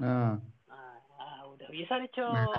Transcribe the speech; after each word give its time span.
Ah. 0.00 0.40
Nah, 0.64 0.96
ah, 1.20 1.40
udah 1.52 1.68
bisa 1.68 2.00
nih, 2.00 2.08
Cok. 2.16 2.56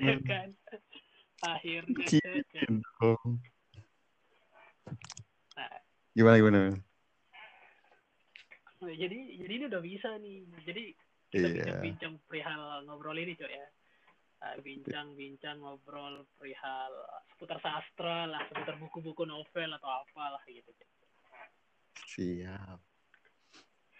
Ya 0.00 0.16
kan? 0.24 0.48
Akhirnya. 1.44 2.08
Gitu. 2.08 3.12
Nah, 5.56 5.72
Gimana 6.16 6.36
gimana? 6.40 6.60
jadi 8.80 9.18
jadi 9.44 9.52
ini 9.60 9.64
udah 9.68 9.82
bisa 9.84 10.16
nih. 10.16 10.48
Jadi 10.64 10.84
kita 11.28 11.46
Iya. 11.46 11.52
bincang-bincang 11.52 12.12
perihal 12.24 12.88
ngobrol 12.88 13.20
ini, 13.20 13.36
Cok 13.36 13.52
ya. 13.52 13.66
Ah, 14.40 14.56
bincang-bincang 14.64 15.60
ngobrol 15.60 16.24
perihal 16.40 16.92
seputar 17.36 17.60
sastra 17.60 18.24
lah, 18.24 18.40
seputar 18.48 18.80
buku-buku 18.80 19.28
novel 19.28 19.76
atau 19.76 19.90
apalah 19.92 20.40
gitu. 20.48 20.72
Siap. 22.08 22.80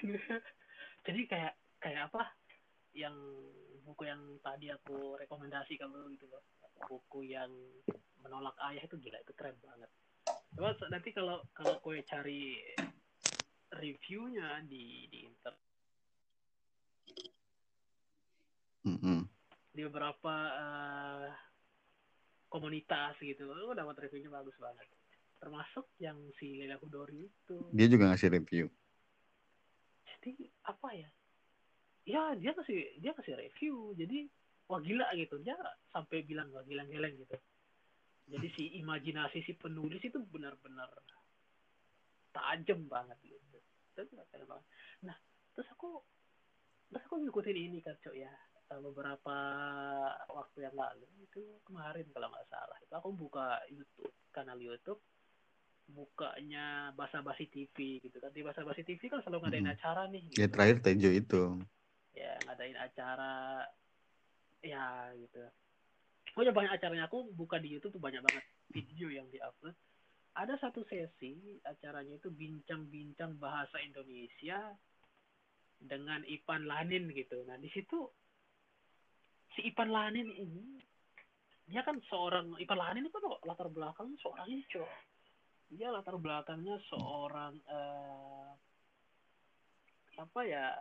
jadi 1.05 1.21
kayak 1.27 1.55
kayak 1.81 2.03
apa? 2.13 2.23
Yang 2.93 3.17
buku 3.87 4.03
yang 4.07 4.21
tadi 4.45 4.69
aku 4.69 5.17
rekomendasi 5.17 5.81
kamu 5.81 6.13
gitu 6.19 6.29
loh. 6.29 6.45
Buku 6.87 7.25
yang 7.29 7.51
menolak 8.21 8.57
ayah 8.73 8.85
itu 8.85 8.97
gila 9.01 9.19
itu 9.21 9.33
keren 9.33 9.57
banget. 9.65 9.91
Coba 10.55 10.77
nanti 10.93 11.11
kalau 11.15 11.41
kalau 11.57 11.81
kue 11.81 12.05
cari 12.05 12.59
reviewnya 13.71 14.61
di 14.67 15.07
di 15.09 15.19
internet 15.25 15.71
Mm-mm. 18.81 19.29
di 19.71 19.81
beberapa 19.87 20.35
eh, 20.57 21.29
komunitas 22.51 23.15
gitu. 23.23 23.47
Lo 23.47 23.77
dapat 23.77 24.09
reviewnya 24.09 24.33
bagus 24.33 24.57
banget. 24.59 24.89
Termasuk 25.41 25.89
yang 26.03 26.19
si 26.37 26.61
Lela 26.61 26.77
Hudori 26.81 27.29
itu. 27.29 27.57
Dia 27.73 27.89
juga 27.89 28.13
ngasih 28.13 28.29
review. 28.37 28.67
Jadi 30.21 30.37
apa 30.69 30.89
ya? 30.93 31.11
Ya 32.05 32.23
dia 32.37 32.53
kasih 32.53 33.01
dia 33.01 33.17
kasih 33.17 33.41
review. 33.41 33.97
Jadi 33.97 34.29
wah 34.69 34.81
gila 34.85 35.09
gitu. 35.17 35.41
Dia 35.41 35.57
sampai 35.89 36.29
bilang 36.29 36.53
wah 36.53 36.65
gila 36.65 36.85
geleng 36.85 37.17
gitu. 37.17 37.37
Jadi 38.31 38.47
si 38.55 38.65
imajinasi 38.85 39.43
si 39.43 39.57
penulis 39.57 40.05
itu 40.05 40.21
benar-benar 40.29 40.93
tajam 42.31 42.87
banget 42.87 43.17
gitu. 43.25 43.59
Nah 45.03 45.17
terus 45.57 45.69
aku 45.73 46.05
terus 46.93 47.03
aku 47.09 47.17
ngikutin 47.25 47.59
ini 47.59 47.81
kan 47.81 47.97
cok 47.99 48.15
ya. 48.15 48.31
Eh, 48.71 48.79
beberapa 48.79 49.37
waktu 50.31 50.59
yang 50.63 50.79
lalu 50.79 51.03
itu 51.27 51.43
kemarin 51.67 52.07
kalau 52.15 52.31
nggak 52.31 52.47
salah 52.47 52.79
itu 52.79 52.95
aku 52.95 53.11
buka 53.19 53.59
YouTube 53.67 54.15
kanal 54.31 54.63
YouTube 54.63 55.03
bukanya 55.89 56.93
Basa 56.93 57.21
Basi 57.21 57.49
TV 57.49 58.01
gitu 58.01 58.17
kan. 58.19 58.31
Di 58.31 58.45
Basa 58.45 58.61
Basi 58.63 58.83
TV 58.83 59.01
kan 59.07 59.23
selalu 59.23 59.47
ngadain 59.47 59.67
Mhm. 59.67 59.75
acara 59.75 60.03
nih 60.09 60.23
Ya 60.37 60.47
gitu. 60.47 60.53
terakhir 60.53 60.77
Tejo 60.83 61.11
itu. 61.11 61.43
ya 62.11 62.33
ngadain 62.45 62.77
acara. 62.77 63.65
Ya 64.61 64.85
gitu. 65.17 65.41
Pokoknya 66.35 66.53
banyak 66.53 66.73
acaranya. 66.77 67.05
Aku 67.07 67.31
buka 67.33 67.57
di 67.57 67.73
YouTube 67.73 67.97
tuh 67.97 68.03
banyak 68.03 68.21
banget 68.21 68.45
video 68.71 69.09
yang 69.09 69.27
diupload. 69.31 69.75
Ada 70.37 70.59
satu 70.59 70.87
sesi 70.87 71.59
acaranya 71.65 72.15
itu 72.15 72.31
bincang-bincang 72.31 73.35
bahasa 73.37 73.83
Indonesia 73.83 74.63
dengan 75.81 76.23
Ipan 76.23 76.69
Lanin 76.69 77.11
gitu. 77.11 77.41
Nah 77.49 77.57
di 77.57 77.67
situ 77.73 78.07
si 79.57 79.67
Ipan 79.67 79.91
Lanin 79.91 80.31
ini 80.31 80.79
dia 81.67 81.83
kan 81.83 81.99
seorang 82.07 82.55
Ipan 82.59 82.79
Lanin 82.79 83.07
itu 83.07 83.19
kan 83.19 83.33
latar 83.43 83.67
belakangnya 83.67 84.15
seorang 84.23 84.47
cowok 84.71 84.93
dia 85.71 85.89
latar 85.95 86.19
belakangnya 86.19 86.83
seorang 86.91 87.55
eh, 87.71 88.51
apa 90.19 90.41
ya 90.43 90.75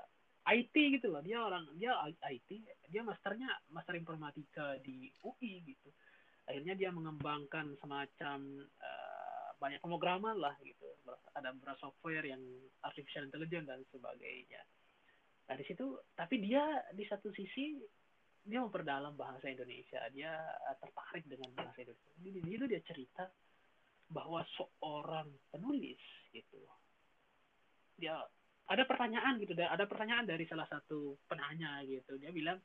IT 0.49 0.73
gitu 0.73 1.13
loh. 1.13 1.21
Dia 1.21 1.45
orang 1.45 1.69
dia 1.77 1.93
IT 2.25 2.49
dia 2.89 3.01
masternya 3.05 3.49
master 3.69 3.93
informatika 3.93 4.81
di 4.81 5.13
UI 5.21 5.61
gitu. 5.63 5.89
Akhirnya 6.49 6.73
dia 6.73 6.89
mengembangkan 6.89 7.77
semacam 7.77 8.65
eh, 8.65 9.49
banyak 9.61 9.79
pemrograman 9.79 10.35
lah 10.41 10.57
gitu. 10.65 10.89
Ada 11.37 11.53
beberapa 11.53 11.77
software 11.77 12.25
yang 12.25 12.41
artificial 12.81 13.29
intelligence 13.29 13.69
dan 13.69 13.85
sebagainya. 13.93 14.61
Nah 15.49 15.55
di 15.55 15.65
situ 15.69 16.01
tapi 16.17 16.41
dia 16.41 16.65
di 16.97 17.05
satu 17.05 17.29
sisi 17.29 17.77
dia 18.41 18.65
memperdalam 18.65 19.13
bahasa 19.13 19.45
Indonesia. 19.53 20.01
Dia 20.09 20.33
eh, 20.65 20.77
tertarik 20.81 21.29
dengan 21.29 21.53
bahasa 21.53 21.85
Indonesia. 21.85 22.09
Di 22.17 22.41
situ 22.41 22.65
dia 22.65 22.81
cerita 22.81 23.29
bahwa 24.09 24.41
seorang 24.57 25.29
penulis 25.53 26.01
gitu. 26.33 26.61
Dia 28.01 28.17
ada 28.69 28.83
pertanyaan 28.85 29.41
gitu 29.41 29.53
da- 29.57 29.73
ada 29.73 29.85
pertanyaan 29.85 30.25
dari 30.25 30.45
salah 30.49 30.65
satu 30.69 31.17
penanya 31.29 31.81
gitu. 31.85 32.17
Dia 32.17 32.33
bilang 32.33 32.57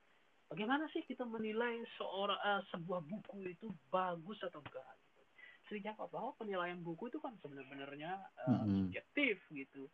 bagaimana 0.48 0.88
sih 0.92 1.04
kita 1.04 1.24
menilai 1.28 1.84
seorang 2.00 2.40
eh, 2.40 2.62
sebuah 2.72 3.00
buku 3.04 3.44
itu 3.48 3.68
bagus 3.88 4.40
atau 4.44 4.60
enggak? 4.60 4.92
Gitu. 5.68 5.80
Jawab 5.84 6.08
bahwa 6.12 6.30
penilaian 6.38 6.80
buku 6.80 7.08
itu 7.08 7.18
kan 7.20 7.36
sebenarnya 7.40 8.20
eh, 8.20 8.48
Mm-mm. 8.48 8.88
subjektif 8.88 9.36
gitu. 9.52 9.88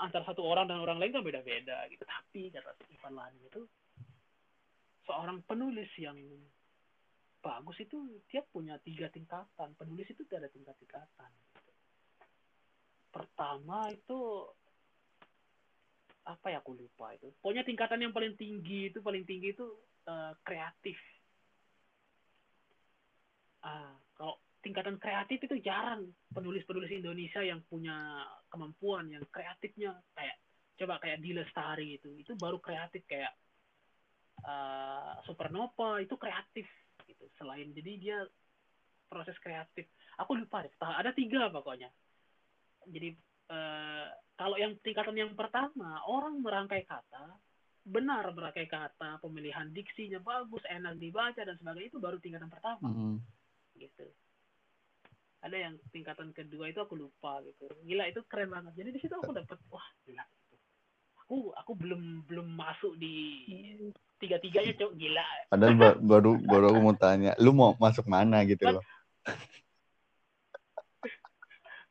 Antara 0.00 0.24
satu 0.24 0.46
orang 0.46 0.70
dan 0.70 0.80
orang 0.80 0.96
lain 1.02 1.12
kan 1.12 1.24
beda-beda 1.26 1.84
gitu. 1.92 2.04
Tapi 2.06 2.48
kata 2.54 2.72
Ivan 2.88 3.12
Lani 3.18 3.40
itu 3.44 3.66
seorang 5.04 5.42
penulis 5.44 5.90
yang 5.98 6.16
bagus 7.40 7.76
itu 7.80 7.96
dia 8.28 8.44
punya 8.44 8.76
tiga 8.84 9.08
tingkatan 9.08 9.72
penulis 9.76 10.08
itu 10.12 10.22
ada 10.32 10.48
tingkat 10.52 10.76
tingkatan. 10.76 11.32
Pertama 13.10 13.88
itu 13.90 14.46
apa 16.28 16.46
ya 16.52 16.60
aku 16.60 16.76
lupa 16.76 17.16
itu. 17.16 17.32
Pokoknya 17.40 17.64
tingkatan 17.64 18.04
yang 18.04 18.12
paling 18.14 18.36
tinggi 18.36 18.92
itu 18.92 19.00
paling 19.00 19.24
tinggi 19.24 19.56
itu 19.56 19.66
eh, 20.06 20.32
kreatif. 20.44 21.00
Ah 23.64 23.96
kalau 24.14 24.36
tingkatan 24.60 25.00
kreatif 25.00 25.40
itu 25.40 25.56
jarang 25.64 26.04
penulis-penulis 26.36 26.92
Indonesia 26.92 27.40
yang 27.40 27.64
punya 27.64 28.28
kemampuan 28.52 29.08
yang 29.08 29.24
kreatifnya. 29.32 29.96
Kayak 30.12 30.36
coba 30.76 31.00
kayak 31.00 31.18
Di 31.24 31.32
Lestari 31.32 31.96
itu 31.96 32.12
itu 32.20 32.36
baru 32.36 32.60
kreatif 32.60 33.00
kayak 33.08 33.32
eh, 34.44 35.12
Supernova 35.24 36.04
itu 36.04 36.14
kreatif 36.20 36.68
selain 37.38 37.70
jadi 37.74 37.92
dia 37.98 38.18
proses 39.10 39.34
kreatif. 39.42 39.90
Aku 40.22 40.38
lupa 40.38 40.62
deh 40.62 40.72
ada 40.78 41.10
tiga 41.10 41.50
pokoknya. 41.50 41.90
Jadi 42.86 43.14
eh, 43.50 44.06
kalau 44.38 44.56
yang 44.56 44.78
tingkatan 44.80 45.18
yang 45.18 45.32
pertama 45.34 46.00
orang 46.06 46.38
merangkai 46.40 46.86
kata 46.86 47.34
benar 47.80 48.28
merangkai 48.30 48.68
kata 48.68 49.18
pemilihan 49.24 49.72
diksinya 49.72 50.20
bagus 50.20 50.62
enak 50.68 51.00
dibaca 51.00 51.42
dan 51.42 51.56
sebagainya 51.58 51.90
itu 51.90 51.98
baru 51.98 52.16
tingkatan 52.22 52.52
pertama. 52.52 52.88
Mm-mm. 52.92 53.16
gitu. 53.80 54.06
Ada 55.40 55.56
yang 55.56 55.74
tingkatan 55.88 56.36
kedua 56.36 56.68
itu 56.68 56.78
aku 56.84 57.00
lupa 57.00 57.40
gitu. 57.42 57.64
Gila 57.88 58.04
itu 58.12 58.20
keren 58.28 58.52
banget. 58.52 58.76
Jadi 58.76 58.90
di 58.92 59.00
situ 59.00 59.14
aku 59.16 59.32
dapat 59.32 59.56
wah 59.72 59.88
gila. 60.04 60.24
Aku 61.24 61.56
aku 61.56 61.72
belum 61.72 62.28
belum 62.28 62.48
masuk 62.52 63.00
di 63.00 63.40
tiga 64.20 64.36
tiganya 64.36 64.72
cok 64.76 64.92
gila. 65.00 65.24
Padahal 65.48 65.74
ba- 65.80 65.98
baru 66.12 66.30
baru 66.44 66.64
aku 66.70 66.80
mau 66.84 66.96
tanya, 66.96 67.32
lu 67.40 67.50
mau 67.56 67.72
masuk 67.80 68.04
mana 68.06 68.44
gitu 68.44 68.68
loh? 68.68 68.84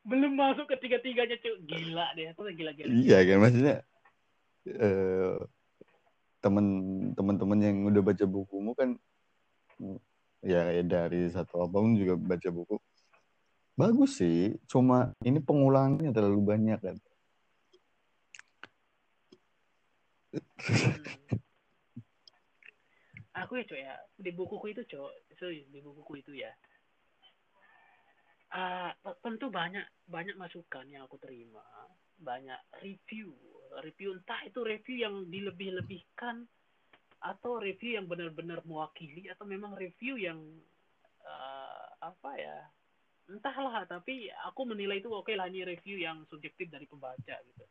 belum 0.00 0.32
masuk 0.32 0.64
ke 0.64 0.76
tiga 0.80 0.96
tiganya 0.96 1.36
cok 1.36 1.56
gila 1.68 2.06
deh 2.16 2.32
aku 2.32 2.48
gila 2.56 2.72
gila 2.72 2.88
Iya 2.88 3.18
kan? 3.20 3.36
Maksudnya 3.42 3.76
eh 4.64 5.36
temen 6.40 6.66
teman-teman 7.12 7.58
yang 7.60 7.76
udah 7.84 8.00
baca 8.00 8.24
bukumu 8.24 8.72
kan 8.72 8.96
ya, 10.40 10.72
ya 10.72 10.82
dari 10.82 11.28
satu 11.28 11.60
album 11.60 12.00
juga 12.00 12.16
baca 12.16 12.48
buku. 12.48 12.80
Bagus 13.76 14.20
sih 14.20 14.56
cuma 14.64 15.12
ini 15.20 15.36
pengulangannya 15.36 16.12
terlalu 16.16 16.40
banyak 16.48 16.80
kan? 16.80 16.96
Hmm. 20.64 21.49
Aku 23.34 23.62
ya 23.62 23.64
cok 23.66 23.80
ya. 23.80 23.94
Di 24.16 24.30
bukuku 24.34 24.66
itu 24.74 24.82
cok. 24.86 25.10
Serius 25.38 25.66
di 25.70 25.80
bukuku 25.82 26.22
itu 26.22 26.32
ya. 26.34 26.50
Ah, 28.50 28.90
tentu 29.22 29.46
banyak 29.46 29.86
banyak 30.10 30.34
masukan 30.34 30.86
yang 30.90 31.06
aku 31.06 31.18
terima. 31.22 31.62
Banyak 32.18 32.58
review. 32.82 33.30
Review 33.82 34.18
entah 34.18 34.42
itu 34.42 34.60
review 34.66 34.96
yang 34.98 35.14
dilebih-lebihkan 35.30 36.46
atau 37.20 37.60
review 37.60 38.00
yang 38.00 38.08
benar-benar 38.08 38.64
mewakili 38.64 39.28
atau 39.30 39.44
memang 39.46 39.76
review 39.76 40.18
yang 40.18 40.40
eh, 41.22 41.86
apa 42.02 42.30
ya 42.34 42.58
entahlah. 43.30 43.86
Tapi 43.86 44.26
aku 44.50 44.66
menilai 44.66 44.98
itu 44.98 45.08
oke 45.14 45.30
lah 45.38 45.46
ini 45.46 45.62
review 45.62 46.02
yang 46.02 46.26
subjektif 46.26 46.66
dari 46.66 46.90
pembaca 46.90 47.38
gitu 47.46 47.64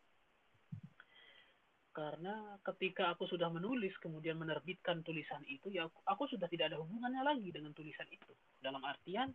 karena 1.90 2.56
ketika 2.62 3.10
aku 3.12 3.26
sudah 3.26 3.50
menulis 3.50 3.92
kemudian 3.98 4.38
menerbitkan 4.38 5.02
tulisan 5.02 5.42
itu 5.50 5.74
ya 5.74 5.90
aku, 5.90 6.00
aku 6.06 6.24
sudah 6.30 6.46
tidak 6.46 6.72
ada 6.74 6.78
hubungannya 6.78 7.26
lagi 7.26 7.50
dengan 7.50 7.74
tulisan 7.74 8.06
itu. 8.14 8.32
Dalam 8.62 8.80
artian 8.86 9.34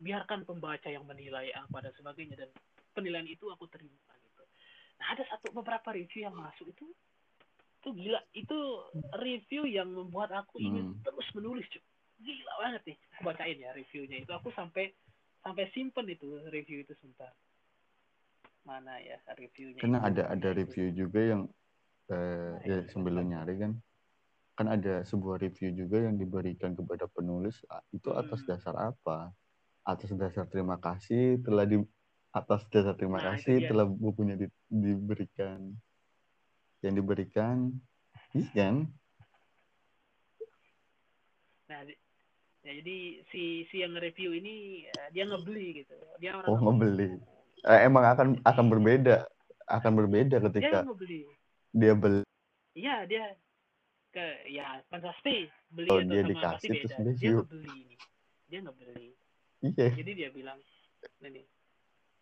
biarkan 0.00 0.44
pembaca 0.44 0.88
yang 0.88 1.04
menilai 1.08 1.52
apa 1.56 1.84
dan 1.84 1.92
sebagainya 1.96 2.36
dan 2.36 2.50
penilaian 2.92 3.28
itu 3.28 3.48
aku 3.48 3.68
terima 3.72 4.12
gitu. 4.20 4.44
Nah, 5.00 5.16
ada 5.16 5.24
satu 5.28 5.56
beberapa 5.56 5.92
review 5.96 6.28
yang 6.28 6.36
masuk 6.36 6.68
itu 6.68 6.86
itu 7.80 7.88
gila. 7.96 8.20
Itu 8.36 8.58
review 9.16 9.64
yang 9.64 9.88
membuat 9.88 10.36
aku 10.36 10.60
ingin 10.60 10.92
Hmm. 10.92 11.00
terus 11.00 11.26
menulis 11.32 11.64
cuy. 11.72 11.80
Gila 12.20 12.52
banget 12.60 12.82
nih 12.92 12.96
aku 13.16 13.22
bacain 13.24 13.56
ya 13.56 13.72
reviewnya 13.72 14.20
itu. 14.20 14.30
Aku 14.36 14.52
sampai 14.52 14.92
sampai 15.40 15.64
simpen 15.72 16.04
itu 16.12 16.44
review 16.52 16.84
itu 16.84 16.92
sebentar. 17.00 17.32
Mana 18.68 19.00
ya 19.00 19.16
reviewnya 19.32 19.80
Karena 19.80 20.04
itu, 20.04 20.08
ada 20.12 20.22
ada 20.28 20.48
itu. 20.52 20.58
review 20.60 20.86
juga 20.92 21.20
yang 21.24 21.42
eh, 22.10 22.54
ya 22.66 22.76
sambil 22.90 23.18
lu 23.18 23.22
nyari 23.24 23.54
kan 23.58 23.72
kan 24.58 24.66
ada 24.68 25.00
sebuah 25.08 25.40
review 25.40 25.72
juga 25.72 26.04
yang 26.04 26.20
diberikan 26.20 26.76
kepada 26.76 27.08
penulis 27.08 27.64
itu 27.96 28.12
atas 28.12 28.44
Hmm. 28.44 28.48
dasar 28.52 28.74
apa? 28.92 29.32
Atas 29.88 30.12
dasar 30.12 30.44
terima 30.52 30.76
kasih 30.76 31.40
telah 31.40 31.64
di 31.64 31.80
atas 32.30 32.68
dasar 32.68 32.92
terima 32.92 33.18
Nah, 33.24 33.34
kasih 33.34 33.64
dia. 33.64 33.68
telah 33.72 33.86
bukunya 33.88 34.36
di- 34.36 34.52
diberikan 34.68 35.72
yang 36.84 36.94
diberikan 36.96 37.56
iya 38.36 38.48
kan? 38.52 38.76
nah 41.70 41.80
di- 41.86 41.98
ya 42.66 42.72
jadi 42.82 42.96
si 43.30 43.42
si 43.70 43.80
yang 43.80 43.94
review 43.96 44.34
ini 44.36 44.84
eh, 44.84 45.08
dia 45.14 45.24
ngebeli 45.24 45.80
gitu 45.84 45.96
dia 46.20 46.36
orang 46.36 46.50
Oh, 46.52 46.58
ngebeli. 46.60 47.16
Eh, 47.64 47.80
emang 47.88 48.04
akan 48.04 48.28
akan 48.44 48.66
berbeda 48.68 49.24
akan 49.70 49.92
berbeda 49.96 50.36
dia 50.36 50.46
ketika 50.50 50.84
ngebeli 50.84 51.24
dia 51.70 51.92
beli. 51.94 52.22
Iya 52.74 53.06
dia 53.06 53.24
ke 54.10 54.26
ya 54.50 54.82
pasti 54.90 55.46
beli 55.70 55.88
Oh, 55.90 56.02
dia 56.02 56.22
sama 56.22 56.30
dikasih 56.34 56.68
pasti 56.68 56.68
terus 56.82 56.90
beda. 56.90 57.18
dia 57.18 57.30
ngebeli 57.34 57.72
ini. 57.74 57.96
Dia 58.50 58.58
ngebeli. 58.66 59.08
Iya. 59.60 59.86
Jadi 59.94 60.10
dia 60.16 60.28
bilang 60.32 60.58
ini 61.22 61.42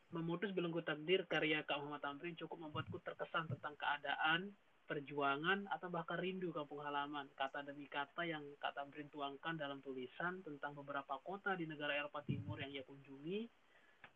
memutus 0.08 0.50
belenggu 0.56 0.80
takdir 0.80 1.28
karya 1.28 1.60
Kak 1.68 1.84
Muhammad 1.84 2.00
Tamrin 2.00 2.36
cukup 2.40 2.64
membuatku 2.64 2.96
terkesan 3.04 3.44
tentang 3.52 3.76
keadaan 3.76 4.56
perjuangan 4.88 5.68
atau 5.68 5.92
bahkan 5.92 6.16
rindu 6.16 6.48
kampung 6.48 6.80
halaman. 6.80 7.28
Kata 7.36 7.60
demi 7.60 7.84
kata 7.92 8.24
yang 8.24 8.40
Kak 8.56 8.72
Tamrin 8.72 9.12
tuangkan 9.12 9.60
dalam 9.60 9.84
tulisan 9.84 10.40
tentang 10.40 10.72
beberapa 10.72 11.20
kota 11.20 11.52
di 11.60 11.68
negara 11.68 11.92
Eropa 11.92 12.24
Timur 12.24 12.56
yang 12.56 12.72
ia 12.72 12.80
kunjungi 12.88 13.44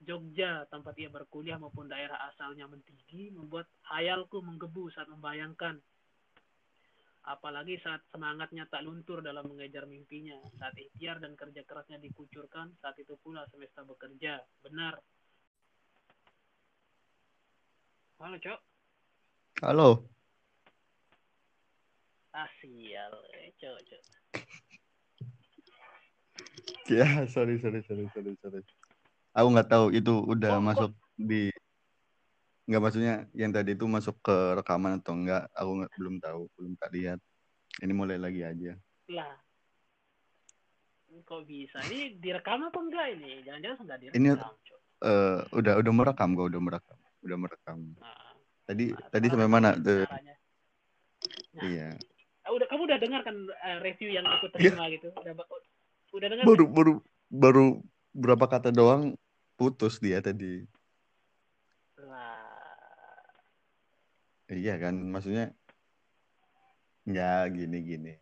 Jogja 0.03 0.67
tempat 0.67 0.99
ia 0.99 1.07
berkuliah 1.07 1.63
maupun 1.63 1.87
daerah 1.87 2.19
asalnya 2.35 2.67
Mentigi 2.67 3.31
membuat 3.31 3.71
hayalku 3.87 4.43
menggebu 4.43 4.91
saat 4.91 5.07
membayangkan. 5.07 5.79
Apalagi 7.23 7.79
saat 7.79 8.03
semangatnya 8.11 8.67
tak 8.67 8.83
luntur 8.83 9.23
dalam 9.23 9.47
mengejar 9.47 9.87
mimpinya. 9.87 10.35
Saat 10.59 10.75
ikhtiar 10.75 11.23
dan 11.23 11.39
kerja 11.39 11.63
kerasnya 11.63 12.03
dikucurkan 12.03 12.75
saat 12.83 12.99
itu 12.99 13.15
pula 13.23 13.47
semesta 13.55 13.87
bekerja. 13.87 14.43
Benar. 14.67 14.99
Halo 18.19 18.37
cok. 18.43 18.61
Halo. 19.63 19.91
Ah 22.35 22.51
sial 22.59 23.15
eh, 23.39 23.55
cok 23.59 23.79
cok. 23.87 24.03
Ya 26.91 27.25
sorry 27.31 27.63
sorry 27.63 27.81
sorry 27.87 28.11
sorry 28.11 28.35
sorry 28.43 28.63
aku 29.33 29.47
nggak 29.53 29.69
tahu 29.69 29.87
itu 29.93 30.13
udah 30.13 30.53
kok- 30.57 30.65
masuk 30.65 30.91
di 31.17 31.49
nggak 32.63 32.83
maksudnya 32.83 33.15
yang 33.35 33.51
tadi 33.51 33.75
itu 33.75 33.85
masuk 33.91 34.15
ke 34.23 34.37
rekaman 34.55 35.03
atau 35.03 35.19
enggak 35.19 35.51
aku 35.51 35.71
nggak 35.83 35.93
belum 35.99 36.15
tahu 36.23 36.43
belum 36.57 36.73
tak 36.79 36.91
lihat. 36.95 37.19
Ini 37.83 37.93
mulai 37.97 38.21
lagi 38.21 38.45
aja. 38.45 38.73
Lah. 39.11 39.35
Kok 41.23 41.45
bisa? 41.45 41.81
Ini 41.89 42.21
direkam 42.21 42.65
apa 42.69 42.79
enggak 42.79 43.07
ini? 43.19 43.45
Jangan-jangan 43.45 43.79
enggak 43.85 43.99
direkam 44.01 44.21
Ini- 44.21 44.61
Eh, 45.03 45.39
udah 45.59 45.83
udah 45.83 45.93
merekam 45.93 46.31
kok 46.39 46.47
udah 46.47 46.63
merekam 46.63 46.99
udah 47.27 47.39
merekam. 47.39 47.79
Nah, 47.99 48.35
tadi 48.71 48.95
nah, 48.95 49.09
tadi 49.11 49.27
sampai 49.27 49.51
mana 49.51 49.71
tuh? 49.75 50.07
Nah, 50.07 50.23
iya. 51.67 51.91
Ah, 52.47 52.51
udah 52.55 52.67
kamu 52.71 52.83
udah 52.87 52.99
dengar 53.03 53.21
kan 53.27 53.35
eh, 53.51 53.79
review 53.83 54.15
yang 54.15 54.27
aku 54.27 54.47
terima 54.55 54.87
gitu? 54.95 55.11
Udah 55.11 55.35
udah 56.15 56.27
dengar 56.31 56.45
baru 56.47 56.65
baru 56.71 56.93
baru 57.35 57.65
berapa 58.15 58.47
kata 58.47 58.71
doang 58.71 59.19
putus 59.63 60.03
dia 60.03 60.19
tadi. 60.19 60.67
Lah 62.03 62.43
iya 64.51 64.75
kan 64.83 64.99
maksudnya 64.99 65.55
nggak 67.07 67.43
gini 67.55 67.79
gini 67.83 68.13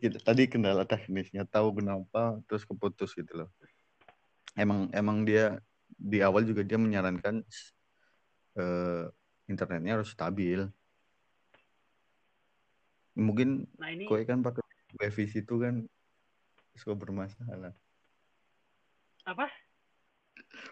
kita 0.00 0.16
tadi 0.24 0.48
kendala 0.48 0.88
teknisnya 0.88 1.44
tahu 1.44 1.76
kenapa 1.76 2.40
terus 2.48 2.64
keputus 2.64 3.12
gitu 3.12 3.44
loh. 3.44 3.48
Emang 4.56 4.88
emang 4.96 5.28
dia 5.28 5.60
di 5.92 6.24
awal 6.24 6.48
juga 6.48 6.64
dia 6.64 6.80
menyarankan 6.80 7.44
eh, 8.56 9.04
internetnya 9.44 10.00
harus 10.00 10.16
stabil. 10.16 10.64
Mungkin 13.12 13.68
nah 13.76 13.92
ini 13.92 14.08
kue 14.08 14.24
kan 14.24 14.40
pakai 14.40 14.64
wifi 14.96 15.28
itu 15.28 15.54
kan 15.60 15.84
suka 16.80 16.96
bermasalah. 16.96 17.76
Apa 19.28 19.52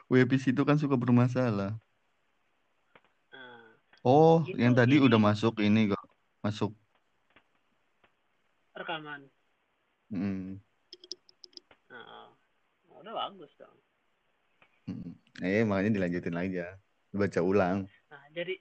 wifi 0.09 0.37
itu 0.41 0.63
kan 0.65 0.77
suka 0.77 0.95
bermasalah 0.97 1.77
Nah, 3.29 3.63
oh 4.03 4.43
Itu 4.47 4.57
yang 4.57 4.73
tadi 4.73 4.97
ini- 4.99 5.05
udah 5.05 5.21
masuk 5.21 5.61
ini 5.61 5.93
kok 5.93 6.05
masuk 6.41 6.73
rekaman 8.75 9.27
mm, 10.15 10.63
nah, 11.91 12.31
udah 13.03 13.13
bagus 13.13 13.51
dong 13.59 13.77
mm. 14.87 15.13
eh 15.43 15.63
makanya 15.67 15.91
dilanjutin 15.99 16.37
aja 16.39 16.67
baca 17.11 17.41
ulang 17.43 17.85
Nah, 18.09 18.25
jadi 18.33 18.57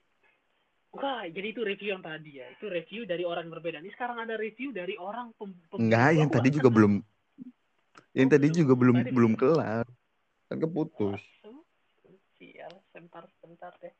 enggak, 0.92 1.32
jadi 1.32 1.46
itu 1.56 1.60
review 1.64 1.88
yang 1.96 2.04
tadi 2.04 2.36
ya. 2.36 2.46
Itu 2.52 2.68
review 2.68 3.08
dari 3.08 3.24
orang 3.24 3.48
yang 3.48 3.54
berbeda. 3.56 3.80
Ini 3.80 3.92
sekarang 3.96 4.20
ada 4.20 4.36
review 4.36 4.76
dari 4.76 4.92
orang 5.00 5.32
pem 5.40 5.56
pem- 5.72 5.80
Enggak, 5.88 6.10
yang 6.12 6.28
tadi 6.28 6.48
juga 6.52 6.68
belum. 6.68 7.00
Yang 8.12 8.28
Oh, 8.28 8.32
tadi 8.36 8.46
belum. 8.48 8.58
juga 8.60 8.72
belum 8.76 8.96
Tadi 9.00 9.08
belum 9.08 9.32
belum. 9.32 9.40
kelar. 9.40 9.86
Kan 10.48 10.58
keputus. 10.58 11.20
Sial, 12.40 12.72
sebentar 12.88 13.28
sebentar 13.40 13.72
deh. 13.84 13.92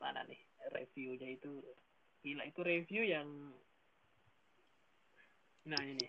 Mana 0.00 0.24
nih 0.24 0.40
reviewnya 0.72 1.28
itu? 1.36 1.60
Gila, 2.24 2.48
itu 2.48 2.60
review 2.64 3.02
yang 3.04 3.28
Nah, 5.66 5.82
ini. 5.82 6.06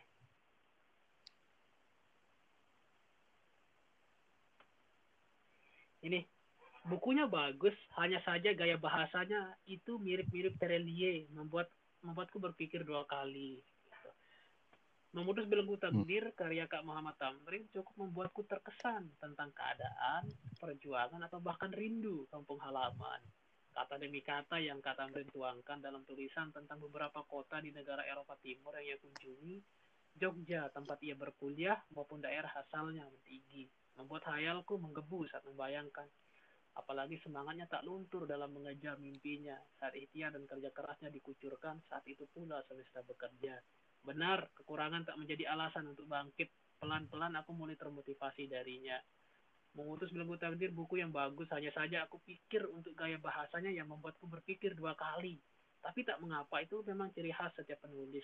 Ini 6.05 6.21
bukunya 6.85 7.25
bagus, 7.25 7.73
hanya 7.97 8.21
saja 8.21 8.53
gaya 8.53 8.77
bahasanya 8.77 9.57
itu 9.65 9.97
mirip-mirip 9.97 10.53
Terelie, 10.61 11.25
membuat 11.33 11.73
membuatku 12.05 12.37
berpikir 12.37 12.85
dua 12.85 13.03
kali. 13.09 13.65
Memutus 15.15 15.47
belenggu 15.47 15.79
takdir 15.79 16.35
karya 16.35 16.67
Kak 16.67 16.83
Muhammad 16.83 17.15
Tamrin 17.15 17.63
cukup 17.71 17.95
membuatku 17.95 18.43
terkesan 18.43 19.07
tentang 19.23 19.55
keadaan, 19.55 20.27
perjuangan 20.59 21.23
atau 21.23 21.39
bahkan 21.39 21.71
rindu 21.71 22.27
kampung 22.27 22.59
halaman. 22.59 23.23
Kata 23.71 23.95
demi 23.95 24.19
kata 24.19 24.59
yang 24.59 24.83
Kak 24.83 24.99
Tamrin 24.99 25.31
tuangkan 25.31 25.79
dalam 25.79 26.03
tulisan 26.03 26.51
tentang 26.51 26.83
beberapa 26.83 27.23
kota 27.23 27.63
di 27.63 27.71
negara 27.71 28.03
Eropa 28.03 28.35
Timur 28.43 28.75
yang 28.75 28.83
ia 28.83 28.97
kunjungi, 28.99 29.55
Jogja 30.17 30.67
tempat 30.75 30.99
ia 30.99 31.15
berkuliah 31.15 31.79
maupun 31.95 32.19
daerah 32.19 32.51
asalnya 32.59 33.07
Mentigi, 33.07 33.69
membuat 33.95 34.27
hayalku 34.27 34.75
menggebu 34.75 35.23
saat 35.31 35.47
membayangkan. 35.47 36.09
Apalagi 36.75 37.15
semangatnya 37.23 37.65
tak 37.69 37.87
luntur 37.87 38.27
dalam 38.27 38.51
mengejar 38.53 38.99
mimpinya. 38.99 39.55
Saat 39.79 39.95
ikhtiar 39.95 40.35
dan 40.35 40.43
kerja 40.45 40.69
kerasnya 40.73 41.09
dikucurkan 41.13 41.79
saat 41.87 42.03
itu 42.09 42.27
pula 42.29 42.59
semesta 42.67 43.01
bekerja 43.07 43.55
benar 44.07 44.47
kekurangan 44.55 45.03
tak 45.03 45.19
menjadi 45.19 45.51
alasan 45.51 45.91
untuk 45.91 46.07
bangkit. 46.07 46.47
Pelan-pelan 46.79 47.35
aku 47.35 47.51
mulai 47.51 47.75
termotivasi 47.75 48.47
darinya. 48.47 48.95
Mengutus 49.75 50.09
belenggu 50.15 50.39
takdir 50.39 50.71
buku 50.71 51.03
yang 51.03 51.11
bagus. 51.11 51.51
Hanya 51.51 51.75
saja 51.75 52.07
aku 52.07 52.23
pikir 52.23 52.63
untuk 52.71 52.95
gaya 52.95 53.19
bahasanya 53.19 53.69
yang 53.69 53.91
membuatku 53.91 54.23
berpikir 54.25 54.71
dua 54.73 54.95
kali. 54.95 55.35
Tapi 55.83 56.07
tak 56.07 56.23
mengapa 56.23 56.63
itu 56.63 56.79
memang 56.87 57.11
ciri 57.11 57.35
khas 57.35 57.51
setiap 57.59 57.83
penulis. 57.83 58.23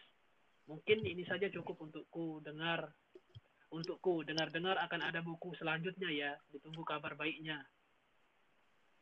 Mungkin 0.70 1.04
ini 1.04 1.28
saja 1.28 1.52
cukup 1.52 1.84
untukku. 1.84 2.40
Dengar 2.40 2.88
untukku. 3.74 4.24
Dengar-dengar 4.24 4.80
akan 4.80 5.02
ada 5.04 5.20
buku 5.20 5.52
selanjutnya 5.60 6.10
ya. 6.14 6.32
Ditunggu 6.54 6.86
kabar 6.88 7.18
baiknya. 7.20 7.60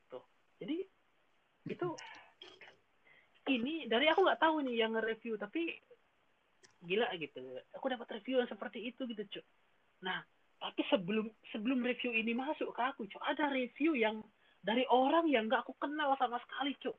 Tuh. 0.10 0.26
Jadi 0.58 0.82
itu 1.70 1.90
ini 3.52 3.86
dari 3.88 4.08
aku 4.08 4.24
nggak 4.24 4.42
tahu 4.42 4.64
nih 4.64 4.76
yang 4.80 4.96
nge-review. 4.96 5.36
Tapi 5.36 5.90
gila 6.82 7.08
gitu. 7.18 7.40
Aku 7.78 7.86
dapat 7.90 8.20
review 8.20 8.42
yang 8.42 8.50
seperti 8.50 8.90
itu 8.90 9.06
gitu 9.10 9.24
cuy 9.40 9.46
nah 10.02 10.26
tapi 10.58 10.82
sebelum 10.90 11.30
sebelum 11.54 11.86
review 11.86 12.10
ini 12.10 12.34
masuk 12.34 12.74
ke 12.74 12.82
aku 12.82 13.06
cuy 13.06 13.22
ada 13.26 13.54
review 13.54 13.94
yang 13.94 14.22
dari 14.66 14.86
orang 14.90 15.30
yang 15.30 15.46
nggak 15.46 15.62
aku 15.66 15.78
kenal 15.78 16.18
sama 16.18 16.42
sekali 16.42 16.74
cuy 16.82 16.98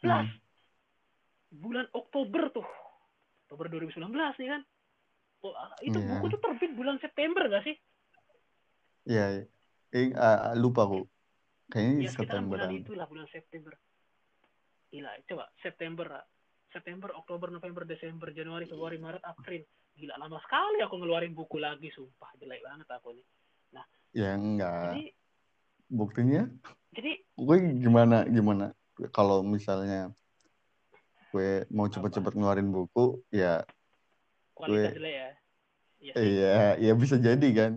plus 0.00 0.28
bulan 1.52 1.88
Oktober 1.96 2.52
tuh. 2.52 2.68
Oktober 3.48 3.66
2019 3.72 4.36
nih 4.36 4.48
kan? 4.52 4.62
Oh, 5.40 5.54
itu 5.80 5.98
Iya. 6.02 6.18
buku 6.18 6.26
tuh 6.34 6.40
terbit 6.42 6.72
bulan 6.74 6.98
September 7.00 7.46
gak 7.48 7.64
sih? 7.64 7.76
Iya. 9.08 9.48
Eh, 9.94 10.12
ah, 10.12 10.52
lupa 10.58 10.84
aku. 10.84 11.08
Kayaknya 11.72 12.04
ya 12.04 12.10
sekitar 12.12 12.44
bulan 12.44 12.68
itulah 12.72 13.06
bulan 13.08 13.28
September. 13.32 13.72
Gila 14.92 15.12
coba 15.28 15.44
September 15.60 16.06
September 16.68 17.10
Oktober 17.16 17.48
November 17.48 17.88
Desember 17.88 18.28
Januari 18.30 18.68
Februari 18.68 19.00
Maret 19.00 19.24
April. 19.24 19.64
Gila 19.96 20.14
lama 20.20 20.38
sekali 20.44 20.78
aku 20.84 20.94
ngeluarin 21.00 21.32
buku 21.34 21.58
lagi 21.58 21.88
sumpah. 21.90 22.30
Jelek 22.38 22.60
banget 22.62 22.88
aku 22.92 23.16
nih 23.16 23.26
Ya 24.16 24.34
enggak. 24.34 24.94
jadi 24.94 25.04
Buktinya? 25.88 26.42
Jadi 26.92 27.12
gue 27.24 27.56
gimana 27.80 28.24
gimana? 28.28 28.72
Kalau 29.12 29.40
misalnya 29.40 30.12
gue 31.32 31.64
mau 31.68 31.88
cepet-cepet 31.88 32.32
ngeluarin 32.36 32.72
buku 32.72 33.20
ya 33.28 33.64
kualitas 34.56 34.92
Gue- 34.92 34.96
jelek 34.96 35.14
ya? 35.14 35.30
Iya 35.98 36.12
iya 36.22 36.58
ya 36.78 36.92
bisa 36.94 37.16
jadi 37.18 37.48
kan? 37.52 37.72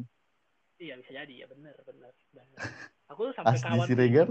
Iya 0.77 0.93
bisa 1.00 1.12
jadi. 1.12 1.33
Ya 1.33 1.48
bener 1.48 1.75
bener 1.83 2.12
aku 3.12 3.31
tuh 3.31 3.33
sampai 3.36 3.55
Asdi 3.60 3.67
kawan 3.67 3.88
Siregar 3.88 4.27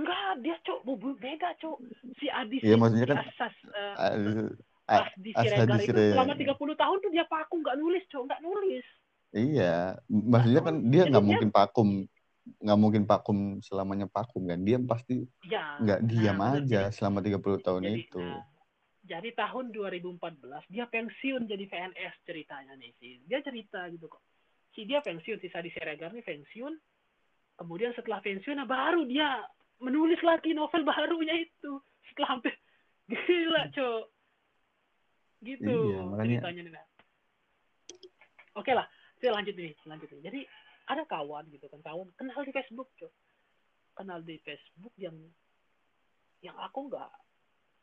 enggak 0.00 0.30
dia 0.40 0.56
cok 0.64 0.78
bu 0.82 0.92
bu- 0.96 1.18
beda 1.18 1.52
cok 1.56 1.76
si 2.16 2.26
Adi 2.26 2.56
Iya, 2.60 2.74
maksudnya 2.74 3.06
kan- 3.06 3.20
Asas 3.22 3.54
eh, 3.68 3.94
As- 3.94 4.56
A- 4.90 5.06
Asdi 5.06 5.30
Asadi 5.36 5.46
Siregar 5.46 5.78
itu 5.86 6.02
selama 6.10 6.34
30 6.34 6.74
tahun 6.74 6.96
tuh 6.98 7.10
dia 7.12 7.24
paku 7.24 7.54
nggak 7.60 7.76
nulis 7.76 8.02
cok 8.08 8.22
nggak 8.26 8.42
nulis. 8.42 8.86
Iya 9.30 9.74
maksudnya 10.10 10.60
kan 10.60 10.76
dia 10.84 11.02
nggak 11.06 11.22
mungkin 11.22 11.48
pakum 11.48 11.88
nggak 12.58 12.78
mungkin 12.80 13.02
pakum 13.06 13.38
selamanya 13.60 14.10
pakum 14.10 14.42
kan. 14.44 14.58
Dia 14.58 14.82
pasti 14.82 15.22
ya 15.46 15.78
nggak 15.78 16.00
diam 16.02 16.34
nah, 16.34 16.58
aja 16.58 16.90
Jadi- 16.90 16.94
selama 16.96 17.22
30 17.22 17.62
tahun 17.62 17.82
jadi, 17.86 18.00
itu. 18.02 18.18
nah, 18.18 18.42
jadi 19.06 19.28
tahun 19.32 19.64
2014 19.70 20.66
dia 20.66 20.84
pensiun 20.84 21.46
jadi 21.46 21.64
PNS 21.66 22.14
ceritanya 22.26 22.74
nih 22.74 22.90
sih 22.98 23.22
dia 23.30 23.38
cerita 23.40 23.86
gitu 23.88 24.10
kok. 24.10 24.18
Si 24.74 24.82
dia 24.82 24.98
pensiun 24.98 25.38
si 25.38 25.46
Sadi 25.46 25.70
Siregar 25.70 26.10
nih 26.10 26.26
pensiun. 26.26 26.74
Kemudian 27.54 27.94
setelah 27.94 28.18
pensiun 28.18 28.56
nah 28.56 28.66
baru 28.66 29.06
dia 29.06 29.46
menulis 29.80 30.20
lagi 30.20 30.52
novel 30.52 30.84
barunya 30.84 31.34
itu. 31.40 31.80
Setelah 32.12 32.38
hampir 32.38 32.54
gila 33.08 33.62
cok. 33.72 34.04
Gitu 35.40 35.64
Iya, 35.66 36.00
makanya- 36.04 36.40
ceritanya 36.44 36.60
nih 36.68 36.72
nah. 36.76 36.86
oke 38.60 38.72
lah 38.76 38.86
saya 39.16 39.32
lanjut 39.36 39.54
nih 39.56 39.72
lanjut 39.88 40.08
nih. 40.12 40.20
Jadi 40.28 40.40
ada 40.90 41.02
kawan 41.08 41.48
gitu 41.48 41.64
kan 41.70 41.80
kawan 41.80 42.08
kenal 42.16 42.40
di 42.44 42.52
Facebook 42.52 42.88
cok. 43.00 43.12
Kenal 43.96 44.20
di 44.20 44.36
Facebook 44.44 44.94
yang 45.00 45.16
yang 46.40 46.56
aku 46.56 46.88
nggak 46.88 47.10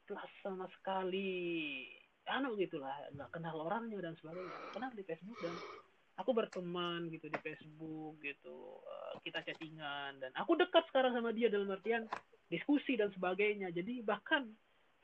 plus 0.06 0.34
sama 0.46 0.66
sekali. 0.78 1.86
Anu 2.28 2.54
gitulah 2.60 2.94
nggak 3.16 3.32
kenal 3.34 3.56
orangnya 3.58 3.98
dan 4.04 4.14
sebagainya. 4.20 4.54
Kenal 4.76 4.92
di 4.94 5.04
Facebook 5.06 5.38
dan 5.42 5.54
aku 6.18 6.34
berteman 6.34 7.08
gitu 7.14 7.30
di 7.30 7.40
Facebook 7.42 8.18
gitu 8.22 8.82
Eh, 8.88 9.14
kita 9.24 9.40
chattingan 9.44 10.20
dan 10.20 10.32
aku 10.36 10.60
dekat 10.60 10.84
sekarang 10.92 11.16
sama 11.16 11.32
dia 11.32 11.48
dalam 11.48 11.72
artian 11.72 12.06
diskusi 12.52 13.00
dan 13.00 13.12
sebagainya. 13.16 13.72
Jadi 13.72 14.04
bahkan 14.04 14.48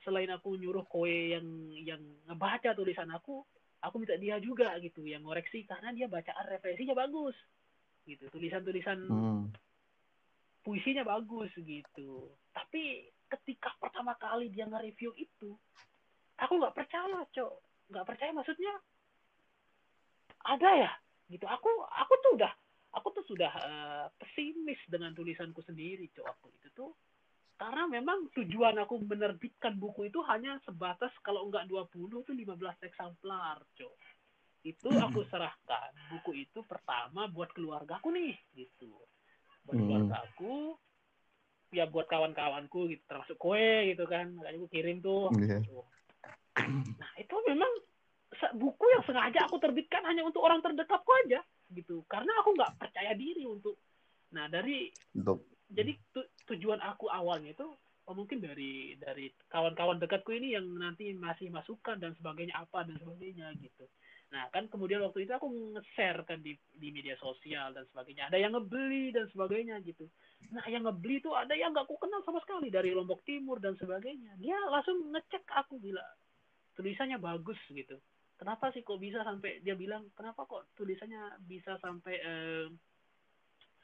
selain 0.04 0.28
aku 0.32 0.60
nyuruh 0.60 0.84
kowe 0.88 1.08
yang 1.08 1.46
yang 1.80 2.02
ngebaca 2.28 2.76
tulisan 2.76 3.08
aku 3.12 3.44
aku 3.84 3.96
minta 4.00 4.16
dia 4.20 4.40
juga 4.40 4.76
gitu 4.80 5.08
yang 5.08 5.24
ngoreksi 5.24 5.64
karena 5.64 5.92
dia 5.96 6.08
bacaan 6.08 6.46
referensinya 6.48 6.96
bagus 6.96 7.36
gitu. 8.04 8.28
Tulisan-tulisan 8.32 9.00
Hmm. 9.08 9.48
puisinya 10.64 11.04
bagus 11.04 11.52
gitu. 11.60 12.32
Tapi 12.52 13.12
ketika 13.28 13.76
pertama 13.80 14.16
kali 14.16 14.52
dia 14.52 14.68
nge-review 14.68 15.12
itu 15.20 15.56
aku 16.40 16.54
nggak 16.60 16.76
percaya 16.76 17.24
cok. 17.32 17.54
Nggak 17.92 18.08
percaya 18.08 18.32
maksudnya 18.32 18.74
ada 20.44 20.70
ya 20.76 20.92
gitu 21.32 21.46
aku 21.48 21.70
aku 21.88 22.14
tuh 22.20 22.32
udah 22.40 22.52
aku 22.94 23.08
tuh 23.16 23.26
sudah 23.26 23.52
eh, 23.52 24.06
pesimis 24.20 24.80
dengan 24.92 25.16
tulisanku 25.16 25.64
sendiri 25.64 26.12
cok 26.14 26.28
aku 26.28 26.48
itu 26.60 26.70
tuh 26.76 26.92
karena 27.58 27.88
memang 27.88 28.28
tujuan 28.34 28.76
aku 28.82 29.00
menerbitkan 29.06 29.78
buku 29.78 30.10
itu 30.12 30.20
hanya 30.28 30.60
sebatas 30.68 31.14
kalau 31.24 31.48
enggak 31.48 31.70
20 31.70 32.26
tuh 32.26 32.36
15 32.36 32.78
eksemplar 32.84 33.62
cok 33.78 33.94
itu 34.68 34.90
aku 35.06 35.24
serahkan 35.32 35.92
buku 36.12 36.44
itu 36.44 36.60
pertama 36.68 37.30
buat 37.32 37.50
keluargaku 37.56 38.12
nih 38.14 38.36
gitu 38.58 38.92
buat 39.64 39.80
Hmm. 39.80 39.86
keluarga 39.88 40.16
aku 40.28 40.76
ya 41.74 41.90
buat 41.90 42.06
kawan-kawanku 42.06 42.92
gitu 42.94 43.02
termasuk 43.10 43.40
kue 43.42 43.90
gitu 43.90 44.06
kan 44.06 44.30
makanya 44.38 44.62
aku 44.62 44.70
kirim 44.70 45.02
tuh. 45.02 45.34
Tuh. 45.34 45.86
nah 47.02 47.12
itu 47.18 47.36
memang 47.50 47.72
buku 48.52 48.86
yang 48.92 49.04
sengaja 49.08 49.48
aku 49.48 49.58
terbitkan 49.64 50.04
hanya 50.04 50.28
untuk 50.28 50.44
orang 50.44 50.60
terdekatku 50.60 51.12
aja 51.26 51.40
gitu. 51.72 52.04
Karena 52.12 52.36
aku 52.44 52.52
nggak 52.58 52.76
percaya 52.76 53.16
diri 53.16 53.48
untuk 53.48 53.80
nah 54.34 54.50
dari 54.50 54.90
Untuk 55.14 55.46
jadi 55.74 55.94
tu- 56.14 56.30
tujuan 56.54 56.82
aku 56.82 57.10
awalnya 57.10 57.54
itu 57.54 57.66
oh 58.04 58.14
mungkin 58.14 58.44
dari 58.44 59.00
dari 59.00 59.32
kawan-kawan 59.48 59.98
dekatku 59.98 60.36
ini 60.36 60.54
yang 60.54 60.68
nanti 60.76 61.16
masih 61.16 61.48
masukan 61.50 61.98
dan 61.98 62.12
sebagainya 62.20 62.54
apa 62.60 62.84
dan 62.84 63.00
sebagainya 63.00 63.56
gitu. 63.64 63.88
Nah 64.30 64.50
kan 64.52 64.68
kemudian 64.68 65.00
waktu 65.02 65.24
itu 65.24 65.32
aku 65.34 65.48
nge-share 65.78 66.26
kan 66.28 66.44
di 66.44 66.58
di 66.76 66.92
media 66.92 67.16
sosial 67.18 67.72
dan 67.72 67.88
sebagainya. 67.90 68.28
Ada 68.28 68.38
yang 68.44 68.54
ngebeli 68.54 69.16
dan 69.16 69.26
sebagainya 69.32 69.80
gitu. 69.88 70.06
Nah 70.52 70.66
yang 70.68 70.84
ngebeli 70.84 71.24
itu 71.24 71.32
ada 71.32 71.56
yang 71.56 71.72
nggak 71.72 71.88
aku 71.88 71.96
kenal 71.98 72.22
sama 72.28 72.44
sekali 72.44 72.68
dari 72.68 72.92
Lombok 72.92 73.24
Timur 73.24 73.58
dan 73.64 73.74
sebagainya. 73.80 74.36
Dia 74.38 74.58
langsung 74.68 75.10
ngecek 75.10 75.48
aku 75.48 75.80
gila. 75.80 76.04
Tulisannya 76.76 77.18
bagus 77.22 77.58
gitu 77.70 77.98
kenapa 78.38 78.74
sih 78.74 78.82
kok 78.82 79.00
bisa 79.00 79.22
sampai 79.22 79.62
dia 79.62 79.78
bilang 79.78 80.10
kenapa 80.18 80.44
kok 80.50 80.74
tulisannya 80.76 81.40
bisa 81.46 81.78
sampai 81.80 82.16
eh, 82.20 82.68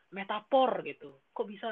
metafor 0.10 0.82
gitu? 0.86 1.22
Kok 1.34 1.48
bisa 1.48 1.70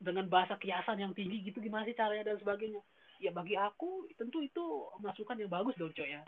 dengan 0.00 0.26
bahasa 0.26 0.56
kiasan 0.56 0.98
yang 0.98 1.12
tinggi 1.12 1.44
gitu 1.44 1.60
gimana 1.60 1.86
sih 1.86 1.94
caranya 1.94 2.32
dan 2.32 2.38
sebagainya? 2.40 2.80
Ya 3.20 3.30
bagi 3.30 3.54
aku 3.54 4.08
tentu 4.16 4.40
itu 4.40 4.64
masukan 4.98 5.36
yang 5.36 5.52
bagus 5.52 5.76
dong 5.76 5.92
cok 5.92 6.08
ya. 6.08 6.22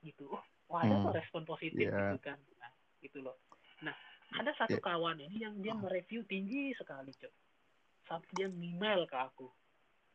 Gitu. 0.00 0.26
Wah 0.68 0.84
ada 0.84 0.96
Hmm. 1.00 1.12
respon 1.12 1.44
positif 1.44 1.88
Iya. 1.88 2.16
gitu 2.16 2.16
kan. 2.24 2.38
Nah 2.58 2.72
gitu 3.04 3.20
loh. 3.20 3.36
Nah 3.84 3.94
ada 4.32 4.50
satu 4.56 4.80
Iya. 4.80 4.84
kawan 4.84 5.18
ini 5.22 5.36
yang 5.44 5.54
dia 5.60 5.76
mereview 5.76 6.24
tinggi 6.24 6.72
sekali 6.74 7.12
cok. 7.14 7.34
Sampai 8.08 8.30
dia 8.32 8.48
email 8.48 9.04
ke 9.04 9.16
aku. 9.16 9.52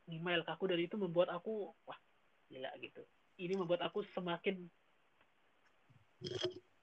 Email 0.10 0.42
ke 0.44 0.52
aku 0.52 0.68
dan 0.68 0.82
itu 0.82 0.98
membuat 0.98 1.30
aku 1.32 1.72
wah 1.86 2.00
gila 2.50 2.70
gitu 2.82 3.06
ini 3.46 3.60
membuat 3.60 3.84
aku 3.86 4.06
semakin 4.16 4.64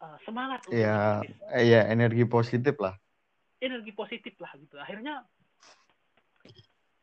uh, 0.00 0.18
semangat 0.24 0.64
untuk 0.68 0.80
ya 0.80 1.24
menulis. 1.24 1.36
eh, 1.56 1.64
ya 1.68 1.80
energi 1.88 2.24
positif 2.28 2.76
lah. 2.80 2.94
energi 3.60 3.92
positif 3.92 4.32
lah 4.40 4.56
gitu. 4.56 4.80
Akhirnya 4.80 5.20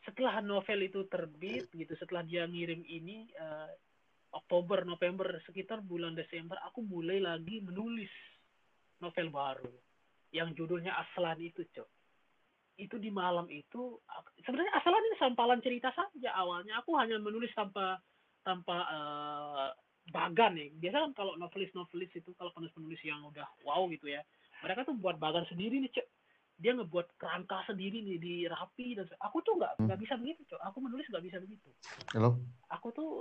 setelah 0.01 0.41
novel 0.41 0.89
itu 0.89 1.05
terbit 1.05 1.69
gitu 1.69 1.93
setelah 1.99 2.25
dia 2.25 2.49
ngirim 2.49 2.81
ini 2.81 3.29
eh, 3.29 3.69
Oktober 4.33 4.81
November 4.81 5.37
sekitar 5.45 5.85
bulan 5.85 6.17
Desember 6.17 6.57
aku 6.65 6.81
mulai 6.81 7.21
lagi 7.21 7.61
menulis 7.61 8.09
novel 8.97 9.29
baru 9.29 9.73
yang 10.33 10.51
judulnya 10.57 10.97
Aslan 10.97 11.39
itu 11.39 11.61
cok. 11.69 11.89
Itu 12.77 12.97
di 12.97 13.13
malam 13.13 13.45
itu 13.53 14.01
sebenarnya 14.41 14.73
Aslan 14.81 15.01
ini 15.01 15.17
sampalan 15.21 15.59
cerita 15.61 15.93
saja 15.93 16.33
awalnya. 16.35 16.81
Aku 16.81 16.97
hanya 16.97 17.21
menulis 17.21 17.53
tanpa 17.53 18.01
tanpa 18.47 18.77
eh, 18.87 19.67
bagan 20.07 20.55
ya 20.55 20.71
biasa 20.79 20.97
kan 21.03 21.11
kalau 21.11 21.35
novelis 21.35 21.67
novelis 21.75 22.07
itu 22.15 22.31
kalau 22.39 22.47
penulis 22.55 22.71
penulis 22.71 23.01
yang 23.03 23.19
udah 23.27 23.43
wow 23.67 23.83
gitu 23.91 24.07
ya 24.07 24.23
mereka 24.63 24.87
tuh 24.87 24.95
buat 24.95 25.19
bagan 25.19 25.43
sendiri 25.51 25.83
nih 25.83 25.91
cok 25.91 26.07
dia 26.57 26.71
ngebuat 26.73 27.19
kerangka 27.21 27.67
sendiri 27.67 28.01
nih 28.01 28.17
di 28.17 28.35
rapi 28.47 28.95
dan 28.95 29.05
se- 29.05 29.19
aku 29.19 29.43
tuh 29.43 29.59
nggak 29.59 29.83
nggak 29.83 29.99
bisa 29.99 30.15
begitu 30.15 30.41
cok 30.47 30.61
aku 30.63 30.77
menulis 30.79 31.05
nggak 31.11 31.25
bisa 31.27 31.37
begitu. 31.37 31.69
Halo, 32.15 32.39
aku 32.71 32.87
tuh 32.95 33.11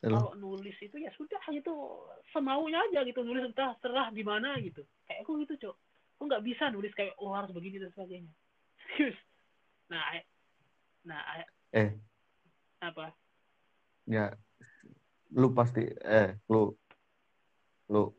kalau 0.00 0.32
nulis 0.38 0.74
itu 0.80 0.96
ya 0.96 1.10
sudah 1.18 1.42
gitu 1.50 1.74
semaunya 2.32 2.78
aja 2.88 3.04
gitu 3.04 3.20
nulis 3.20 3.44
entah 3.44 3.74
serah 3.84 4.08
di 4.14 4.22
mana 4.24 4.56
gitu. 4.62 4.80
Kayak 5.04 5.26
aku 5.26 5.44
gitu 5.44 5.54
cok 5.60 5.76
aku 6.16 6.22
nggak 6.30 6.44
bisa 6.46 6.64
nulis 6.70 6.94
kayak 6.94 7.12
oh 7.18 7.34
harus 7.34 7.50
begini 7.50 7.82
dan 7.82 7.90
sebagainya. 7.92 8.32
Serius. 8.96 9.18
Nah 9.90 10.02
I- 10.14 10.28
nah 11.04 11.20
I- 11.36 11.52
Eh. 11.74 11.90
apa 12.80 13.10
Ya, 14.08 14.34
lu 15.32 15.54
pasti 15.56 15.88
eh 16.04 16.36
lu 16.50 16.76
lu 17.88 18.12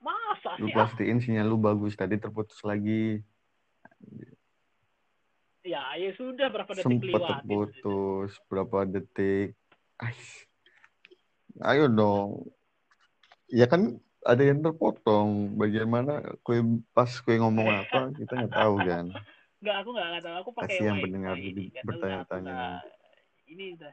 masa 0.00 0.56
lu 0.60 0.68
sih 0.68 0.72
ah? 0.72 0.86
pastiin 0.88 1.18
sinyal 1.20 1.48
lu 1.48 1.56
bagus 1.60 1.96
tadi 1.96 2.16
terputus 2.16 2.60
lagi. 2.64 3.20
ya 5.64 5.96
ya 5.96 6.12
sudah 6.12 6.52
berapa 6.52 6.70
detik 6.76 6.84
Sempet 6.84 7.08
lewat 7.08 7.28
terputus 7.40 8.30
berapa 8.48 8.78
detik. 8.88 9.56
Ais. 10.00 10.44
Ayo 11.64 11.88
dong. 11.88 12.48
Ya 13.48 13.64
kan 13.68 13.96
ada 14.24 14.42
yang 14.44 14.60
terpotong. 14.60 15.56
Bagaimana 15.56 16.20
kue 16.44 16.60
pas 16.92 17.08
kue 17.08 17.36
ngomong 17.40 17.68
apa 17.68 18.12
kita 18.16 18.32
nggak 18.44 18.54
tahu 18.54 18.74
kan. 18.80 19.06
nggak 19.64 19.76
aku 19.80 19.90
nggak 19.96 20.20
tahu 20.20 20.36
aku 20.44 20.50
pakai 20.60 20.76
Kasihan 20.76 20.96
pendengar 21.00 21.34
nggak 21.40 21.56
tahu 21.56 21.86
bertanya-tanya 21.88 22.84
ini 23.48 23.72
udah 23.80 23.92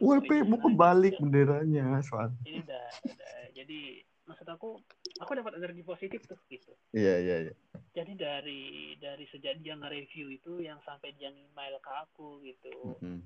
WP 0.00 0.30
mau 0.48 0.58
kebalik 0.58 1.20
benderanya 1.20 2.00
soal. 2.00 2.32
ini 2.48 2.64
udah, 2.64 2.86
udah 3.04 3.32
jadi 3.52 3.80
maksud 4.24 4.46
aku 4.48 4.78
aku 5.20 5.30
dapat 5.34 5.58
energi 5.58 5.82
positif 5.82 6.24
tuh 6.24 6.38
gitu 6.48 6.72
Iya, 6.94 7.14
iya, 7.20 7.36
iya. 7.50 7.54
jadi 7.92 8.12
dari 8.16 8.94
dari 8.96 9.24
sejak 9.28 9.60
dia 9.60 9.76
nge-review 9.76 10.32
itu 10.32 10.62
yang 10.62 10.78
sampai 10.86 11.12
dia 11.18 11.28
email 11.28 11.76
ke 11.82 11.90
aku 11.90 12.40
gitu 12.46 12.96
Mm-mm. 13.02 13.20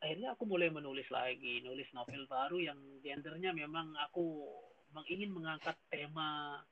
akhirnya 0.00 0.32
aku 0.32 0.46
mulai 0.46 0.70
menulis 0.70 1.06
lagi 1.10 1.60
nulis 1.66 1.86
novel 1.92 2.24
baru 2.30 2.58
yang 2.62 2.78
gendernya 3.02 3.50
memang 3.52 3.92
aku 4.06 4.48
ingin 5.10 5.34
mengangkat 5.34 5.74
tema 5.90 6.62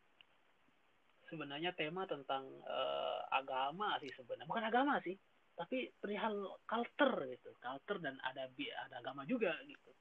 sebenarnya 1.30 1.70
tema 1.74 2.06
tentang 2.06 2.46
eh, 2.62 3.20
agama 3.34 3.98
sih 4.02 4.10
sebenarnya 4.14 4.46
bukan 4.50 4.64
agama 4.66 4.98
sih 5.02 5.14
tapi 5.60 5.92
perihal 6.00 6.56
culture 6.64 7.28
gitu 7.28 7.52
culture 7.60 8.00
dan 8.00 8.16
ada 8.24 8.48
bi- 8.56 8.72
ada 8.72 8.96
agama 9.04 9.28
juga 9.28 9.52
gitu 9.68 9.92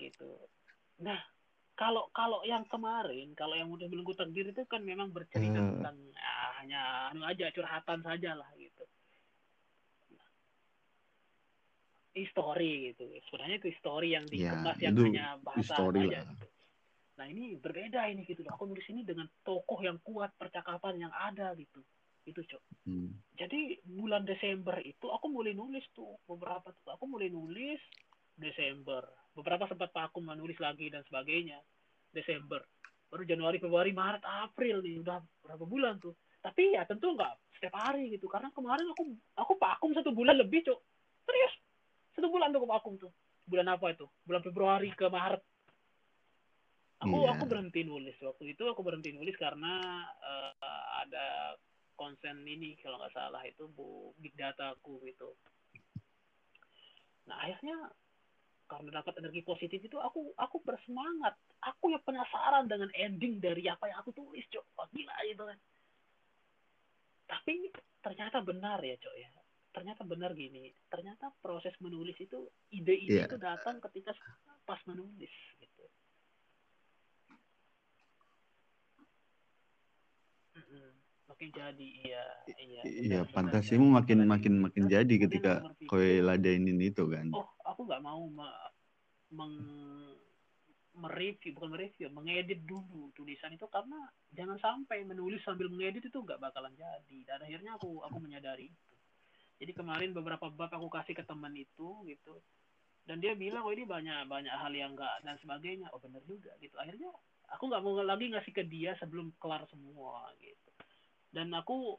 gitu 0.00 0.32
nah 1.04 1.20
kalau 1.76 2.08
kalau 2.16 2.40
yang 2.48 2.64
kemarin 2.64 3.36
kalau 3.36 3.52
yang 3.52 3.68
udah 3.68 3.84
belenggu 3.84 4.16
takdir 4.16 4.48
itu 4.48 4.64
kan 4.64 4.80
memang 4.80 5.12
bercerita 5.12 5.60
Eh. 5.60 5.68
tentang 5.76 5.96
ah, 6.16 6.50
hanya 6.64 6.80
anu 7.12 7.28
aja 7.28 7.52
curhatan 7.52 8.00
saja 8.00 8.32
lah 8.32 8.48
gitu 8.56 8.84
history 12.16 12.90
gitu 12.90 13.06
sebenarnya 13.28 13.56
itu 13.62 13.68
history 13.70 14.08
yang 14.16 14.24
Ya, 14.32 14.50
dikemas 14.50 14.78
yang 14.82 14.94
itu 14.98 15.04
hanya 15.04 15.26
bahasa 15.44 15.78
lah. 15.78 16.24
gitu. 16.26 16.46
Nah 17.16 17.26
ini 17.30 17.54
berbeda 17.60 18.00
ini 18.10 18.26
gitu 18.26 18.42
loh. 18.42 18.56
Aku 18.58 18.66
nulis 18.66 18.86
ini 18.90 19.06
dengan 19.06 19.30
tokoh 19.46 19.78
yang 19.84 20.00
kuat 20.02 20.34
percakapan 20.34 21.06
yang 21.06 21.12
ada 21.14 21.54
gitu. 21.54 21.84
Itu 22.28 22.40
cok. 22.44 22.62
Hmm. 22.86 23.10
Jadi 23.36 23.80
bulan 23.84 24.28
Desember 24.28 24.76
itu 24.84 25.08
aku 25.08 25.26
mulai 25.32 25.56
nulis 25.56 25.84
tuh 25.96 26.20
beberapa 26.28 26.70
tuh. 26.72 26.92
Aku 26.94 27.08
mulai 27.08 27.32
nulis 27.32 27.80
Desember. 28.36 29.04
Beberapa 29.32 29.68
sempat 29.68 29.92
vakum 29.92 30.24
menulis 30.26 30.56
lagi 30.60 30.92
dan 30.92 31.04
sebagainya. 31.08 31.60
Desember. 32.10 32.60
Baru 33.10 33.26
Januari, 33.26 33.58
Februari, 33.58 33.90
Maret, 33.90 34.22
April 34.22 34.82
nih 34.84 35.02
udah 35.02 35.18
berapa 35.42 35.64
bulan 35.64 35.98
tuh. 35.98 36.14
Tapi 36.40 36.76
ya 36.76 36.84
tentu 36.88 37.12
nggak 37.12 37.56
setiap 37.58 37.74
hari 37.76 38.12
gitu. 38.16 38.28
Karena 38.28 38.52
kemarin 38.52 38.88
aku 38.92 39.12
aku 39.36 39.52
vakum 39.56 39.90
satu 39.96 40.12
bulan 40.12 40.36
lebih 40.36 40.64
cok. 40.64 40.80
Serius. 41.26 41.54
Satu 42.16 42.28
bulan 42.28 42.52
tuh 42.52 42.64
aku 42.64 42.68
vakum 42.68 42.94
tuh. 43.00 43.12
Bulan 43.48 43.66
apa 43.72 43.92
itu? 43.92 44.06
Bulan 44.24 44.42
Februari 44.44 44.92
ke 44.94 45.06
Maret. 45.08 45.42
Aku 47.00 47.24
Iya. 47.24 47.32
aku 47.32 47.44
berhenti 47.48 47.80
nulis 47.80 48.12
waktu 48.20 48.52
itu 48.52 48.68
aku 48.68 48.84
berhenti 48.84 49.08
nulis 49.16 49.32
karena 49.40 49.80
eh, 50.20 50.52
ada 51.00 51.56
konsen 52.00 52.48
ini 52.48 52.80
kalau 52.80 52.96
nggak 52.96 53.12
salah 53.12 53.44
itu 53.44 53.68
bu 53.68 54.16
big 54.16 54.32
data 54.32 54.72
aku 54.72 55.04
gitu. 55.04 55.36
Nah 57.28 57.36
akhirnya 57.44 57.92
karena 58.70 59.02
dapat 59.02 59.18
energi 59.18 59.42
positif 59.44 59.82
itu 59.84 60.00
aku 60.00 60.32
aku 60.40 60.62
bersemangat. 60.64 61.36
Aku 61.60 61.92
yang 61.92 62.00
penasaran 62.06 62.70
dengan 62.70 62.88
ending 62.96 63.36
dari 63.36 63.68
apa 63.68 63.90
yang 63.90 64.00
aku 64.00 64.16
tulis, 64.16 64.46
cok. 64.48 64.64
Wah, 64.78 64.88
gila 64.94 65.12
gitu 65.28 65.42
kan. 65.44 65.58
Tapi 67.28 67.68
ternyata 68.00 68.38
benar 68.40 68.78
ya, 68.80 68.96
cok 68.96 69.16
ya. 69.18 69.30
Ternyata 69.74 70.02
benar 70.06 70.32
gini. 70.38 70.70
Ternyata 70.86 71.34
proses 71.42 71.74
menulis 71.82 72.14
itu 72.16 72.46
ide-ide 72.70 73.26
Iya. 73.26 73.26
itu 73.26 73.36
datang 73.36 73.82
ketika 73.90 74.14
pas 74.62 74.80
menulis 74.86 75.30
gitu. 75.58 75.69
Makin 81.30 81.48
jadi 81.54 81.86
iya 82.02 82.24
iya. 82.58 82.82
Iya, 82.82 83.20
fantasimu 83.30 83.86
benar. 83.86 84.02
makin 84.02 84.18
makin 84.26 84.54
makin 84.66 84.82
Nah, 84.86 84.90
jadi 84.98 85.14
ketika 85.30 85.52
kowe 85.86 86.10
ladenin 86.26 86.78
itu 86.82 87.06
kan. 87.06 87.30
oh 87.30 87.46
aku 87.62 87.86
nggak 87.86 88.02
mau 88.02 88.26
me- 88.26 88.70
meng- 89.30 90.18
mereview 90.90 91.54
bukan 91.54 91.70
mereview 91.70 92.10
mengedit 92.10 92.66
dulu 92.66 93.14
tulisan 93.14 93.54
itu 93.54 93.62
karena 93.70 94.10
jangan 94.34 94.58
sampai 94.58 95.06
menulis 95.06 95.38
sambil 95.46 95.70
mengedit 95.70 96.02
itu 96.02 96.18
nggak 96.18 96.42
bakalan 96.42 96.74
jadi 96.74 97.18
dan 97.30 97.38
akhirnya 97.46 97.78
aku 97.78 98.02
aku 98.02 98.18
menyadari 98.18 98.74
itu 98.74 98.94
jadi 99.62 99.70
kemarin 99.70 100.10
beberapa 100.10 100.50
bab 100.50 100.72
aku 100.74 100.90
kasih 100.90 101.14
ke 101.14 101.22
teman 101.22 101.54
itu 101.54 102.02
gitu 102.10 102.42
dan 103.06 103.22
dia 103.22 103.38
bilang 103.38 103.62
oh 103.64 103.72
ini 103.72 103.86
banyak 103.86 104.26
banyak 104.26 104.50
hal 104.50 104.72
yang 104.74 104.98
enggak 104.98 105.14
dan 105.22 105.38
sebagainya 105.38 105.88
oh 105.94 106.02
bener 106.02 106.20
juga 106.26 106.52
gitu 106.58 106.74
akhirnya 106.74 107.14
aku 107.54 107.70
nggak 107.70 107.82
mau 107.86 107.94
lagi 108.02 108.26
ngasih 108.34 108.52
ke 108.52 108.66
dia 108.66 108.98
sebelum 108.98 109.30
kelar 109.38 109.62
semua 109.70 110.26
gitu 110.42 110.69
dan 111.30 111.50
aku 111.54 111.98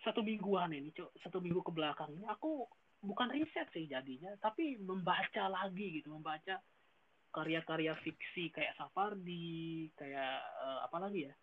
satu 0.00 0.24
mingguan 0.24 0.72
ini 0.72 0.92
cok 0.96 1.20
satu 1.20 1.44
minggu 1.44 1.60
ke 1.60 1.72
belakang 1.76 2.08
ini 2.16 2.24
aku 2.24 2.64
bukan 3.04 3.32
riset 3.32 3.68
sih 3.72 3.84
jadinya 3.84 4.32
tapi 4.40 4.80
membaca 4.80 5.48
lagi 5.48 6.00
gitu 6.00 6.12
membaca 6.12 6.56
karya-karya 7.30 7.94
fiksi 8.02 8.50
kayak 8.50 8.74
Sapardi 8.74 9.88
kayak 9.94 10.36
eh, 10.42 10.78
apa 10.84 10.96
lagi 10.98 11.30
ya? 11.30 11.34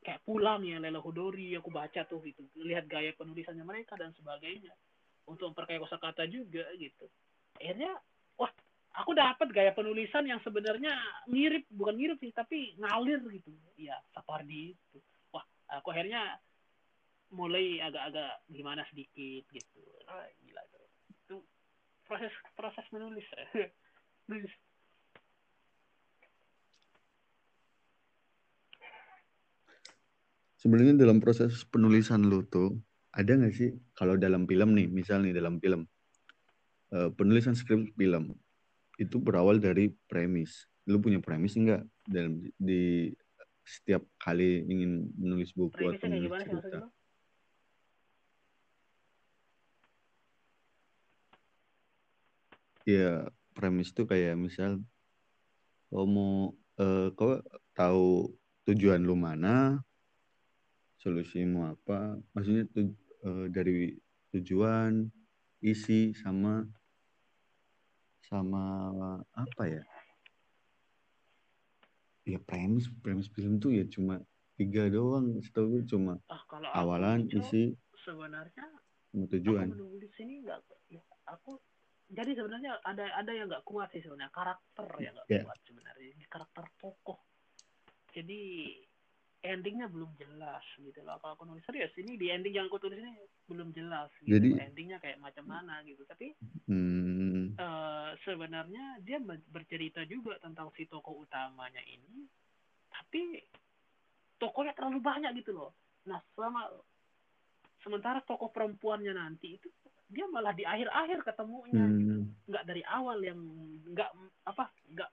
Kayak 0.00 0.24
Pulang 0.24 0.64
ya 0.64 0.80
Lela 0.80 1.02
Hudori 1.02 1.52
aku 1.58 1.68
baca 1.68 2.06
tuh 2.08 2.24
gitu 2.24 2.46
lihat 2.64 2.88
gaya 2.88 3.12
penulisannya 3.18 3.66
mereka 3.66 3.98
dan 4.00 4.14
sebagainya 4.16 4.72
untuk 5.28 5.52
memperkaya 5.52 5.82
kosakata 5.82 6.24
juga 6.30 6.64
gitu. 6.78 7.04
Akhirnya 7.58 7.92
wah 8.40 8.48
aku 8.96 9.12
dapat 9.12 9.50
gaya 9.52 9.76
penulisan 9.76 10.24
yang 10.24 10.40
sebenarnya 10.40 10.94
mirip 11.28 11.68
bukan 11.68 11.98
mirip 11.98 12.16
sih 12.22 12.32
tapi 12.32 12.78
ngalir 12.80 13.20
gitu 13.28 13.52
ya 13.76 13.98
Sapardi 14.14 14.72
itu 14.72 14.98
aku 15.70 15.94
akhirnya 15.94 16.38
mulai 17.30 17.78
agak-agak 17.78 18.42
gimana 18.50 18.82
sedikit 18.90 19.46
gitu. 19.54 19.82
Ah, 20.10 20.26
gila 20.42 20.62
tuh 20.74 20.84
itu 21.14 21.36
proses 22.06 22.32
proses 22.58 22.86
menulis. 22.90 23.26
Nulis 24.30 24.52
Sebenarnya 30.60 30.92
dalam 30.92 31.24
proses 31.24 31.64
penulisan 31.64 32.20
lu 32.28 32.44
tuh 32.44 32.76
ada 33.16 33.32
nggak 33.32 33.54
sih 33.56 33.72
kalau 33.96 34.20
dalam 34.20 34.44
film 34.44 34.76
nih, 34.76 34.92
misal 34.92 35.24
nih 35.24 35.32
dalam 35.32 35.56
film 35.56 35.88
eh, 36.92 37.08
penulisan 37.16 37.56
skrip 37.56 37.88
film 37.96 38.36
itu 39.00 39.16
berawal 39.16 39.56
dari 39.56 39.88
premis. 40.04 40.68
Lu 40.84 41.00
punya 41.00 41.16
premis 41.24 41.56
nggak? 41.56 41.80
Dalam 42.04 42.44
di 42.60 43.08
setiap 43.70 44.02
kali 44.18 44.66
ingin 44.66 45.06
menulis 45.14 45.54
buku 45.54 45.78
atau 45.78 46.10
menulis 46.10 46.26
gimana 46.26 46.42
sih 46.42 46.50
cerita? 46.50 46.78
lo? 46.82 46.88
Ya, 52.88 53.12
premis 53.54 53.94
tuh 53.94 54.10
kayak 54.10 54.34
misal 54.34 54.82
kau 55.90 56.06
mau 56.06 56.54
eh, 56.82 57.08
kau 57.14 57.38
tahu 57.76 58.34
tujuan 58.66 59.02
lu 59.02 59.14
mana, 59.14 59.78
solusimu 60.98 61.70
apa, 61.70 62.18
maksudnya 62.34 62.64
tu- 62.70 62.98
eh, 63.26 63.46
dari 63.50 63.94
tujuan, 64.34 65.06
isi 65.60 66.16
sama 66.16 66.64
sama 68.24 68.64
apa 69.34 69.62
ya? 69.66 69.82
Ya 72.22 72.38
premis, 72.38 72.84
premis 73.00 73.26
film 73.30 73.56
tuh 73.56 73.72
ya 73.72 73.84
cuma 73.86 74.20
tiga 74.54 74.86
doang, 74.86 75.40
setahu 75.40 75.80
gue 75.80 75.82
cuma 75.88 76.20
ah 76.28 76.42
kalau 76.44 76.68
aku 76.68 76.76
awalan, 76.76 77.24
Cok, 77.24 77.40
isi, 77.40 77.72
sebenarnya 77.98 78.66
sama 79.08 79.24
aku 79.24 79.32
tujuan. 79.34 79.68
menulis 79.72 80.12
ini 80.20 80.44
nggak 80.44 80.60
ya, 80.92 81.00
aku 81.26 81.56
jadi 82.10 82.36
sebenarnya 82.36 82.76
ada 82.84 83.08
ada 83.14 83.32
yang 83.32 83.48
nggak 83.48 83.64
kuat 83.64 83.88
sih 83.90 84.02
sebenarnya. 84.02 84.28
Karakter 84.30 84.86
yang 85.00 85.14
nggak 85.14 85.28
Ya. 85.30 85.42
kuat 85.42 85.58
sebenarnya. 85.64 86.06
Ini 86.10 86.24
karakter 86.26 86.64
tokoh. 86.76 87.18
Jadi 88.10 88.40
endingnya 89.40 89.86
belum 89.88 90.10
jelas 90.18 90.60
gitu 90.76 91.00
loh. 91.00 91.16
Kalau 91.16 91.32
aku 91.32 91.46
nulis 91.46 91.62
serius 91.62 91.94
ini 91.96 92.18
di 92.18 92.28
ending 92.28 92.52
yang 92.52 92.66
aku 92.66 92.76
tulis 92.76 92.98
ini 92.98 93.14
belum 93.46 93.70
jelas 93.72 94.10
gitu 94.20 94.36
Jadi- 94.36 94.58
endingnya 94.58 94.98
kayak 94.98 95.16
macam 95.16 95.46
mana 95.46 95.80
gitu. 95.86 96.02
Tapi 96.04 96.34
Hmm, 96.66 97.29
eh, 97.60 98.10
sebenarnya 98.24 99.04
dia 99.04 99.20
bercerita 99.52 100.00
juga 100.08 100.40
tentang 100.40 100.72
si 100.72 100.88
tokoh 100.88 101.28
utamanya 101.28 101.84
ini 101.84 102.24
tapi 102.90 103.38
tokohnya 104.40 104.72
terlalu 104.72 104.98
banyak 105.04 105.30
gitu 105.44 105.52
loh. 105.52 105.70
Nah 106.08 106.18
selama 106.32 106.72
sementara 107.84 108.24
tokoh 108.24 108.48
perempuannya 108.48 109.12
nanti 109.12 109.60
itu 109.60 109.68
dia 110.10 110.26
malah 110.26 110.50
di 110.50 110.66
akhir-akhir 110.66 111.22
ketemunya 111.22 111.84
gitu. 111.94 112.16
Hmm, 112.18 112.26
nggak 112.50 112.64
dari 112.66 112.82
awal 112.82 113.22
yang 113.22 113.38
nggak 113.94 114.10
apa 114.48 114.64
nggak 114.90 115.10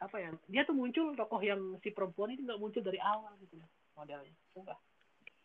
apa 0.00 0.16
ya 0.16 0.30
dia 0.48 0.62
tuh 0.64 0.72
muncul 0.72 1.12
tokoh 1.12 1.40
yang 1.44 1.60
si 1.84 1.92
perempuan 1.92 2.32
itu 2.32 2.46
nggak 2.48 2.56
muncul 2.56 2.80
dari 2.80 2.96
awal 2.96 3.36
gitu 3.44 3.60
loh 3.60 3.68
modelnya. 3.98 4.32
Sumpah. 4.56 4.78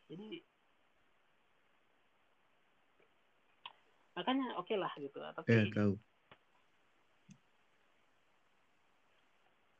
Jadi 0.07 0.39
makanya 4.15 4.55
oke 4.57 4.73
lah 4.79 4.91
gitu 4.97 5.19
tapi 5.19 5.47
ya 5.51 5.63
tahu. 5.75 5.93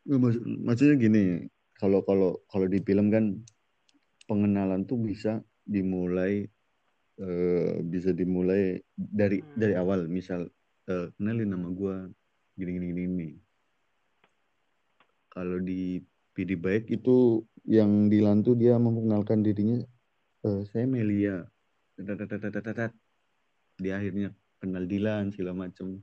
Maksud- 0.06 0.46
maksudnya 0.62 0.96
gini, 1.02 1.24
kalau 1.82 2.06
kalau 2.06 2.38
kalau 2.46 2.70
di 2.70 2.78
film 2.86 3.10
kan 3.10 3.42
pengenalan 4.30 4.86
tuh 4.86 5.02
bisa 5.02 5.42
dimulai 5.66 6.46
eh, 7.18 7.76
bisa 7.82 8.12
dimulai 8.14 8.84
dari 8.94 9.42
Hmm. 9.42 9.56
dari 9.58 9.74
awal. 9.74 10.06
Misal 10.06 10.52
eh, 10.86 11.10
kenalin 11.18 11.50
nama 11.50 11.72
gua 11.74 12.06
gini 12.54 12.78
gini 12.78 12.86
gini. 12.92 13.02
gini. 13.08 13.30
kalau 15.36 15.60
di 15.60 16.00
PD 16.32 16.56
baik 16.56 16.88
itu 16.88 17.44
yang 17.68 18.08
Dilan 18.08 18.40
tuh 18.40 18.56
dia 18.56 18.80
memperkenalkan 18.80 19.44
dirinya 19.44 19.84
e, 20.48 20.64
saya 20.72 20.88
Melia 20.88 21.44
dia 23.80 24.00
akhirnya 24.00 24.32
kenal 24.60 24.84
Dilan 24.88 25.32
segala 25.36 25.68
macam 25.68 26.00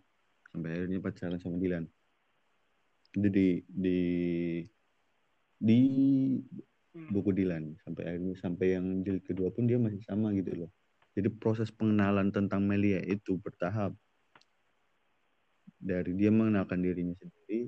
sampai 0.53 0.71
akhirnya 0.77 0.99
pacaran 1.01 1.41
sama 1.41 1.57
Dilan. 1.57 1.85
Jadi 3.13 3.65
di 3.69 3.99
di 5.63 5.81
Hmm. 6.93 7.09
buku 7.09 7.33
Dilan. 7.33 7.73
Sampai 7.81 8.05
akhirnya 8.05 8.37
sampai 8.37 8.77
yang 8.77 9.01
jilid 9.01 9.25
kedua 9.25 9.49
pun 9.49 9.65
dia 9.65 9.81
masih 9.81 10.05
sama 10.05 10.29
gitu 10.37 10.53
loh. 10.65 10.71
Jadi 11.17 11.29
proses 11.33 11.73
pengenalan 11.73 12.29
tentang 12.33 12.65
Melia 12.65 13.01
itu 13.05 13.41
bertahap. 13.41 13.97
Dari 15.83 16.15
dia 16.15 16.31
mengenalkan 16.31 16.79
dirinya 16.79 17.17
sendiri 17.19 17.67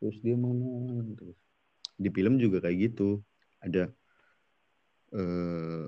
terus 0.00 0.18
dia 0.22 0.34
mengenal 0.34 1.06
terus. 1.18 1.38
Di 1.98 2.08
film 2.10 2.38
juga 2.38 2.62
kayak 2.62 2.78
gitu. 2.90 3.22
Ada 3.62 3.90
eh, 5.14 5.86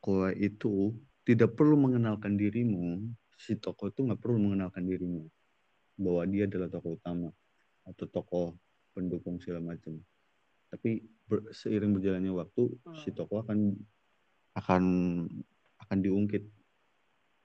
kowe 0.00 0.30
itu 0.36 0.92
tidak 1.24 1.56
perlu 1.56 1.76
mengenalkan 1.80 2.36
dirimu 2.36 3.00
si 3.34 3.56
tokoh 3.58 3.90
itu 3.90 4.04
nggak 4.04 4.20
perlu 4.20 4.38
mengenalkan 4.38 4.84
dirimu 4.84 5.26
bahwa 5.98 6.22
dia 6.28 6.44
adalah 6.46 6.68
tokoh 6.70 6.96
utama 7.00 7.30
atau 7.84 8.04
tokoh 8.08 8.46
pendukung 8.94 9.40
segala 9.40 9.74
macam 9.74 9.98
tapi 10.70 11.04
ber, 11.26 11.50
seiring 11.50 11.92
berjalannya 11.96 12.32
waktu 12.32 12.72
Hmm. 12.84 12.96
si 12.98 13.10
tokoh 13.10 13.42
akan 13.42 13.74
akan 14.54 14.84
akan 15.82 15.98
diungkit 15.98 16.46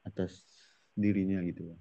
atas 0.06 0.46
dirinya 0.94 1.42
gitu 1.44 1.74
loh. 1.74 1.80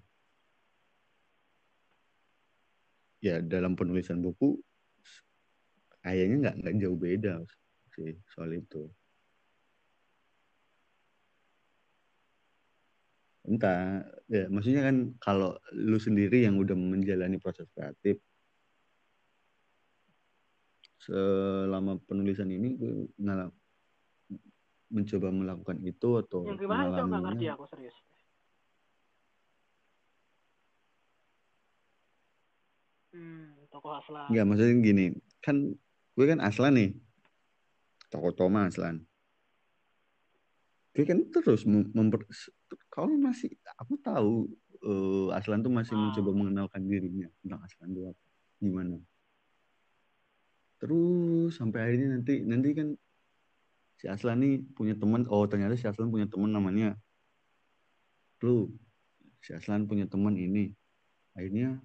ya 3.19 3.43
dalam 3.43 3.75
penulisan 3.75 4.23
buku 4.23 4.63
kayaknya 6.07 6.37
nggak 6.39 6.55
nggak 6.63 6.75
jauh 6.79 6.99
beda 6.99 7.35
sih 7.91 8.15
soal 8.31 8.55
itu 8.55 8.87
entah 13.49 14.05
ya 14.29 14.45
maksudnya 14.53 14.85
kan 14.93 14.97
kalau 15.19 15.57
lu 15.73 15.97
sendiri 15.97 16.45
yang 16.45 16.61
udah 16.61 16.77
menjalani 16.77 17.41
proses 17.41 17.65
kreatif 17.73 18.21
selama 20.99 21.97
penulisan 22.05 22.53
ini 22.53 22.77
gue 22.77 23.09
ngalam, 23.17 23.49
mencoba 24.93 25.29
melakukan 25.33 25.79
itu 25.81 26.09
atau 26.21 26.45
yang 26.45 26.61
gimana 26.61 26.93
coba 26.93 27.03
nggak 27.09 27.23
ngerti 27.33 27.47
aku 27.49 27.65
serius 27.65 27.97
hmm 33.17 33.65
tokoh 33.73 33.97
Aslan 33.97 34.29
Enggak, 34.29 34.45
maksudnya 34.45 34.75
gini, 34.85 35.07
kan 35.41 35.57
gue 36.17 36.27
kan 36.29 36.41
Aslan 36.45 36.77
nih. 36.77 36.91
Toko 38.09 38.33
Toma 38.33 38.69
Aslan. 38.69 39.08
Gue 40.99 41.07
kan 41.07 41.23
terus 41.31 41.63
mem- 41.63 41.95
memper 41.95 42.27
kalau 42.91 43.15
masih 43.15 43.55
aku 43.79 43.95
tahu 44.03 44.51
eh, 44.83 45.31
Aslan 45.31 45.63
tuh 45.63 45.71
masih 45.71 45.95
Ah. 45.95 46.11
mencoba 46.11 46.31
mengenalkan 46.35 46.83
dirinya 46.83 47.31
tentang 47.39 47.63
Aslan 47.63 47.95
apa, 47.95 48.19
gimana. 48.59 48.99
Terus 50.83 51.55
sampai 51.55 51.87
akhirnya 51.87 52.19
nanti 52.19 52.43
nanti 52.43 52.75
kan 52.75 52.89
si 53.95 54.11
Aslan 54.11 54.43
nih 54.43 54.67
punya 54.75 54.99
teman, 54.99 55.23
oh 55.31 55.47
ternyata 55.47 55.79
si 55.79 55.87
Aslan 55.87 56.11
punya 56.11 56.27
teman 56.27 56.51
namanya 56.51 56.99
lu. 58.43 58.75
Si 59.39 59.55
Aslan 59.55 59.87
punya 59.87 60.11
teman 60.11 60.35
ini. 60.35 60.75
Akhirnya 61.39 61.79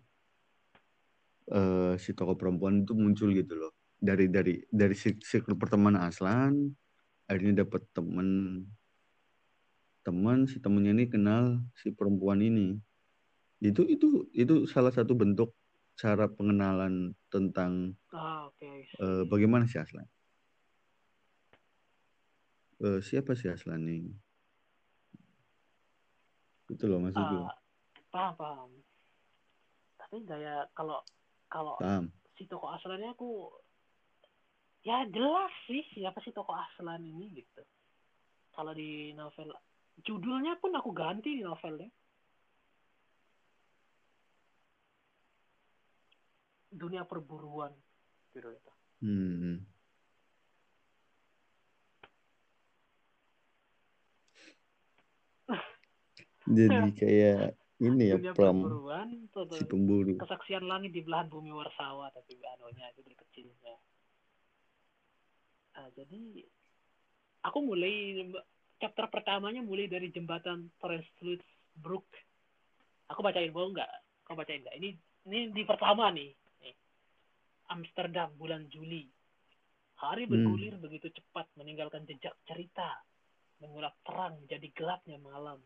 eh, 1.54 1.94
si 2.02 2.18
tokoh 2.18 2.34
perempuan 2.34 2.82
itu 2.82 2.98
muncul 2.98 3.30
gitu 3.30 3.54
loh 3.62 3.78
dari 4.02 4.26
dari 4.26 4.58
dari 4.74 4.98
circle 4.98 5.54
pertemanan 5.54 6.10
Aslan 6.10 6.66
akhirnya 7.30 7.62
dapat 7.62 7.86
teman 7.94 8.58
teman 10.04 10.46
si 10.46 10.60
temennya 10.60 10.92
ini 10.94 11.06
kenal 11.08 11.64
si 11.80 11.90
perempuan 11.96 12.44
ini. 12.44 12.78
Itu 13.64 13.88
itu 13.88 14.28
itu 14.36 14.68
salah 14.68 14.92
satu 14.92 15.16
bentuk 15.16 15.56
cara 15.96 16.28
pengenalan 16.28 17.16
tentang 17.32 17.96
ah 18.12 18.52
oke 18.52 18.68
eh, 18.84 19.24
bagaimana 19.26 19.64
si 19.66 19.80
Aslan? 19.80 20.06
Eh, 22.84 23.00
siapa 23.00 23.32
si 23.40 23.48
Aslan 23.48 23.80
nih 23.88 24.12
itu 26.74 26.84
loh 26.90 27.00
maksudku 27.00 27.38
Ah, 27.46 27.54
paham 28.10 28.34
paham. 28.40 28.70
Tapi 30.00 30.18
gaya 30.26 30.66
kalau 30.74 31.00
kalau 31.48 31.78
paham. 31.80 32.10
si 32.36 32.44
tokoh 32.50 32.74
Aslannya 32.74 33.14
aku 33.14 33.52
ya 34.84 35.06
jelas 35.14 35.54
sih 35.70 35.86
siapa 35.96 36.20
sih 36.26 36.34
tokoh 36.34 36.56
Aslan 36.58 37.04
ini 37.06 37.40
gitu. 37.40 37.62
Kalau 38.54 38.74
di 38.74 39.14
novel 39.16 39.54
judulnya 40.02 40.58
pun 40.58 40.74
aku 40.74 40.90
ganti 40.90 41.38
di 41.38 41.46
novelnya 41.46 41.92
dunia 46.74 47.06
perburuan. 47.06 47.70
Judul 48.34 48.58
itu. 48.58 48.72
Hmm. 49.04 49.62
jadi 56.58 56.90
kayak 56.98 57.54
ini 57.84 58.04
ya 58.10 58.16
dunia 58.18 58.34
pram 58.34 58.58
perburuan 58.66 59.30
si 59.54 59.64
pemburu. 59.70 60.18
Kesaksian 60.18 60.66
langit 60.66 60.92
di 60.98 61.06
belahan 61.06 61.30
bumi 61.30 61.54
warsawa 61.54 62.10
tapi 62.12 62.42
anunya 62.42 62.90
judul 62.98 63.14
kecilnya. 63.22 63.78
Nah, 65.74 65.90
jadi 65.94 66.46
aku 67.46 67.60
mulai 67.66 68.18
chapter 68.84 69.08
pertamanya 69.08 69.64
mulai 69.64 69.88
dari 69.88 70.12
jembatan 70.12 70.68
Brook. 71.80 72.04
Aku 73.08 73.24
bacain 73.24 73.48
mau 73.56 73.72
nggak? 73.72 73.88
Kau 74.28 74.36
bacain 74.36 74.60
nggak? 74.60 74.76
Ini 74.76 74.90
ini 75.32 75.40
di 75.56 75.64
pertama 75.64 76.12
nih. 76.12 76.36
Nih. 76.60 76.76
Amsterdam 77.72 78.36
bulan 78.36 78.68
Juli. 78.68 79.08
Hari 80.04 80.28
Hmm. 80.28 80.36
bergulir 80.36 80.76
begitu 80.84 81.08
cepat 81.16 81.48
meninggalkan 81.56 82.04
jejak 82.04 82.36
cerita. 82.44 83.00
Menyulap 83.64 83.96
terang 84.04 84.44
menjadi 84.44 84.68
gelapnya 84.76 85.16
malam. 85.16 85.64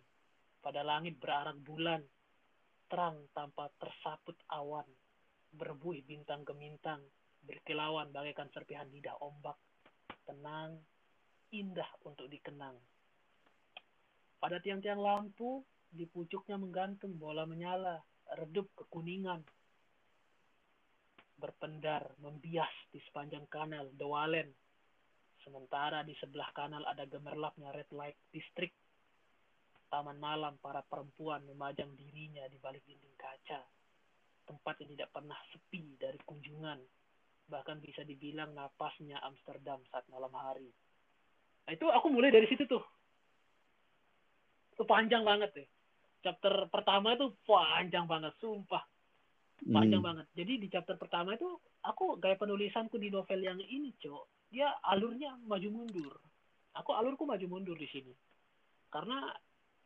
Pada 0.61 0.85
langit 0.85 1.17
berarak 1.17 1.57
bulan. 1.65 2.05
Terang 2.85 3.25
tanpa 3.33 3.73
tersaput 3.81 4.37
awan. 4.53 4.85
Berbuih 5.57 6.05
bintang 6.05 6.45
gemintang 6.45 7.01
berkilauan 7.41 8.13
bagaikan 8.13 8.53
serpihan 8.53 8.85
lidah 8.93 9.17
ombak. 9.25 9.57
Tenang 10.21 10.77
indah 11.49 11.89
untuk 12.05 12.29
dikenang 12.29 12.77
pada 14.37 14.61
tiang-tiang 14.61 15.01
lampu 15.01 15.65
di 15.87 16.05
pucuknya 16.05 16.59
menggantung 16.59 17.15
bola 17.15 17.47
menyala 17.47 18.01
redup 18.37 18.67
kekuningan 18.75 19.41
berpendar 21.37 22.17
membias 22.21 22.71
di 22.91 22.99
sepanjang 23.07 23.45
kanal 23.47 23.87
The 23.95 24.07
Wallen 24.07 24.49
sementara 25.45 26.03
di 26.03 26.17
sebelah 26.17 26.49
kanal 26.51 26.83
ada 26.83 27.07
gemerlapnya 27.07 27.71
red 27.71 27.87
light 27.93 28.17
district 28.33 28.75
taman 29.87 30.19
malam 30.19 30.59
para 30.59 30.83
perempuan 30.83 31.43
memajang 31.47 31.95
dirinya 31.95 32.43
di 32.51 32.59
balik 32.59 32.83
dinding 32.83 33.15
kaca. 33.15 33.63
Tempat 34.47 34.83
yang 34.83 34.89
tidak 34.95 35.09
pernah 35.11 35.39
sepi 35.51 35.95
dari 35.99 36.19
kunjungan. 36.23 36.79
Bahkan 37.47 37.77
bisa 37.79 38.03
dibilang 38.03 38.51
napasnya 38.51 39.19
Amsterdam 39.23 39.79
saat 39.91 40.03
malam 40.11 40.31
hari. 40.35 40.67
Nah 41.67 41.71
itu 41.75 41.87
aku 41.87 42.07
mulai 42.11 42.31
dari 42.31 42.47
situ 42.47 42.67
tuh. 42.67 42.83
Itu 44.77 44.85
panjang 44.85 45.25
banget 45.25 45.49
deh. 45.57 45.67
Chapter 46.21 46.69
pertama 46.69 47.17
itu 47.17 47.33
panjang 47.49 48.05
banget, 48.05 48.37
sumpah. 48.37 48.85
Panjang 49.65 50.05
Hmm. 50.05 50.09
banget. 50.13 50.25
Jadi 50.37 50.53
di 50.61 50.67
chapter 50.69 50.93
pertama 51.01 51.33
itu 51.33 51.49
aku 51.81 52.21
gaya 52.21 52.37
penulisanku 52.37 53.01
di 53.01 53.09
novel 53.09 53.41
yang 53.41 53.57
ini, 53.57 53.89
Cok. 53.97 54.53
Dia 54.53 54.69
alurnya 54.85 55.33
maju 55.49 55.69
mundur. 55.73 56.13
Aku 56.77 56.93
alurku 56.93 57.25
maju 57.25 57.41
mundur 57.49 57.73
di 57.73 57.89
sini. 57.89 58.13
Karena 58.93 59.33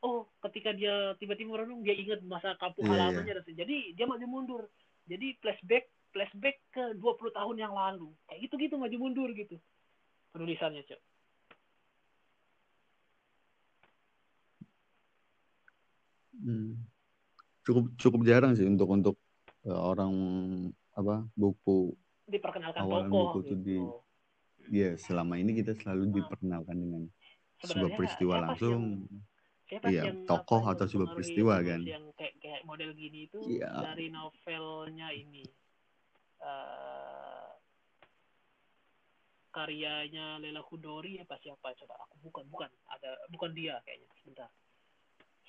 oh, 0.04 0.27
ketika 0.43 0.75
dia 0.75 1.15
tiba-tiba 1.15 1.56
merenung 1.56 1.88
dia 1.88 1.95
ingat 1.95 2.19
masa 2.27 2.60
kampung 2.60 2.84
Iya, 2.84 2.99
halamannya 2.99 3.47
se- 3.47 3.56
jadi 3.56 3.95
dia 3.95 4.04
maju 4.04 4.27
mundur. 4.27 4.62
Jadi 5.08 5.39
flashback 5.39 5.88
flashback 6.12 6.60
ke 6.75 6.84
20 6.99 7.32
tahun 7.32 7.56
yang 7.56 7.71
lalu. 7.71 8.12
Kayak 8.27 8.51
gitu-gitu 8.51 8.75
maju 8.75 8.97
mundur 8.99 9.32
gitu. 9.32 9.56
Penulisannya, 10.36 10.84
Cok. 10.84 10.99
Hmm. 16.41 16.73
cukup 17.62 17.93
cukup 18.01 18.21
jarang 18.25 18.58
sih 18.58 18.65
untuk 18.65 18.89
untuk 18.89 19.15
eh, 19.62 19.69
orang 19.71 20.10
apa 20.97 21.23
buku 21.38 21.93
Diperkenalkan 22.25 22.82
Awalan 22.82 23.10
tokoh 23.10 23.21
buku 23.21 23.39
itu 23.39 23.54
gitu. 23.54 23.62
di- 23.62 23.99
ya 24.71 24.89
selama 24.97 25.38
ini 25.38 25.51
kita 25.54 25.77
selalu 25.77 26.04
Ah. 26.10 26.13
diperkenalkan 26.17 26.77
dengan 26.77 27.04
sebuah 27.62 27.91
peristiwa 27.93 28.34
siapa 28.34 28.45
langsung 28.49 28.82
siapa 29.69 29.86
Iya, 29.88 30.01
yang 30.10 30.17
tokoh 30.25 30.63
atau 30.65 30.86
sebuah 30.89 31.10
peristiwa, 31.13 31.56
kan? 31.62 31.82
yang 31.86 32.06
kayak 32.17 32.34
kayak 32.41 32.62
model 32.65 32.91
gini 32.93 33.30
itu 33.30 33.39
Iya. 33.58 33.69
dari 33.86 34.10
novelnya 34.10 35.13
ini 35.13 35.45
uh, 36.41 37.49
karyanya 39.51 40.39
Lela 40.39 40.63
Hudori 40.63 41.19
apa 41.19 41.36
siapa 41.43 41.75
coba 41.75 41.99
aku 42.08 42.15
bukan 42.23 42.43
bukan 42.47 42.69
ada 42.88 43.12
bukan 43.27 43.51
dia 43.51 43.77
kayaknya 43.84 44.08
sebentar 44.23 44.47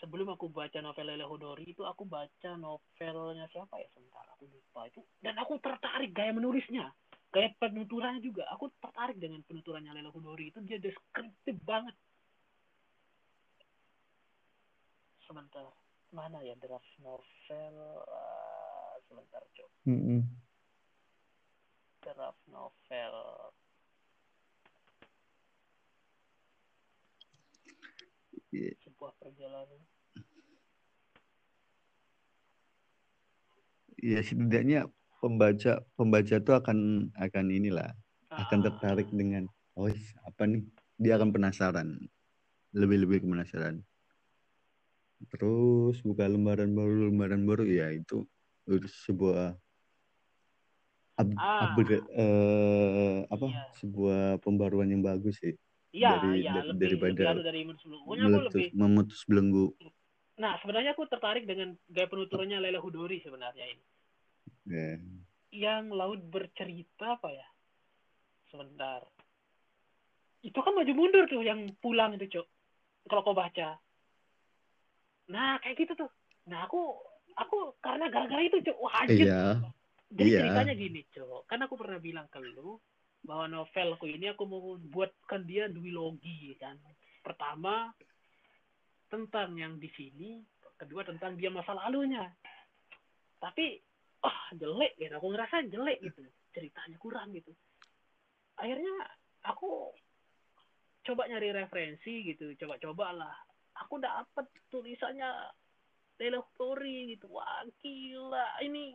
sebelum 0.02 0.34
aku 0.34 0.50
baca 0.50 0.82
novel 0.82 1.06
Lela 1.14 1.30
Hudori 1.30 1.70
itu 1.70 1.86
aku 1.86 2.02
baca 2.02 2.58
novelnya 2.58 3.46
siapa 3.54 3.78
ya? 3.78 3.86
Sebentar 3.94 4.26
aku 4.34 4.50
lupa 4.50 4.90
itu. 4.90 5.00
Dan 5.22 5.38
aku 5.38 5.62
tertarik 5.62 6.10
gaya 6.10 6.34
menulisnya 6.34 6.90
gaya 7.32 7.48
penuturannya 7.56 8.20
juga. 8.20 8.44
Aku 8.52 8.68
tertarik 8.76 9.16
dengan 9.16 9.40
penuturannya 9.48 9.96
Lela 9.96 10.12
Hudori 10.12 10.52
itu 10.52 10.60
dia 10.66 10.76
deskriptif 10.76 11.56
banget. 11.64 11.96
Sebentar 15.24 15.64
mana 16.12 16.44
ya 16.44 16.52
draft 16.60 16.92
novel? 17.00 17.76
Uh, 18.04 18.94
sebentar 19.08 19.40
cok. 19.40 19.70
Mm 19.88 20.00
-hmm. 20.04 20.20
draft 22.04 22.42
novel. 22.52 23.16
Yeah. 28.52 28.76
sebuah 28.84 29.16
perjalanan 29.16 29.80
ya 34.02 34.20
setidaknya 34.20 34.90
pembaca 35.22 35.86
pembaca 35.94 36.34
itu 36.34 36.52
akan 36.52 37.08
akan 37.14 37.44
inilah 37.48 37.94
ah. 38.34 38.42
akan 38.42 38.58
tertarik 38.66 39.06
dengan 39.14 39.46
oh 39.78 39.86
apa 40.26 40.42
nih 40.50 40.66
dia 40.98 41.14
akan 41.16 41.30
penasaran 41.30 41.88
lebih 42.74 43.06
lebih 43.06 43.22
penasaran 43.22 43.86
terus 45.30 46.02
buka 46.02 46.26
lembaran 46.26 46.74
baru 46.74 47.14
lembaran 47.14 47.46
baru 47.46 47.62
ya 47.62 47.94
itu, 47.94 48.26
itu 48.66 48.90
sebuah 49.06 49.54
ab, 51.14 51.28
ah. 51.38 51.70
upgrade, 51.70 52.02
uh, 52.18 53.22
apa 53.30 53.46
iya. 53.46 53.62
sebuah 53.78 54.42
pembaruan 54.42 54.90
yang 54.90 55.06
bagus 55.06 55.38
sih 55.38 55.54
Iya, 55.92 56.24
dari, 56.24 56.40
iya, 56.40 56.52
dari, 56.56 56.68
lebih, 56.72 56.84
daripada 56.88 57.36
lebih 57.36 57.44
dari 57.44 57.60
meletus, 57.68 58.56
lebih... 58.56 58.68
memutus 58.72 59.20
belenggu. 59.28 59.76
Nah, 60.40 60.56
sebenarnya 60.64 60.96
aku 60.96 61.04
tertarik 61.04 61.44
dengan 61.44 61.76
gaya 61.92 62.08
penuturannya 62.08 62.64
Lela 62.64 62.80
Hudori 62.80 63.20
sebenarnya 63.20 63.68
ini. 63.68 63.84
Yeah. 64.66 65.02
Yang 65.52 65.85
laut 65.92 66.20
bercerita 66.33 67.18
apa 67.20 67.28
ya? 67.28 67.48
Sebentar. 68.48 69.05
Itu 70.42 70.59
kan 70.59 70.74
maju 70.74 70.92
mundur 70.94 71.24
tuh 71.28 71.42
yang 71.44 71.70
pulang 71.78 72.16
itu, 72.16 72.40
Cok. 72.40 72.46
Kalau 73.11 73.22
kau 73.26 73.37
baca. 73.37 73.78
Nah, 75.31 75.59
kayak 75.62 75.76
gitu 75.78 75.92
tuh. 76.07 76.11
Nah, 76.48 76.66
aku 76.66 76.98
aku 77.37 77.78
karena 77.83 78.09
gara-gara 78.09 78.42
itu, 78.42 78.59
Cok. 78.64 78.78
Wah, 78.81 78.94
anjir. 79.05 79.26
Iya. 79.28 79.44
Jadi 80.12 80.28
iya. 80.28 80.40
ceritanya 80.44 80.74
gini, 80.76 81.00
Cok. 81.12 81.42
Kan 81.46 81.61
aku 81.64 81.74
pernah 81.76 81.98
bilang 82.00 82.26
ke 82.33 82.40
lu 82.40 82.81
bahwa 83.22 83.46
novelku 83.46 84.11
ini 84.11 84.35
aku 84.35 84.42
mau 84.50 84.74
buatkan 84.78 85.46
dia 85.46 85.70
duologi 85.70 86.59
kan. 86.59 86.74
Pertama 87.22 87.94
tentang 89.07 89.55
yang 89.55 89.78
di 89.78 89.87
sini, 89.94 90.42
kedua 90.74 91.07
tentang 91.07 91.38
dia 91.38 91.52
masa 91.52 91.76
lalunya. 91.76 92.26
Tapi 93.38 93.78
oh 94.22 94.38
jelek 94.54 94.94
gitu, 94.98 95.12
aku 95.14 95.28
ngerasa 95.35 95.66
jelek 95.66 95.98
gitu, 96.02 96.22
ceritanya 96.54 96.96
kurang 96.98 97.35
gitu. 97.35 97.50
Akhirnya 98.58 98.94
aku 99.42 99.90
coba 101.02 101.26
nyari 101.26 101.50
referensi 101.50 102.22
gitu, 102.22 102.54
coba-coba 102.62 103.06
lah. 103.11 103.35
Aku 103.82 103.98
dapet 103.98 104.46
tulisannya 104.70 105.26
Taylor 106.20 106.46
Story 106.54 107.18
gitu. 107.18 107.26
Wah 107.32 107.66
gila, 107.82 108.62
ini 108.62 108.94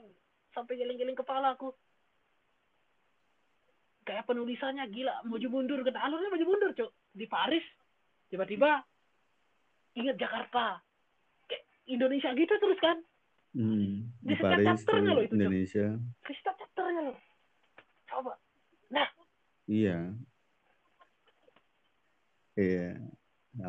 sampai 0.55 0.79
geleng-geleng 0.79 1.17
kepala 1.17 1.59
aku. 1.59 1.75
Kayak 4.07 4.23
penulisannya 4.23 4.87
gila. 4.87 5.27
Maju 5.27 5.47
mundur. 5.51 5.83
Ke 5.83 5.91
alurnya 5.91 6.31
maju 6.31 6.45
mundur 6.47 6.71
cok 6.71 6.91
di 7.11 7.27
Paris 7.27 7.65
tiba-tiba 8.31 8.79
ingat 9.99 10.15
Jakarta. 10.15 10.79
Kayak 11.51 11.63
Indonesia 11.91 12.31
gitu 12.31 12.53
terus 12.55 12.79
kan 12.79 13.03
hmm, 13.57 13.89
di, 14.21 14.29
di 14.29 14.33
setiap 14.37 14.61
chapternya 14.61 15.11
loh 15.17 15.23
itu 15.25 15.33
Indonesia. 15.33 15.87
Di 15.97 16.33
setiap 16.37 16.55
chapternya 16.61 17.01
loh 17.09 17.17
coba. 18.17 18.33
Nah. 18.89 19.09
Iya. 19.69 19.97
Iya. 22.57 22.89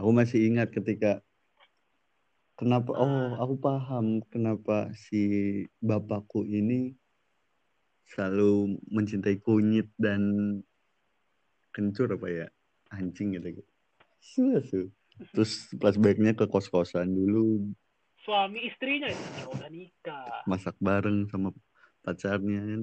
Aku 0.01 0.11
masih 0.12 0.48
ingat 0.48 0.72
ketika 0.72 1.20
kenapa 2.57 2.90
oh 2.96 3.37
aku 3.40 3.55
paham 3.61 4.20
kenapa 4.29 4.92
si 4.96 5.22
bapakku 5.81 6.44
ini 6.44 6.96
selalu 8.09 8.81
mencintai 8.88 9.37
kunyit 9.44 9.92
dan 10.01 10.20
kencur 11.77 12.09
apa 12.09 12.29
ya? 12.29 12.46
Anjing 12.88 13.37
gitu. 13.37 13.68
Terus 15.37 15.68
flashbacknya 15.77 16.33
ke 16.33 16.48
kos 16.48 16.72
kosan 16.72 17.12
dulu 17.12 17.68
suami 18.29 18.69
istrinya 18.69 19.09
itu 19.09 19.49
udah 19.49 19.71
nikah 19.73 20.45
masak 20.45 20.77
bareng 20.77 21.25
sama 21.33 21.49
pacarnya 22.05 22.61
kan 22.61 22.83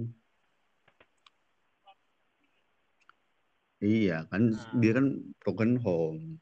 iya 3.86 4.26
kan 4.26 4.58
nah. 4.58 4.74
dia 4.82 4.92
kan 4.98 5.08
broken 5.38 5.78
home 5.78 6.42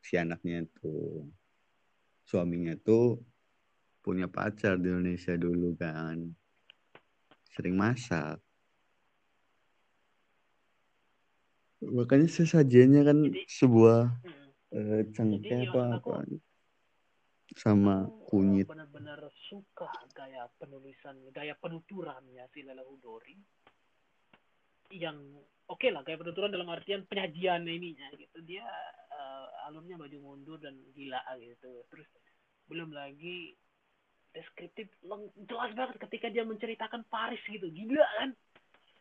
si 0.00 0.16
anaknya 0.16 0.64
tuh 0.80 1.28
suaminya 2.24 2.72
tuh 2.80 3.20
punya 4.00 4.24
pacar 4.24 4.80
di 4.80 4.88
Indonesia 4.88 5.36
dulu 5.36 5.76
kan 5.76 6.32
sering 7.58 7.74
masak. 7.74 8.38
Makanya 11.82 12.30
sesajennya 12.30 13.02
kan 13.02 13.18
jadi, 13.26 13.42
sebuah 13.50 14.00
hmm. 14.22 14.48
uh, 14.78 15.02
cengkeh 15.10 15.66
apa 15.66 15.98
apa 15.98 16.22
sama 17.58 18.06
kunyit. 18.30 18.70
Benar-benar 18.70 19.18
suka 19.50 19.90
gaya 20.14 20.46
penulisan, 20.62 21.18
gaya 21.34 21.58
penuturannya 21.58 22.46
si 22.54 22.62
Lela 22.62 22.86
Hudori. 22.86 23.34
Yang 24.94 25.42
oke 25.66 25.76
okay 25.82 25.90
lah 25.90 26.06
gaya 26.06 26.16
penuturan 26.16 26.54
dalam 26.54 26.70
artian 26.70 27.04
penyajian 27.10 27.66
ininya 27.66 28.08
gitu. 28.14 28.38
Dia 28.46 28.64
uh, 29.10 29.66
alurnya 29.68 29.98
baju 29.98 30.18
mundur 30.22 30.62
dan 30.62 30.78
gila 30.94 31.18
gitu. 31.42 31.82
Terus 31.90 32.08
belum 32.70 32.94
lagi 32.94 33.58
deskriptif 34.30 34.86
jelas 35.50 35.72
banget 35.74 35.98
ketika 35.98 36.30
dia 36.30 36.46
menceritakan 36.46 37.02
Paris 37.10 37.42
gitu. 37.50 37.66
Gila 37.66 38.06
kan? 38.22 38.30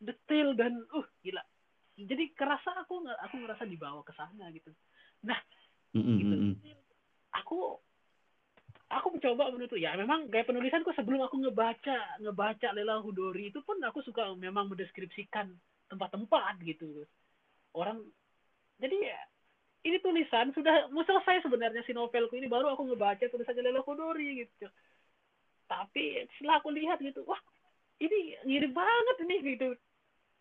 Detail 0.02 0.58
dan 0.58 0.82
uh 0.98 1.08
gila. 1.22 1.46
Jadi 1.98 2.34
kerasa 2.34 2.74
aku 2.74 3.06
aku 3.06 3.36
ngerasa 3.38 3.70
dibawa 3.70 4.02
ke 4.02 4.13
sana 4.17 4.50
gitu. 4.50 4.74
Nah 5.26 5.38
mm-hmm. 5.93 6.17
gitu. 6.17 6.36
aku 7.38 7.87
aku 8.88 9.19
mencoba 9.19 9.52
menutup 9.52 9.76
ya 9.76 9.91
memang 10.00 10.32
gaya 10.32 10.47
penulisanku 10.47 10.95
sebelum 10.95 11.19
aku 11.28 11.43
ngebaca 11.43 12.23
ngebaca 12.23 12.71
Lela 12.71 13.04
Hudori 13.04 13.52
itu 13.52 13.60
pun 13.60 13.76
aku 13.84 14.00
suka 14.00 14.32
memang 14.39 14.71
mendeskripsikan 14.71 15.52
tempat-tempat 15.91 16.56
gitu. 16.63 17.04
Orang 17.76 18.08
jadi 18.80 18.95
ya 18.95 19.19
ini 19.84 19.97
tulisan 20.00 20.56
sudah 20.56 20.88
mau 20.91 21.04
selesai 21.04 21.43
sebenarnya 21.43 21.84
si 21.84 21.91
novelku 21.91 22.39
ini 22.39 22.47
baru 22.47 22.71
aku 22.71 22.88
ngebaca 22.88 23.28
tulisannya 23.28 23.63
Lela 23.67 23.84
Hudori 23.84 24.47
gitu. 24.47 24.71
Tapi 25.67 26.23
setelah 26.39 26.63
aku 26.63 26.71
lihat 26.71 27.04
gitu 27.04 27.28
wah 27.28 27.39
ini 28.00 28.39
mirip 28.47 28.71
banget 28.71 29.15
ini 29.28 29.36
gitu. 29.52 29.76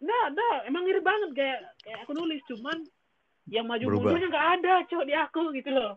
Nah 0.06 0.30
nah 0.30 0.62
emang 0.70 0.86
mirip 0.86 1.02
banget 1.02 1.34
kayak 1.34 1.60
kayak 1.82 1.98
aku 2.06 2.14
nulis 2.14 2.38
cuman 2.46 2.78
yang 3.50 3.66
maju 3.66 3.90
Berubah. 3.90 4.02
mundurnya 4.10 4.28
nggak 4.30 4.48
ada 4.58 4.74
cowok 4.90 5.06
di 5.06 5.14
aku 5.14 5.42
gitu 5.54 5.70
loh 5.70 5.94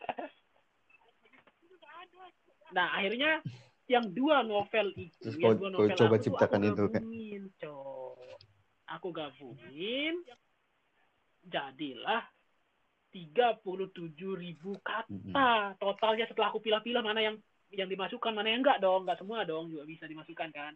nah 2.76 2.96
akhirnya 2.96 3.44
yang 3.90 4.06
dua 4.14 4.46
novel 4.46 4.94
itu 4.94 5.18
Terus 5.18 5.34
yang 5.42 5.58
dua 5.58 5.70
novel 5.74 5.98
coba 5.98 6.14
aku 6.14 6.22
ciptakan 6.22 6.62
aku 6.62 6.86
gabungin, 6.86 7.50
itu 7.50 7.74
kan? 7.74 8.94
aku 8.94 9.08
gabungin 9.10 10.14
jadilah 11.46 12.22
37 13.10 14.14
ribu 14.38 14.78
kata 14.86 15.74
totalnya 15.82 16.30
setelah 16.30 16.54
aku 16.54 16.62
pilih-pilih 16.62 17.02
mana 17.02 17.18
yang 17.18 17.36
yang 17.74 17.90
dimasukkan 17.90 18.34
mana 18.34 18.54
yang 18.54 18.62
enggak 18.62 18.82
dong. 18.82 19.06
Enggak 19.06 19.18
semua 19.18 19.42
dong 19.42 19.70
juga 19.70 19.86
bisa 19.86 20.06
dimasukkan 20.06 20.50
kan? 20.54 20.74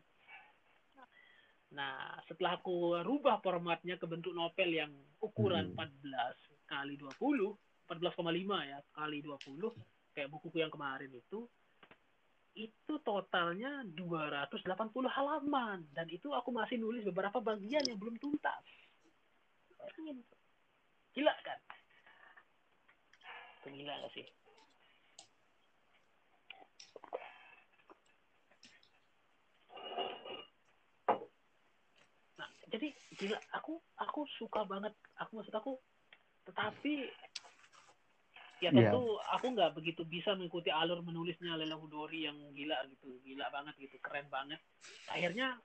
Nah 1.74 2.18
setelah 2.26 2.58
aku 2.58 3.02
rubah 3.02 3.42
formatnya 3.42 3.98
ke 3.98 4.06
bentuk 4.06 4.34
novel 4.34 4.70
yang 4.70 4.90
ukuran 5.22 5.74
mm-hmm. 5.74 6.66
14 6.66 6.70
kali 6.70 6.94
20 6.98 7.54
14,5 7.98 8.70
ya 8.70 8.78
kali 8.94 9.18
20 9.22 10.14
kayak 10.14 10.30
buku 10.30 10.48
yang 10.58 10.70
kemarin 10.70 11.10
itu 11.10 11.46
itu 12.54 12.94
totalnya 13.02 13.82
280 13.98 14.62
halaman 15.10 15.82
dan 15.90 16.06
itu 16.06 16.30
aku 16.30 16.54
masih 16.54 16.78
nulis 16.78 17.02
beberapa 17.02 17.42
bagian 17.42 17.82
yang 17.82 17.98
belum 17.98 18.14
tuntas. 18.22 18.62
Gila 21.10 21.34
kan? 21.42 21.58
Itu 23.58 23.68
gila 23.74 23.94
gak 24.06 24.12
sih? 24.14 24.26
Nah, 32.38 32.48
jadi 32.70 32.88
gila 33.18 33.38
aku 33.50 33.82
aku 33.98 34.30
suka 34.38 34.62
banget 34.62 34.94
aku 35.18 35.42
maksud 35.42 35.54
aku 35.58 35.74
tetapi 36.46 37.10
ya 38.64 38.70
Iya. 38.72 38.88
tentu 38.88 39.20
aku 39.20 39.46
nggak 39.52 39.76
begitu 39.76 40.02
bisa 40.08 40.32
mengikuti 40.32 40.72
alur 40.72 41.04
menulisnya 41.04 41.60
Lela 41.60 41.76
Hudori 41.76 42.24
yang 42.24 42.36
gila 42.56 42.80
gitu 42.88 43.20
gila 43.20 43.46
banget 43.52 43.74
gitu 43.76 43.96
keren 44.00 44.26
banget. 44.32 44.60
Akhirnya 45.12 45.60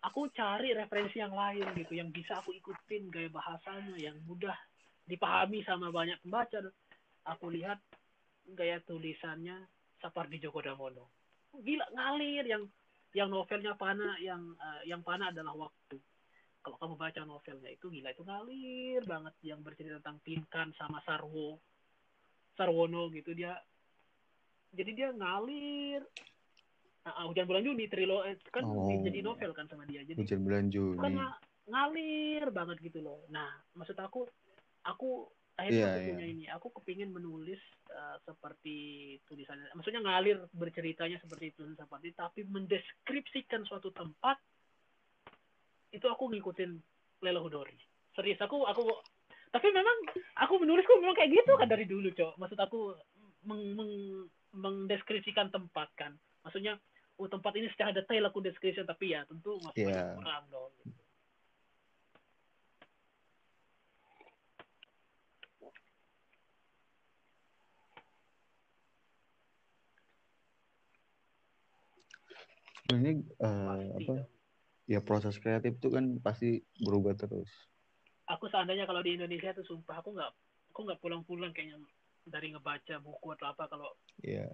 aku 0.00 0.32
cari 0.32 0.72
referensi 0.72 1.20
yang 1.20 1.36
lain 1.36 1.76
gitu 1.76 1.92
yang 1.92 2.08
bisa 2.08 2.40
aku 2.40 2.56
ikutin 2.56 3.12
gaya 3.12 3.28
bahasanya 3.28 4.00
yang 4.00 4.16
mudah 4.24 4.56
dipahami 5.04 5.60
sama 5.68 5.92
banyak 5.92 6.16
pembaca. 6.24 6.64
Aku 7.28 7.52
lihat 7.52 7.76
gaya 8.56 8.80
tulisannya 8.88 9.60
Sapardi 10.00 10.40
Djoko 10.40 10.64
Damono 10.64 11.18
gila 11.56 11.86
ngalir 11.94 12.44
yang 12.46 12.64
yang 13.16 13.28
novelnya 13.32 13.74
Pana 13.74 14.14
yang 14.20 14.54
eh, 14.54 14.92
yang 14.92 15.00
Pana 15.00 15.32
adalah 15.32 15.56
waktu. 15.56 15.96
Kalau 16.60 16.76
kamu 16.76 16.94
baca 17.00 17.20
novelnya 17.24 17.70
itu 17.72 17.88
gila 17.88 18.12
itu 18.12 18.22
ngalir 18.26 19.02
banget 19.08 19.34
yang 19.40 19.64
bercerita 19.64 20.02
tentang 20.02 20.20
Pinkan 20.20 20.68
sama 20.76 21.00
Sarwo 21.06 21.56
Sarwono 22.58 23.06
gitu 23.14 23.30
dia 23.32 23.54
jadi 24.74 24.90
dia 24.90 25.08
ngalir 25.14 26.02
Nah, 27.08 27.24
hujan 27.24 27.48
bulan 27.48 27.64
Juni 27.64 27.88
trilo 27.88 28.20
eh, 28.20 28.36
kan 28.52 28.68
Oh. 28.68 28.84
jadi 28.84 29.24
novel 29.24 29.56
kan 29.56 29.64
sama 29.64 29.88
dia 29.88 30.04
jadi 30.04 30.20
Hujan 30.20 30.44
bulan 30.44 30.68
Juni. 30.68 31.00
kan 31.00 31.12
nga- 31.16 31.40
ngalir 31.64 32.44
banget 32.52 32.76
gitu 32.84 33.00
loh. 33.00 33.24
Nah, 33.32 33.48
maksud 33.72 33.96
aku, 33.96 34.28
aku 34.84 35.24
akhirnya 35.56 35.88
Iya, 35.88 35.94
aku 35.96 36.00
punya 36.04 36.26
ini, 36.28 36.44
aku 36.52 36.66
kepingin 36.76 37.08
menulis 37.08 37.56
eh, 37.88 38.16
seperti 38.28 38.76
tulisannya, 39.24 39.72
maksudnya 39.72 40.04
ngalir 40.04 40.44
berceritanya 40.52 41.16
seperti 41.24 41.56
itu 41.56 41.64
seperti, 41.72 42.12
tapi 42.12 42.44
mendeskripsikan 42.44 43.64
suatu 43.64 43.88
tempat 43.88 44.36
itu 45.88 46.04
aku 46.04 46.28
ngikutin 46.28 46.76
Lela 47.24 47.40
Hudori. 47.40 47.80
Serius 48.12 48.36
aku, 48.44 48.68
aku, 48.68 48.84
tapi 49.48 49.68
memang 49.72 49.96
aku 50.44 50.60
menulisku 50.60 50.92
memang 51.00 51.16
kayak 51.16 51.32
gitu 51.32 51.52
kan 51.56 51.68
dari 51.68 51.84
dulu, 51.88 52.12
cok. 52.12 52.36
Maksud 52.36 52.58
aku 52.60 52.94
meng, 53.48 53.62
meng- 53.74 54.28
mendeskripsikan 54.52 55.52
tempat 55.52 55.88
kan, 55.96 56.16
maksudnya 56.44 56.80
oh 57.18 57.28
tempat 57.28 57.52
ini 57.58 57.68
secara 57.74 57.90
detail 57.92 58.30
aku 58.30 58.40
deskripsi 58.40 58.86
tapi 58.86 59.12
ya 59.12 59.26
tentu 59.26 59.58
masih 59.60 59.84
Iya. 59.84 59.86
banyak 59.90 60.06
kurang 60.22 60.44
dong. 60.48 60.72
Sebenarnya 72.88 73.12
eh, 73.20 73.68
Pasti 73.68 73.88
apa? 74.00 74.12
dong. 74.16 74.28
Ya 74.88 75.00
proses 75.04 75.36
kreatif 75.36 75.76
itu 75.76 75.88
kan 75.92 76.16
pasti 76.24 76.64
berubah 76.80 77.12
terus. 77.12 77.67
Aku 78.28 78.44
seandainya 78.52 78.84
kalau 78.84 79.00
di 79.00 79.16
Indonesia 79.16 79.56
tuh 79.56 79.64
sumpah 79.64 80.04
aku 80.04 80.12
nggak 80.12 80.30
aku 80.72 80.80
nggak 80.84 81.00
pulang-pulang 81.00 81.52
kayaknya 81.56 81.80
dari 82.28 82.52
ngebaca 82.52 83.00
buku 83.00 83.26
atau 83.32 83.46
apa 83.48 83.64
kalau 83.72 83.88
Ya 84.20 84.44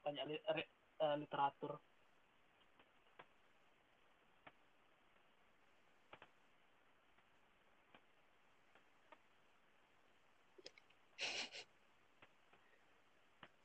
banyak 0.00 0.24
li- 0.30 0.44
re- 0.56 0.70
eh, 1.04 1.16
literatur. 1.20 1.76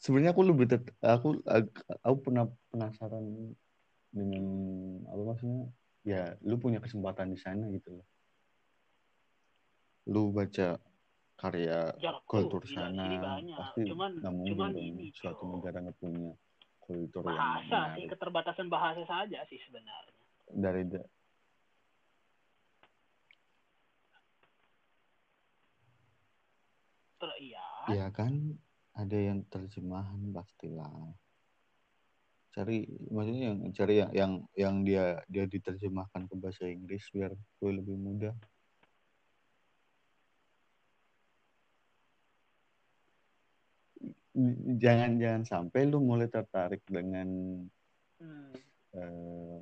sebenarnya 0.04 0.36
aku 0.36 0.44
lebih 0.44 0.66
tet- 0.68 1.00
aku 1.00 1.40
aku 2.04 2.18
pernah 2.20 2.44
penasaran 2.68 3.56
dengan 4.12 4.46
apa 5.08 5.22
maksudnya? 5.24 5.72
Ya 6.04 6.36
lu 6.44 6.60
punya 6.60 6.84
kesempatan 6.84 7.32
di 7.32 7.40
sana 7.40 7.72
gitu 7.72 7.96
loh 8.04 8.06
lu 10.06 10.32
baca 10.32 10.76
karya 11.36 11.92
Ya, 12.00 12.12
kultur 12.28 12.64
gila, 12.64 12.92
sana 12.92 13.08
banyak. 13.20 13.58
pasti 13.60 13.82
Cuman 13.88 14.12
nggak 14.20 14.34
mungkin 14.34 14.52
cuman 14.56 14.70
dong 14.76 14.84
ini 14.84 15.06
suatu 15.12 15.44
negara 15.48 15.78
nggak 15.84 15.98
punya 16.00 16.32
kultur 16.80 17.24
yang 17.24 17.36
bahasa 17.36 17.64
sih 17.64 17.72
menarik 17.72 18.08
keterbatasan 18.12 18.68
bahasa 18.68 19.04
saja 19.08 19.40
sih 19.48 19.60
sebenarnya. 19.64 20.24
dari 20.52 20.84
da- 20.88 21.10
Terus 27.20 27.36
iya. 27.40 27.64
ya 27.88 28.08
kan 28.12 28.60
ada 28.94 29.16
yang 29.18 29.48
terjemahan 29.48 30.20
pastilah 30.36 30.92
cari 32.54 32.86
maksudnya 33.10 33.50
yang 33.50 33.60
cari 33.74 33.94
yang 33.98 34.12
yang 34.14 34.32
yang 34.54 34.76
dia 34.86 35.06
dia 35.26 35.50
diterjemahkan 35.50 36.30
ke 36.30 36.36
bahasa 36.38 36.70
Inggris 36.70 37.02
biar 37.10 37.34
gue 37.34 37.72
lebih 37.74 37.98
mudah 37.98 38.36
jangan 44.82 45.22
jangan 45.22 45.44
sampai 45.46 45.86
lu 45.86 46.02
mulai 46.02 46.26
tertarik 46.28 46.82
dengan 46.90 47.28
Hmm. 48.18 48.54
eh, 48.96 49.58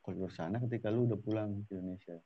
kultur 0.00 0.28
sana 0.30 0.60
ketika 0.60 0.88
lu 0.88 1.08
udah 1.08 1.18
pulang 1.18 1.64
ke 1.68 1.76
Indonesia 1.76 2.16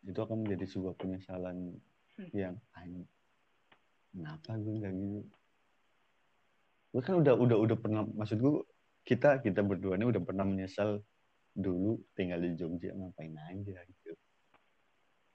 itu 0.00 0.16
akan 0.16 0.44
menjadi 0.44 0.64
sebuah 0.68 0.94
penyesalan 0.96 1.76
Hmm. 2.16 2.30
yang 2.32 2.56
"Anj- 2.76 3.08
kenapa 4.12 4.56
gue 4.56 4.74
nggak 4.80 4.92
gitu 4.94 5.20
gue 6.90 7.02
kan 7.06 7.14
udah 7.22 7.34
udah 7.38 7.56
udah 7.60 7.76
pernah 7.78 8.02
maksud 8.02 8.42
gue 8.42 8.66
kita 9.06 9.38
kita 9.40 9.62
berdua 9.62 9.94
ini 9.94 10.10
udah 10.10 10.22
pernah 10.24 10.42
menyesal 10.42 11.00
dulu 11.54 12.02
tinggal 12.18 12.40
di 12.42 12.54
Jogja 12.58 12.92
ngapain 12.94 13.34
aja 13.36 13.78
gitu 13.84 14.12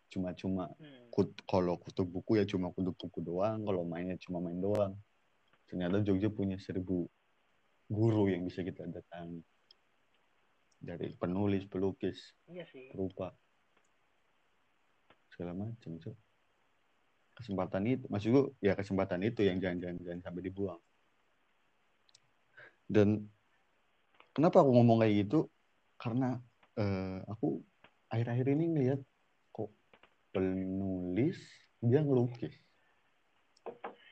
cuma-cuma 0.08 0.70
Hmm. 0.76 1.08
kut, 1.12 1.32
kalau 1.48 1.80
kutu 1.80 2.04
buku 2.04 2.38
ya 2.38 2.46
cuma 2.46 2.70
kutu 2.72 2.92
buku 2.92 3.20
doang 3.22 3.64
kalau 3.64 3.84
mainnya 3.84 4.20
cuma 4.20 4.40
main 4.40 4.60
doang 4.60 4.94
ternyata 5.66 6.04
Jogja 6.04 6.28
punya 6.30 6.60
seribu 6.60 7.08
guru 7.88 8.28
yang 8.28 8.44
bisa 8.44 8.62
kita 8.62 8.86
datangi 8.86 9.42
dari 10.78 11.16
penulis 11.16 11.66
pelukis 11.66 12.36
Iya 12.46 12.66
sih. 12.70 12.92
perupa 12.92 13.34
segala 15.32 15.52
macam 15.56 15.98
Cok. 16.00 16.16
kesempatan 17.36 17.84
itu 17.84 18.06
maksud 18.08 18.30
gue 18.32 18.44
ya 18.64 18.72
kesempatan 18.74 19.20
itu 19.24 19.44
yang 19.44 19.60
jangan 19.60 19.78
jangan 19.84 19.98
jangan 20.00 20.22
sampai 20.24 20.42
dibuang 20.44 20.80
dan 22.88 23.28
kenapa 24.32 24.64
aku 24.64 24.72
ngomong 24.72 25.04
kayak 25.04 25.28
gitu 25.28 25.50
karena 26.00 26.40
eh, 26.76 27.20
aku 27.28 27.60
akhir-akhir 28.08 28.48
ini 28.56 28.66
ngeliat 28.72 29.02
penulis 30.36 31.40
dia 31.80 32.04
ngelukis. 32.04 32.52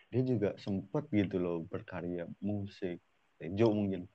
Dia 0.07 0.21
juga 0.23 0.55
sempet 0.55 1.09
gitu 1.11 1.41
loh 1.41 1.67
berkarya 1.67 2.29
musik 2.39 3.03
Tejo 3.35 3.67
mungkin. 3.75 4.07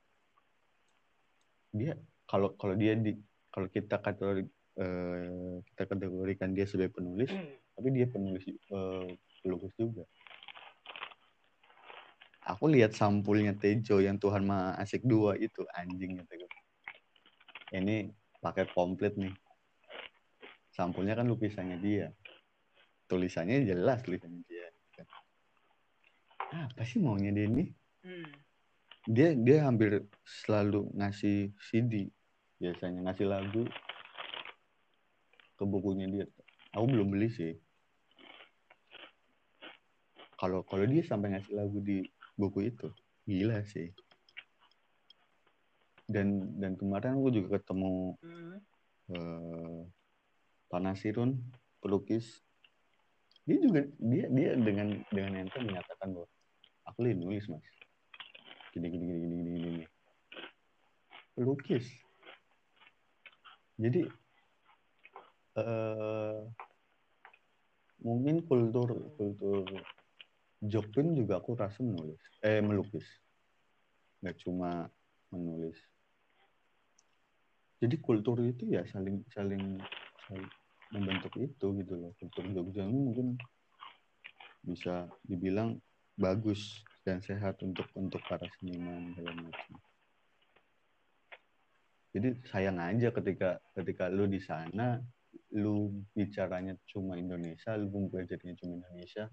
Dia 1.76 2.00
kalau 2.24 2.56
kalau 2.56 2.72
dia 2.72 2.96
di 2.96 3.12
kalau 3.52 3.68
kita 3.68 4.00
kategori 4.00 4.48
eh, 4.80 5.60
kita 5.74 5.82
kategorikan 5.84 6.56
dia 6.56 6.64
sebagai 6.64 6.96
penulis 6.96 7.28
Hmm. 7.28 7.52
tapi 7.76 7.88
dia 7.92 8.06
penulis 8.08 8.44
eh, 8.48 9.08
pelukis 9.44 9.74
juga. 9.76 10.08
Aku 12.48 12.64
lihat 12.72 12.96
sampulnya 12.96 13.52
Tejo 13.52 14.00
yang 14.00 14.16
Tuhan 14.16 14.48
Maha 14.48 14.80
Asik 14.80 15.04
dua 15.04 15.36
itu 15.36 15.68
anjing 15.76 16.16
gitu 16.16 16.48
ini 17.74 18.08
paket 18.40 18.72
komplit 18.72 19.12
nih 19.18 19.32
sampulnya 20.78 21.18
kan 21.18 21.26
lukisannya 21.26 21.82
dia. 21.82 22.14
Tulisannya 23.10 23.66
jelas 23.66 23.98
tulisannya 24.06 24.46
dia. 24.46 24.70
Apa 26.54 26.86
sih 26.86 27.02
maunya 27.02 27.34
dia 27.34 27.50
ini? 27.50 27.66
Hmm. 27.98 28.30
dia 29.08 29.34
dia 29.34 29.66
hampir 29.66 30.06
selalu 30.22 30.86
ngasih 30.94 31.50
CD 31.58 32.06
biasanya 32.62 33.10
ngasih 33.10 33.26
lagu 33.26 33.66
ke 35.58 35.64
bukunya 35.66 36.06
dia. 36.06 36.26
Aku 36.78 36.86
belum 36.86 37.10
beli 37.10 37.26
sih. 37.32 37.58
Kalau 40.38 40.62
kalau 40.62 40.86
dia 40.86 41.02
sampai 41.02 41.34
ngasih 41.34 41.52
lagu 41.58 41.82
di 41.82 42.06
buku 42.38 42.70
itu 42.70 42.88
gila 43.26 43.66
sih. 43.66 43.90
Dan 46.06 46.54
dan 46.62 46.78
kemarin 46.78 47.18
aku 47.18 47.34
juga 47.34 47.58
ketemu 47.58 48.14
Hmm. 49.08 49.88
Panasirun 50.68 51.40
pelukis. 51.80 52.44
Dia 53.48 53.56
juga 53.64 53.80
dia 53.96 54.28
dia 54.28 54.50
dengan 54.60 55.00
dengan 55.08 55.32
enteng 55.40 55.64
menyatakan 55.64 56.12
bahwa 56.12 56.28
aku 56.84 56.98
lagi 57.00 57.16
nulis 57.16 57.48
mas. 57.48 57.64
Gini 58.76 58.86
gini 58.92 59.04
gini 59.08 59.18
gini 59.24 59.34
gini 59.40 59.58
gini. 59.64 59.84
Pelukis. 61.32 61.88
Jadi 63.80 64.04
eh 65.58 66.38
mungkin 68.04 68.44
kultur 68.46 69.10
kultur 69.16 69.64
Jokpin 70.58 71.14
juga 71.14 71.40
aku 71.40 71.56
rasa 71.56 71.80
menulis 71.80 72.20
eh 72.44 72.60
melukis. 72.60 73.08
Nggak 74.20 74.36
cuma 74.44 74.92
menulis. 75.32 75.78
Jadi 77.78 77.96
kultur 78.02 78.42
itu 78.42 78.66
ya 78.68 78.82
saling 78.90 79.22
saling 79.30 79.78
saling 80.26 80.50
membentuk 80.92 81.34
itu 81.36 81.66
gitu 81.80 81.94
loh. 81.94 82.12
Kultur 82.16 82.44
Jogja 82.52 82.84
ini 82.84 82.98
mungkin 82.98 83.28
bisa 84.64 85.08
dibilang 85.24 85.80
bagus 86.18 86.82
dan 87.06 87.22
sehat 87.22 87.60
untuk 87.64 87.86
untuk 87.94 88.20
para 88.26 88.44
seniman 88.58 89.14
segala 89.16 89.38
macam. 89.48 89.72
Jadi 92.12 92.28
sayang 92.48 92.80
aja 92.80 93.08
ketika 93.12 93.60
ketika 93.76 94.10
lu 94.10 94.26
di 94.26 94.40
sana 94.40 94.98
lu 95.54 96.04
bicaranya 96.12 96.76
cuma 96.88 97.16
Indonesia 97.16 97.76
lu 97.76 98.08
belajarnya 98.08 98.56
cuma 98.58 98.80
Indonesia. 98.82 99.28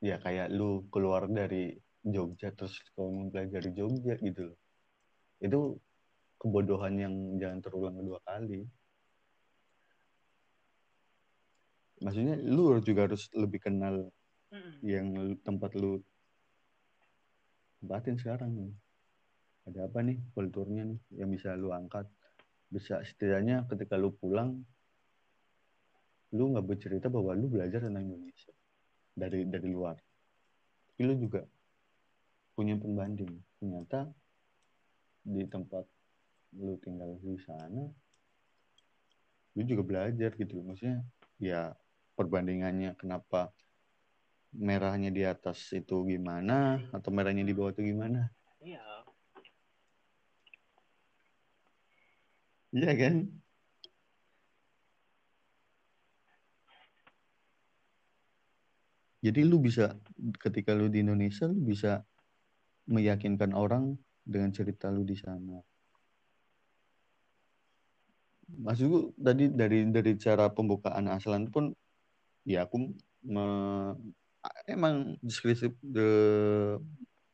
Ya 0.00 0.22
kayak 0.22 0.54
lu 0.54 0.86
keluar 0.88 1.26
dari 1.26 1.74
Jogja 2.06 2.54
terus 2.54 2.78
kau 2.94 3.10
mempelajari 3.10 3.74
Jogja 3.74 4.14
gitu 4.22 4.54
loh. 4.54 4.58
Itu 5.42 5.60
kebodohan 6.38 6.94
yang 6.94 7.14
jangan 7.42 7.58
terulang 7.64 7.96
kedua 7.98 8.22
kali 8.22 8.62
maksudnya 12.00 12.36
lu 12.36 12.76
juga 12.84 13.08
harus 13.08 13.28
lebih 13.32 13.60
kenal 13.62 14.08
Mm-mm. 14.52 14.72
yang 14.84 15.06
tempat 15.40 15.72
lu 15.76 16.00
tempatin 17.80 18.16
sekarang 18.18 18.50
nih. 18.52 18.72
Ada 19.66 19.90
apa 19.90 19.98
nih 20.02 20.18
kulturnya 20.32 20.86
nih 20.86 21.00
yang 21.18 21.28
bisa 21.32 21.54
lu 21.58 21.74
angkat? 21.74 22.06
Bisa 22.70 23.02
setidaknya 23.02 23.66
ketika 23.70 23.98
lu 23.98 24.14
pulang 24.14 24.62
lu 26.34 26.52
nggak 26.52 26.66
bercerita 26.66 27.06
bahwa 27.06 27.32
lu 27.38 27.46
belajar 27.46 27.86
tentang 27.86 28.06
Indonesia 28.06 28.52
dari 29.14 29.46
dari 29.46 29.68
luar. 29.70 29.96
Tapi 30.92 31.02
lu 31.06 31.14
juga 31.18 31.42
punya 32.54 32.74
pembanding. 32.78 33.32
Ternyata 33.58 34.10
di 35.26 35.42
tempat 35.50 35.84
lu 36.56 36.78
tinggal 36.78 37.18
di 37.18 37.36
sana 37.42 37.82
lu 39.56 39.62
juga 39.64 39.82
belajar 39.82 40.30
gitu 40.36 40.60
maksudnya 40.62 41.02
ya 41.40 41.72
perbandingannya 42.16 42.96
kenapa 42.96 43.52
merahnya 44.56 45.12
di 45.12 45.22
atas 45.22 45.68
itu 45.76 46.08
gimana 46.08 46.80
atau 46.96 47.12
merahnya 47.12 47.44
di 47.44 47.52
bawah 47.52 47.76
itu 47.76 47.92
gimana? 47.92 48.32
Iya. 48.64 48.82
Iya 52.72 52.92
kan? 52.96 53.16
Jadi 59.24 59.40
lu 59.42 59.58
bisa 59.58 59.96
ketika 60.38 60.70
lu 60.76 60.86
di 60.86 61.02
Indonesia 61.02 61.50
lu 61.50 61.66
bisa 61.66 62.06
meyakinkan 62.86 63.50
orang 63.52 63.98
dengan 64.22 64.54
cerita 64.54 64.86
lu 64.88 65.02
di 65.02 65.18
sana. 65.18 65.58
Maksudku 68.46 69.18
tadi 69.18 69.50
dari 69.50 69.90
dari 69.90 70.14
cara 70.14 70.46
pembukaan 70.46 71.10
aslan 71.10 71.50
pun 71.50 71.74
ya 72.46 72.62
aku 72.62 72.94
me- 73.26 73.98
emang 74.70 75.18
deskripsi 75.18 75.74
de- 75.82 76.78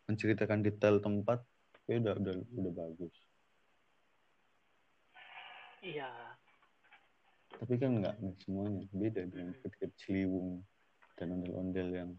menceritakan 0.08 0.64
detail 0.64 0.98
tempat 1.04 1.44
ya 1.84 2.00
udah 2.00 2.14
udah 2.16 2.34
udah 2.56 2.72
bagus. 2.72 3.14
Iya. 5.82 6.08
Tapi 7.58 7.74
kan 7.76 8.00
nggak 8.00 8.16
semuanya 8.42 8.88
beda 8.90 9.22
dengan 9.28 9.52
ketika 9.60 9.86
Ciliwung 10.00 10.64
dan 11.18 11.36
ondel-ondel 11.36 11.88
yang 11.92 12.10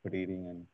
beriringan. 0.00 0.64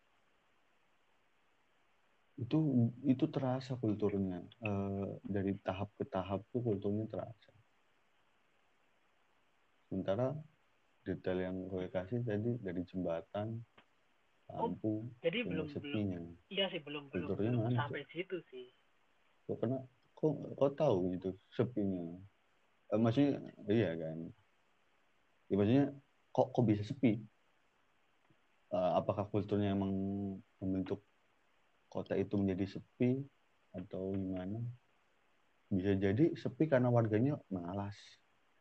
Itu 2.39 2.89
itu 3.03 3.27
terasa 3.27 3.75
kulturnya 3.75 4.47
Eh, 4.63 5.11
dari 5.27 5.59
tahap 5.59 5.91
ke 5.99 6.05
tahap 6.07 6.47
tuh 6.55 6.63
kulturnya 6.63 7.11
terasa. 7.11 7.51
Sementara 9.89 10.37
detail 11.09 11.39
yang 11.41 11.57
gue 11.73 11.89
kasih 11.89 12.21
tadi 12.21 12.61
dari 12.61 12.85
jembatan 12.85 13.65
lampu 14.53 15.09
jadi 15.25 15.45
dan 15.45 15.49
belum 15.49 15.67
belum. 15.69 15.75
sepinya 15.77 16.21
iya 16.53 16.69
sih 16.69 16.81
belum 16.85 17.09
belum 17.09 17.29
belum 17.33 17.53
mana, 17.65 17.77
sampai 17.77 18.05
situ 18.13 18.37
sih. 18.53 18.69
Kok 19.49 19.57
kena 19.65 19.81
kok 20.13 20.33
kok 20.61 20.73
tahu 20.77 21.17
gitu 21.17 21.33
sepinya? 21.57 22.05
Eh, 22.93 23.01
maksudnya 23.01 23.41
iya 23.69 23.97
kan? 23.97 24.19
Ya, 25.49 25.55
maksudnya 25.57 25.85
kok 26.33 26.53
kok 26.53 26.65
bisa 26.69 26.85
sepi? 26.85 27.21
Eh, 28.69 28.93
apakah 28.97 29.25
kulturnya 29.33 29.73
emang 29.73 29.93
membentuk 30.61 31.01
kota 31.89 32.13
itu 32.17 32.37
menjadi 32.37 32.77
sepi 32.77 33.25
atau 33.73 34.13
gimana? 34.13 34.61
Bisa 35.73 35.97
jadi 35.97 36.33
sepi 36.37 36.69
karena 36.69 36.93
warganya 36.93 37.41
malas 37.49 37.97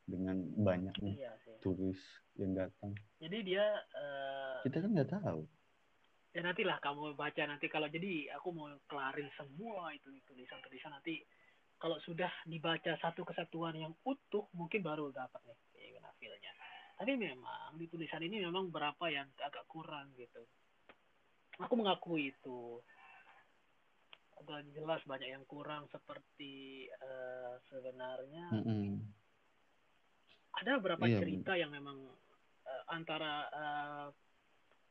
dengan 0.08 0.39
banyaknya 0.56 1.20
iya 1.20 1.32
turis 1.60 2.00
yang 2.38 2.54
datang. 2.54 2.94
Jadi 3.18 3.38
dia 3.44 3.66
eh, 3.98 4.58
kita 4.66 4.78
kan 4.82 4.92
nggak 4.94 5.12
tahu. 5.22 5.42
Ya 6.36 6.46
nantilah 6.46 6.78
kamu 6.78 7.18
baca 7.18 7.44
nanti 7.50 7.66
kalau 7.66 7.90
jadi 7.90 8.30
aku 8.38 8.54
mau 8.54 8.70
kelarin 8.86 9.30
semua 9.34 9.90
itu 9.94 10.14
tulisan-tulisan 10.30 10.94
nanti. 10.94 11.22
Kalau 11.78 12.02
sudah 12.02 12.30
dibaca 12.50 12.98
satu 12.98 13.22
kesatuan 13.22 13.78
yang 13.78 13.94
utuh 14.02 14.50
mungkin 14.58 14.82
baru 14.82 15.14
dapat 15.14 15.38
nih 15.46 15.58
keinginan 15.78 16.14
feelnya 16.18 16.50
tapi 16.98 17.14
memang 17.14 17.78
di 17.78 17.86
tulisan 17.86 18.26
ini 18.26 18.42
memang 18.42 18.74
berapa 18.74 19.06
yang 19.14 19.30
agak 19.38 19.70
kurang 19.70 20.10
gitu. 20.18 20.42
Aku 21.62 21.78
mengakui 21.78 22.34
itu. 22.34 22.82
Ada 24.42 24.66
jelas 24.74 25.02
banyak 25.06 25.30
yang 25.30 25.46
kurang 25.46 25.86
seperti 25.94 26.90
eh, 26.90 27.54
sebenarnya. 27.70 28.50
Mm-mm. 28.50 28.98
ada 30.58 30.82
beberapa 30.82 31.06
Iya. 31.06 31.22
cerita 31.22 31.54
yang 31.54 31.70
memang 31.70 32.02
antara 32.88 33.34
eh, 33.52 34.08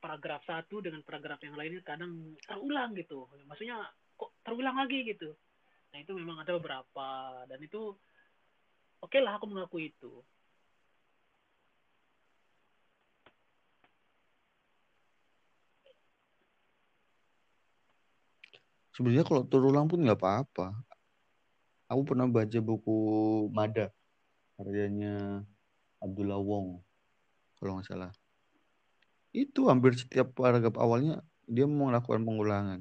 paragraf 0.01 0.43
satu 0.47 0.85
dengan 0.85 1.03
paragraf 1.03 1.41
yang 1.43 1.57
lainnya 1.57 1.83
kadang 1.83 2.37
terulang 2.45 2.95
gitu. 2.95 3.27
Maksudnya 3.49 3.81
kok 4.17 4.31
terulang 4.45 4.77
lagi 4.77 5.03
gitu. 5.03 5.35
Nah 5.93 5.99
itu 5.99 6.13
memang 6.15 6.41
ada 6.45 6.57
beberapa 6.61 7.09
dan 7.49 7.59
itu 7.59 7.97
oke 9.03 9.19
lah 9.19 9.41
aku 9.41 9.47
mengakui 9.51 9.91
itu. 9.91 10.23
Sebenarnya 18.97 19.29
kalau 19.29 19.45
terulang 19.45 19.91
pun 19.91 20.01
nggak 20.01 20.17
apa-apa. 20.17 20.73
Aku 21.93 22.03
pernah 22.03 22.27
baca 22.27 22.59
buku 22.59 22.99
Mada 23.53 23.93
karyanya 24.57 25.45
Abdullah 26.01 26.41
Wong 26.41 26.86
kalau 27.57 27.81
nggak 27.81 27.89
salah. 27.89 28.13
Itu 29.37 29.69
hampir 29.69 29.97
setiap 29.97 30.33
paragraf 30.33 30.77
awalnya 30.81 31.21
dia 31.45 31.69
melakukan 31.69 32.25
pengulangan. 32.25 32.81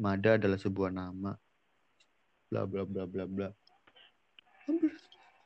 Mada 0.00 0.40
adalah 0.40 0.58
sebuah 0.58 0.90
nama. 0.90 1.36
Bla 2.50 2.66
bla 2.66 2.82
bla 2.82 3.04
bla 3.06 3.24
bla. 3.30 3.48
Hampir 4.66 4.90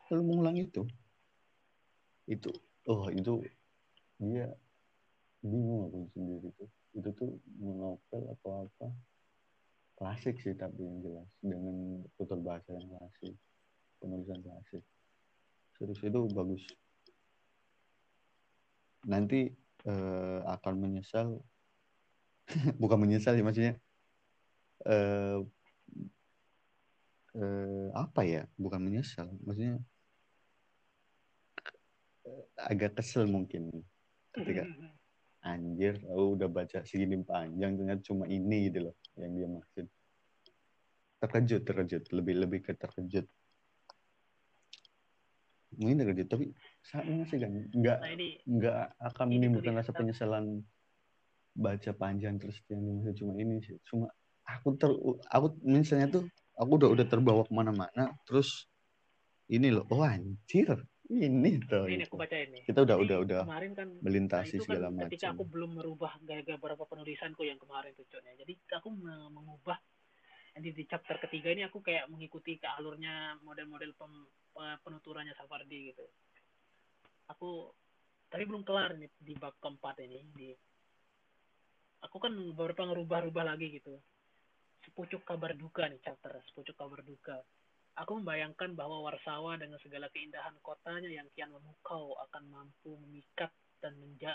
selalu 0.06 0.22
mengulang 0.24 0.56
itu. 0.56 0.82
Itu. 2.24 2.48
Oh 2.88 3.08
itu 3.12 3.44
dia 4.20 4.48
bingung 5.44 5.88
aku 5.88 6.08
sendiri 6.16 6.48
tuh. 6.56 6.70
Itu 6.94 7.08
tuh 7.18 7.30
novel 7.60 8.22
atau 8.38 8.68
apa? 8.68 8.88
Klasik 9.94 10.40
sih 10.40 10.56
tapi 10.56 10.80
yang 10.80 11.02
jelas. 11.04 11.28
Dengan 11.44 12.00
tutur 12.16 12.40
bahasa 12.40 12.72
yang 12.72 12.88
klasik. 12.88 13.34
Penulisan 14.00 14.40
klasik. 14.40 14.82
Serius 15.76 16.00
itu 16.06 16.20
bagus 16.30 16.64
nanti 19.04 19.52
eh, 19.84 20.40
akan 20.44 20.74
menyesal. 20.80 21.40
Bukan 22.82 22.98
menyesal 23.00 23.36
ya 23.36 23.44
maksudnya 23.44 23.74
eh, 24.84 25.38
eh, 27.36 27.88
apa 27.96 28.20
ya? 28.24 28.42
Bukan 28.56 28.80
menyesal 28.80 29.28
maksudnya 29.44 29.80
eh, 32.28 32.44
agak 32.60 33.00
kesel 33.00 33.28
mungkin 33.28 33.70
ketika 34.34 34.66
anjir 35.44 36.00
aku 36.08 36.40
udah 36.40 36.48
baca 36.48 36.80
segini 36.88 37.20
panjang 37.20 37.76
ternyata 37.76 38.02
cuma 38.02 38.24
ini 38.26 38.72
gitu 38.72 38.90
loh 38.90 38.96
yang 39.20 39.32
dia 39.36 39.48
maksud. 39.48 39.86
Terkejut 41.20 41.62
terkejut 41.64 42.04
lebih 42.12 42.34
lebih 42.40 42.60
ke 42.64 42.72
terkejut. 42.72 43.28
Mungkin 45.76 45.96
terkejut 46.00 46.28
tapi 46.28 46.46
ini 47.04 47.24
sih 47.26 47.38
kan 47.40 47.50
nggak 47.72 47.98
nah 48.00 48.10
ini 48.12 48.28
nggak 48.44 48.82
akan 49.00 49.26
Ini 49.28 49.34
menimbulkan 49.40 49.74
rasa 49.80 49.92
penyesalan 49.96 50.60
baca 51.54 51.90
panjang 51.94 52.36
terus 52.36 52.58
yang 52.66 52.82
dimaksud 52.82 53.14
cuma 53.14 53.32
ini 53.38 53.62
sih. 53.62 53.78
Cuma 53.86 54.10
aku 54.44 54.76
ter 54.76 54.90
aku 55.30 55.46
misalnya 55.64 56.20
tuh 56.20 56.24
aku 56.58 56.70
udah 56.76 56.88
udah 56.92 57.06
terbawa 57.08 57.42
ke 57.48 57.52
mana-mana 57.54 58.12
terus 58.28 58.68
ini 59.48 59.72
loh 59.72 59.88
oh 59.88 60.04
anjir 60.04 60.84
ini 61.08 61.60
tuh 61.64 61.88
ini 61.88 62.04
aku 62.04 62.16
itu. 62.16 62.22
baca 62.22 62.36
ini 62.36 62.60
kita 62.64 62.78
udah 62.84 62.96
Jadi 62.96 63.04
udah 63.08 63.18
udah 63.24 63.40
kemarin 63.44 63.72
kan 63.72 63.88
melintasi 64.00 64.56
nah, 64.56 64.60
itu 64.60 64.64
segala 64.68 64.88
kan 64.88 65.08
ketika 65.08 65.26
macam. 65.32 65.36
aku 65.36 65.44
belum 65.48 65.70
merubah 65.80 66.12
gaya-gaya 66.24 66.56
beberapa 66.60 66.84
penulisanku 66.88 67.42
yang 67.44 67.60
kemarin 67.60 67.92
tuh 67.96 68.04
Cok, 68.08 68.20
ya. 68.24 68.32
jadi 68.44 68.52
aku 68.80 68.88
me- 68.92 69.32
mengubah 69.32 69.78
di, 70.54 70.70
di 70.70 70.84
chapter 70.86 71.18
ketiga 71.18 71.50
ini 71.50 71.66
aku 71.66 71.82
kayak 71.82 72.06
mengikuti 72.06 72.56
ke 72.60 72.68
alurnya 72.78 73.36
model-model 73.42 73.90
pem, 73.98 74.12
penuturannya 74.86 75.34
Safardi 75.34 75.92
gitu 75.92 76.04
aku 77.28 77.72
tapi 78.28 78.44
belum 78.50 78.66
kelar 78.66 78.98
nih 78.98 79.10
di 79.22 79.34
bab 79.38 79.54
keempat 79.62 80.02
ini 80.02 80.20
di 80.34 80.50
aku 82.04 82.16
kan 82.20 82.34
beberapa 82.52 82.84
ngerubah-rubah 82.84 83.44
lagi 83.54 83.80
gitu. 83.80 83.96
Sepucuk 84.84 85.24
kabar 85.24 85.56
duka 85.56 85.88
nih 85.88 86.02
chapter 86.04 86.36
sepucuk 86.52 86.76
kabar 86.76 87.00
duka. 87.00 87.40
Aku 87.94 88.18
membayangkan 88.18 88.74
bahwa 88.74 89.06
Warsawa 89.06 89.54
dengan 89.54 89.78
segala 89.78 90.10
keindahan 90.10 90.58
kotanya 90.60 91.08
yang 91.08 91.30
kian 91.32 91.54
memukau 91.54 92.18
akan 92.26 92.44
mampu 92.50 92.98
memikat 93.06 93.54
dan 93.78 93.94
menja 94.02 94.34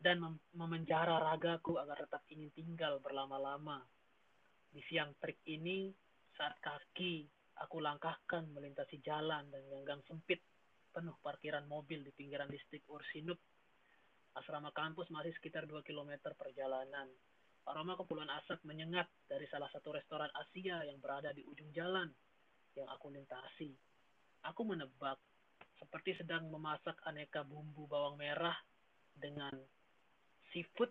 dan 0.00 0.18
mem 0.18 0.34
memenjara 0.56 1.22
ragaku 1.22 1.78
agar 1.78 2.02
tetap 2.02 2.26
ingin 2.34 2.50
tinggal 2.52 2.98
berlama-lama. 2.98 3.84
Di 4.74 4.82
siang 4.90 5.14
terik 5.22 5.38
ini, 5.46 5.92
saat 6.34 6.58
kaki 6.58 7.30
aku 7.62 7.78
langkahkan 7.78 8.48
melintasi 8.50 8.98
jalan 9.04 9.46
dan 9.52 9.62
ganggang 9.70 10.00
sempit 10.08 10.40
penuh 10.90 11.14
parkiran 11.22 11.64
mobil 11.70 12.02
di 12.02 12.12
pinggiran 12.14 12.50
distrik 12.50 12.84
Ursinup. 12.90 13.38
Asrama 14.34 14.70
kampus 14.70 15.10
masih 15.10 15.34
sekitar 15.38 15.66
2 15.66 15.82
km 15.82 16.34
perjalanan. 16.38 17.10
Aroma 17.66 17.94
kepulauan 17.94 18.30
asap 18.42 18.62
menyengat 18.66 19.06
dari 19.30 19.46
salah 19.50 19.70
satu 19.70 19.94
restoran 19.94 20.30
Asia 20.34 20.82
yang 20.86 20.98
berada 20.98 21.30
di 21.30 21.46
ujung 21.46 21.70
jalan 21.70 22.08
yang 22.74 22.88
aku 22.90 23.10
lintasi. 23.10 23.70
Aku 24.46 24.64
menebak 24.64 25.18
seperti 25.78 26.16
sedang 26.18 26.48
memasak 26.48 26.96
aneka 27.06 27.44
bumbu 27.44 27.86
bawang 27.86 28.16
merah 28.16 28.56
dengan 29.16 29.52
seafood 30.52 30.90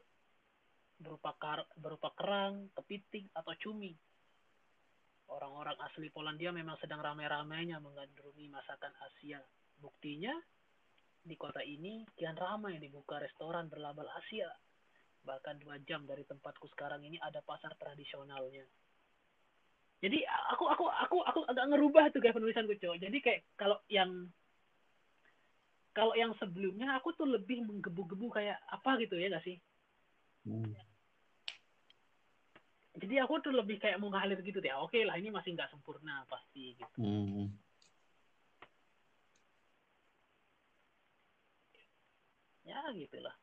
berupa 1.00 1.32
kar 1.39 1.64
berupa 1.80 2.12
kerang, 2.16 2.68
kepiting 2.76 3.32
atau 3.32 3.54
cumi. 3.60 3.95
Orang-orang 5.30 5.78
asli 5.86 6.10
Polandia 6.10 6.50
memang 6.50 6.76
sedang 6.82 7.06
ramai-ramainya 7.06 7.78
menggandrungi 7.80 8.50
masakan 8.50 8.93
Asia. 8.97 9.39
Buktinya 9.80 10.36
di 11.20 11.36
kota 11.36 11.64
ini 11.64 12.04
kian 12.16 12.36
ramai 12.36 12.80
dibuka 12.80 13.20
restoran 13.20 13.72
berlabel 13.72 14.08
Asia. 14.20 14.52
Bahkan 15.24 15.60
dua 15.64 15.80
jam 15.84 16.08
dari 16.08 16.24
tempatku 16.24 16.68
sekarang 16.72 17.04
ini 17.04 17.20
ada 17.20 17.44
pasar 17.44 17.76
tradisionalnya. 17.76 18.64
Jadi 20.00 20.24
aku 20.56 20.64
aku 20.72 20.86
aku 20.88 21.18
aku 21.28 21.40
agak 21.52 21.66
ngerubah 21.76 22.12
tuh 22.16 22.24
kayak 22.24 22.40
penulisan 22.40 22.64
gue 22.64 22.80
Jadi 22.80 23.18
kayak 23.20 23.44
kalau 23.60 23.80
yang 23.92 24.32
kalau 25.92 26.16
yang 26.16 26.32
sebelumnya 26.40 26.96
aku 26.96 27.12
tuh 27.12 27.28
lebih 27.28 27.68
menggebu-gebu 27.68 28.32
kayak 28.32 28.56
apa 28.72 28.96
gitu 29.04 29.20
ya 29.20 29.28
gak 29.28 29.44
sih? 29.44 29.60
Hmm 30.48 30.72
jadi 33.00 33.24
aku 33.24 33.40
tuh 33.40 33.56
lebih 33.56 33.80
kayak 33.80 33.98
mau 33.98 34.12
ngalir 34.12 34.44
gitu 34.44 34.60
deh 34.60 34.76
oke 34.76 35.00
lah 35.08 35.16
ini 35.16 35.32
masih 35.32 35.56
nggak 35.56 35.72
sempurna 35.72 36.28
pasti 36.28 36.76
gitu 36.76 37.00
hmm. 37.00 37.48
Ya 42.70 42.80
gitulah 42.94 43.34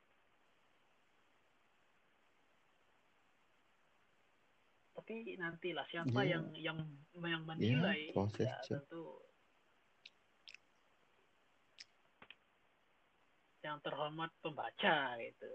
tapi 4.95 5.39
nantilah 5.39 5.87
siapa 5.87 6.21
yeah. 6.23 6.31
yang 6.35 6.45
yang 6.59 6.79
yang 7.23 7.43
menilai 7.47 8.11
yeah, 8.11 8.43
ya. 8.43 8.59
tentu 8.67 9.23
yang 13.67 13.79
terhormat 13.83 14.31
pembaca 14.43 15.19
itu 15.19 15.53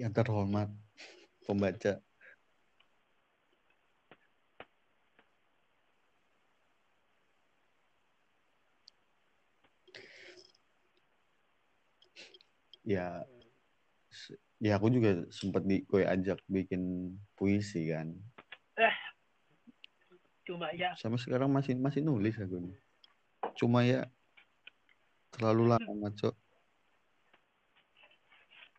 yang 0.00 0.12
terhormat 0.12 0.72
pembaca 1.44 2.00
ya 12.84 13.24
ya 14.62 14.72
aku 14.78 14.92
juga 14.92 15.26
sempat 15.34 15.66
di 15.66 15.82
kue 15.84 16.06
ajak 16.06 16.40
bikin 16.46 17.12
puisi 17.34 17.90
kan 17.90 18.14
eh 18.78 18.96
cuma 20.44 20.68
ya 20.76 20.92
sama 21.00 21.16
sekarang 21.16 21.48
masih 21.50 21.74
masih 21.74 22.04
nulis 22.04 22.36
aku 22.36 22.60
nih 22.60 22.76
cuma 23.56 23.82
ya 23.82 24.06
terlalu 25.34 25.74
lama 25.74 26.08
cok 26.14 26.36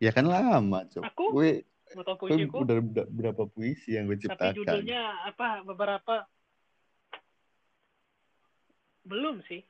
ya 0.00 0.10
kan 0.14 0.24
lama 0.24 0.86
cok 0.86 1.04
aku 1.04 1.24
gue 1.34 1.50
Moto 1.94 2.18
puisiku. 2.18 2.66
Udah 2.66 2.82
berapa 3.06 3.46
puisi 3.46 3.94
yang 3.94 4.10
gue 4.10 4.18
ciptakan. 4.18 4.52
Tapi 4.52 4.58
judulnya 4.58 5.00
apa? 5.30 5.62
Beberapa 5.62 6.26
belum 9.06 9.38
sih. 9.46 9.62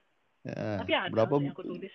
Ya, 0.47 0.81
Tapi 0.81 0.93
ada 0.97 1.13
berapa 1.13 1.35
yang 1.43 1.53
aku 1.53 1.63
tulis. 1.67 1.95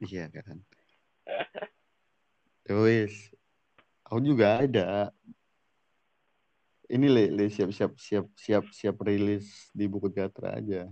Iya 0.00 0.32
kan. 0.32 0.58
Terus 2.64 3.12
aku 4.04 4.20
juga 4.24 4.64
ada. 4.64 5.12
Ini 6.90 7.06
le, 7.06 7.24
le 7.30 7.46
siap 7.52 7.70
siap 7.70 7.92
siap 8.00 8.26
siap 8.34 8.64
siap 8.74 8.96
rilis 9.06 9.70
di 9.70 9.86
buku 9.86 10.10
teater 10.10 10.58
aja. 10.58 10.82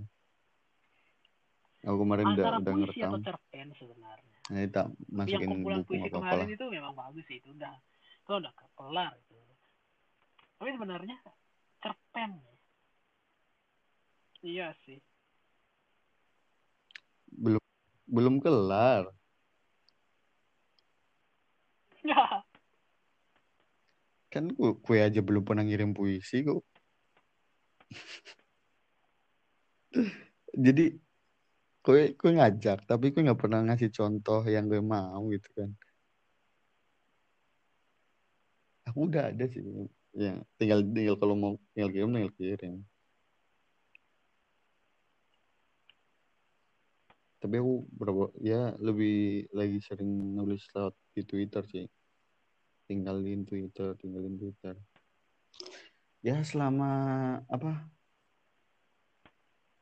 Aku 1.82 1.96
kemarin 2.04 2.36
udah 2.36 2.44
udah 2.60 2.74
ngerekam. 2.74 3.12
atau 3.18 3.22
cerpen 3.24 3.68
sebenarnya. 3.74 4.38
Nah, 4.48 4.60
itu 4.64 4.82
masukin 5.12 5.34
yang 5.34 5.50
kumpulan 5.50 5.82
puisi 5.84 6.08
apa 6.08 6.16
kemarin 6.20 6.48
itu 6.52 6.64
memang 6.72 6.92
bagus 6.96 7.24
sih 7.28 7.36
itu 7.40 7.48
udah 7.52 7.74
itu 8.24 8.32
udah 8.32 8.52
kelar 8.76 9.12
itu. 9.18 9.36
Tapi 10.58 10.70
sebenarnya 10.74 11.16
cerpen. 11.82 12.30
Iya 14.42 14.70
sih. 14.86 15.02
Belum 18.08 18.40
kelar. 18.40 19.12
Ya. 22.02 22.42
Kan 24.32 24.44
gue, 24.56 24.70
gue 24.80 24.98
aja 25.00 25.20
belum 25.20 25.44
pernah 25.44 25.64
ngirim 25.64 25.92
puisi 25.92 26.40
kok. 26.44 26.64
Jadi 30.56 30.84
gue 31.88 32.00
gue 32.20 32.30
ngajak 32.36 32.84
tapi 32.84 33.08
gue 33.08 33.24
nggak 33.24 33.40
pernah 33.40 33.64
ngasih 33.64 33.88
contoh 33.88 34.44
yang 34.44 34.68
gue 34.68 34.76
mau 34.84 35.24
gitu 35.32 35.48
kan 35.56 35.70
aku 38.84 39.08
udah 39.08 39.32
ada 39.32 39.44
sih 39.48 39.64
yang 40.12 40.44
tinggal 40.60 40.84
tinggal 40.84 41.16
kalau 41.16 41.32
mau 41.32 41.52
tinggal 41.72 41.88
kirim 41.88 42.12
tinggal 42.12 42.34
kirim 42.36 42.74
tapi 47.38 47.62
aku 47.62 47.86
berapa 47.94 48.24
ya 48.42 48.74
lebih 48.82 49.46
lagi 49.54 49.78
sering 49.82 50.34
nulis 50.34 50.62
lewat 50.74 50.94
di 51.14 51.22
Twitter 51.22 51.62
sih 51.66 51.86
tinggalin 52.90 53.46
Twitter 53.46 53.94
tinggalin 53.98 54.34
Twitter 54.38 54.74
ya 56.22 56.42
selama 56.42 56.90
apa 57.46 57.86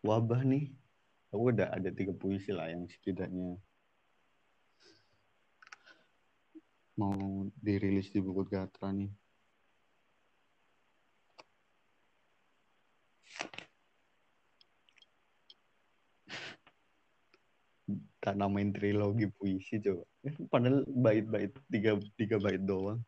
wabah 0.05 0.45
nih 0.45 0.73
aku 1.33 1.43
udah 1.53 1.73
ada 1.73 1.89
tiga 1.91 2.13
puisi 2.13 2.53
lah 2.53 2.69
yang 2.69 2.85
setidaknya 2.87 3.57
mau 6.97 7.45
dirilis 7.61 8.09
di 8.09 8.25
buku 8.25 8.49
Gatra 8.49 8.89
nih. 8.91 9.13
Tak 18.27 18.35
namain 18.35 18.75
trilogi 18.75 19.31
puisi 19.31 19.79
coba. 19.79 20.03
Padahal 20.51 20.83
bait-bait 20.91 21.55
tiga 21.71 21.95
tiga 22.19 22.43
bait 22.43 22.59
doang. 22.59 22.99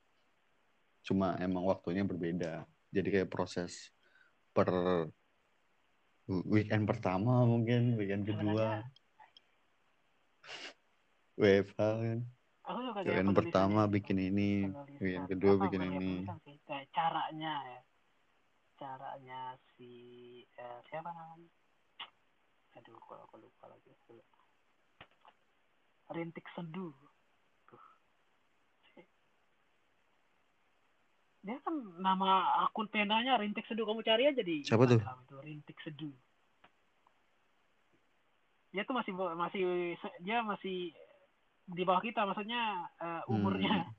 Cuma 1.03 1.35
emang 1.43 1.66
waktunya 1.66 2.07
berbeda. 2.07 2.62
Jadi 2.95 3.09
kayak 3.11 3.27
proses 3.27 3.91
per 4.55 4.71
weekend 6.47 6.87
pertama 6.87 7.43
mungkin 7.43 7.99
weekend 7.99 8.31
kedua. 8.31 8.79
WFH 11.43 11.83
kan. 11.83 12.23
Weekend 13.03 13.35
pertama 13.35 13.91
bikin 13.91 14.23
ini 14.23 14.71
weekend 15.03 15.27
kedua 15.27 15.59
bikin 15.66 15.83
ini. 15.83 16.31
kayak 16.62 16.95
caranya 16.95 17.59
ya. 17.66 17.81
Caranya 18.79 19.59
si 19.75 19.91
eh, 20.47 20.79
siapa 20.87 21.11
namanya? 21.11 21.51
Aduh 22.79 23.03
kalau 23.03 23.27
aku 23.27 23.43
lupa 23.43 23.66
lagi 23.66 23.91
rintik 26.12 26.46
seduh 26.56 26.94
dia 31.48 31.56
kan 31.64 31.72
nama 31.96 32.44
akun 32.68 32.92
penanya 32.92 33.40
Rintik 33.40 33.64
Seduh 33.64 33.88
kamu 33.88 34.04
cari 34.04 34.28
aja 34.28 34.44
di 34.44 34.68
siapa 34.68 34.84
tuh? 34.84 35.00
Rintik 35.40 35.80
Seduh 35.80 36.12
dia 38.68 38.84
tuh 38.84 38.92
masih 38.92 39.16
masih 39.16 39.62
dia 40.20 40.44
masih 40.44 40.92
di 41.68 41.82
bawah 41.88 42.04
kita 42.04 42.28
maksudnya 42.28 42.84
uh, 43.00 43.24
umurnya 43.32 43.88
hmm. 43.88 43.96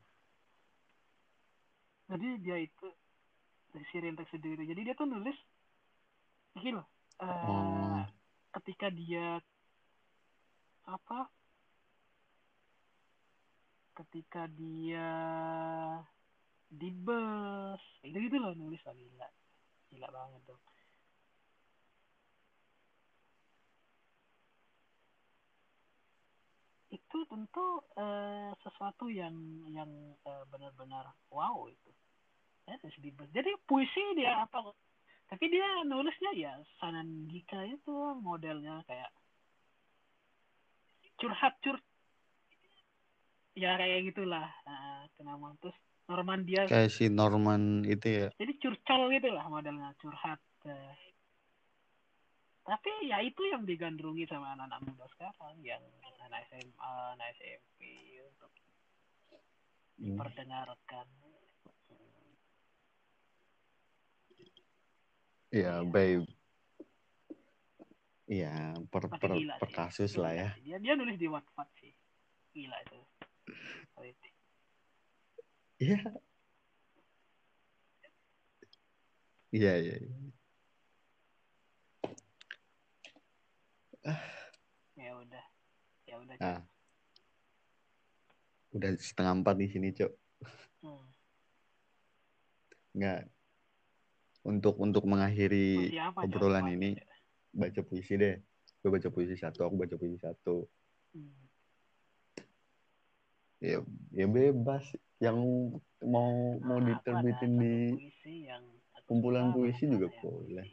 jadi 2.13 2.27
dia 2.37 2.57
itu 2.69 2.87
dari 3.73 3.85
si 3.89 3.97
Rentek 3.97 4.29
sendiri 4.29 4.69
jadi 4.69 4.81
dia 4.85 4.95
tuh 4.97 5.09
nulis 5.09 5.37
gini 6.53 6.77
loh 6.77 6.85
uh, 7.21 7.25
oh. 7.25 8.01
ketika 8.61 8.93
dia 8.93 9.41
apa 10.85 11.29
ketika 13.99 14.47
dia 14.55 15.11
di 16.71 16.89
bus. 16.91 17.81
Itu 18.05 18.17
gitu 18.17 18.37
loh 18.39 18.55
nulis 18.55 18.79
lah 18.87 18.95
gila. 18.95 19.27
Gila 19.91 20.07
banget 20.09 20.41
dong 20.47 20.61
itu 26.89 27.21
tentu 27.29 27.85
uh, 28.01 28.49
sesuatu 28.65 29.13
yang 29.13 29.33
yang 29.69 29.89
uh, 30.25 30.41
benar-benar 30.49 31.05
wow 31.29 31.69
itu. 31.69 31.91
Ya 32.65 32.77
di 32.81 33.09
bus. 33.13 33.29
Jadi 33.29 33.49
puisi 33.65 34.01
dia 34.17 34.41
apa 34.45 34.73
tapi 35.29 35.45
dia 35.45 35.85
nulisnya 35.85 36.33
ya 36.33 36.53
Sanandika 36.81 37.61
itu 37.69 38.17
modelnya 38.17 38.81
kayak 38.89 39.13
curhat 41.21 41.53
curhat 41.61 41.85
ya 43.59 43.75
kayak 43.75 43.99
gitulah 44.07 44.47
nah, 44.63 45.03
kenapa 45.19 45.51
terus 45.59 45.77
Norman 46.07 46.39
dia 46.47 46.63
kayak 46.65 46.89
si 46.89 47.11
Norman 47.11 47.83
itu 47.83 48.07
ya 48.07 48.27
jadi 48.39 48.53
curcol 48.55 49.11
gitu 49.11 49.29
lah 49.35 49.45
modelnya 49.51 49.91
curhat 49.99 50.39
eh. 50.63 50.95
tapi 52.63 52.91
ya 53.11 53.19
itu 53.19 53.43
yang 53.51 53.67
digandrungi 53.67 54.23
sama 54.31 54.55
anak-anak 54.55 54.79
muda 54.87 55.05
sekarang 55.11 55.59
yang 55.59 55.83
anak 56.23 56.47
SMA 56.47 56.93
anak 57.19 57.27
SMP 57.35 57.79
untuk 58.23 58.51
hmm. 59.99 60.15
diperdengarkan 60.15 61.07
Iya, 65.49 65.81
ya. 65.81 65.85
babe. 65.85 66.29
Iya, 68.29 68.77
per, 68.93 69.09
per, 69.09 69.31
per 69.57 69.69
kasus 69.73 70.13
lah 70.13 70.29
ya. 70.37 70.49
Dia 70.61 70.77
dia 70.77 70.93
nulis 70.93 71.17
di 71.17 71.25
Wattpad 71.25 71.69
sih. 71.81 71.89
Gila 72.53 72.77
itu. 72.85 73.01
Iya. 75.79 75.97
Iya, 79.49 79.73
iya. 79.79 79.95
Ya 84.99 85.11
udah. 85.15 85.45
Ya 86.03 86.15
udah. 86.19 86.35
Ah. 86.43 86.61
Udah 88.75 88.91
setengah 88.99 89.33
empat 89.39 89.55
di 89.55 89.67
sini, 89.71 89.95
Cok. 89.95 90.11
Hmm. 90.83 91.07
Untuk 94.43 94.75
untuk 94.83 95.07
mengakhiri 95.07 95.95
obrolan 96.19 96.75
ini, 96.75 96.99
baca 97.55 97.81
puisi 97.87 98.19
deh. 98.19 98.35
Gue 98.83 98.91
baca 98.91 99.07
puisi 99.07 99.39
satu, 99.39 99.63
aku 99.63 99.75
baca 99.79 99.95
puisi 99.95 100.19
satu. 100.19 100.67
Hmm 101.15 101.48
ya 103.59 103.79
ya 104.15 104.27
bebas. 104.27 104.83
Yang 105.19 105.37
mau 105.99 106.55
mau 106.63 106.79
nah, 106.79 106.95
diterbitin 106.95 107.51
di 107.59 107.75
puisi 107.91 108.47
yang 108.47 108.63
kumpulan 109.03 109.51
puisi 109.51 109.83
juga 109.87 110.07
boleh. 110.23 110.67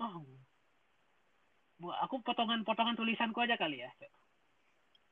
oh. 0.00 0.24
Bu, 1.76 1.92
aku 1.92 2.24
potongan-potongan 2.24 2.96
tulisanku 2.96 3.36
aja 3.44 3.60
kali 3.60 3.84
ya 3.84 3.92
cok. 4.00 4.12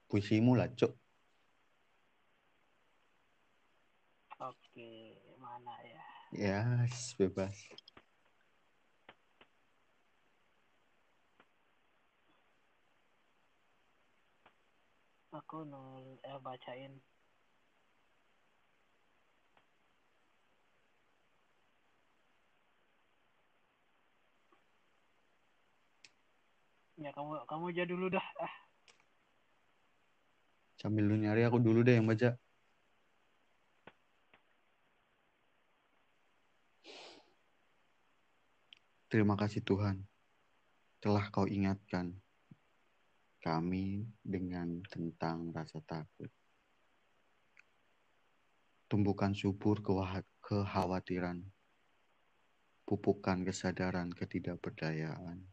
Puisimu 0.09 0.57
lah 0.57 0.73
cok. 0.73 0.93
Oke 4.41 5.17
mana 5.37 5.77
ya 5.85 5.85
ya? 5.85 6.03
Yes, 6.33 7.13
bebas 7.21 7.55
aku 15.35 15.67
nul 15.67 16.05
eh 16.23 16.39
bacain. 16.39 16.95
Ya 26.95 27.11
kamu 27.11 27.43
kamu 27.51 27.65
aja 27.75 27.85
dulu 27.91 28.07
dah 28.15 28.27
ah. 28.39 28.55
Sambil 30.79 31.05
lu 31.11 31.17
nyari 31.19 31.43
aku 31.43 31.59
dulu 31.59 31.83
deh 31.83 31.99
yang 31.99 32.07
baca. 32.07 32.39
Terima 39.11 39.35
kasih 39.39 39.63
Tuhan 39.63 40.07
telah 40.99 41.31
kau 41.31 41.47
ingatkan 41.47 42.24
kami 43.45 44.09
dengan 44.25 44.81
tentang 44.89 45.53
rasa 45.53 45.77
takut. 45.85 46.33
Tumbuhkan 48.89 49.37
subur 49.37 49.85
kekhawatiran, 50.41 51.45
pupukan 52.89 53.45
kesadaran 53.45 54.09
ketidakberdayaan, 54.17 55.45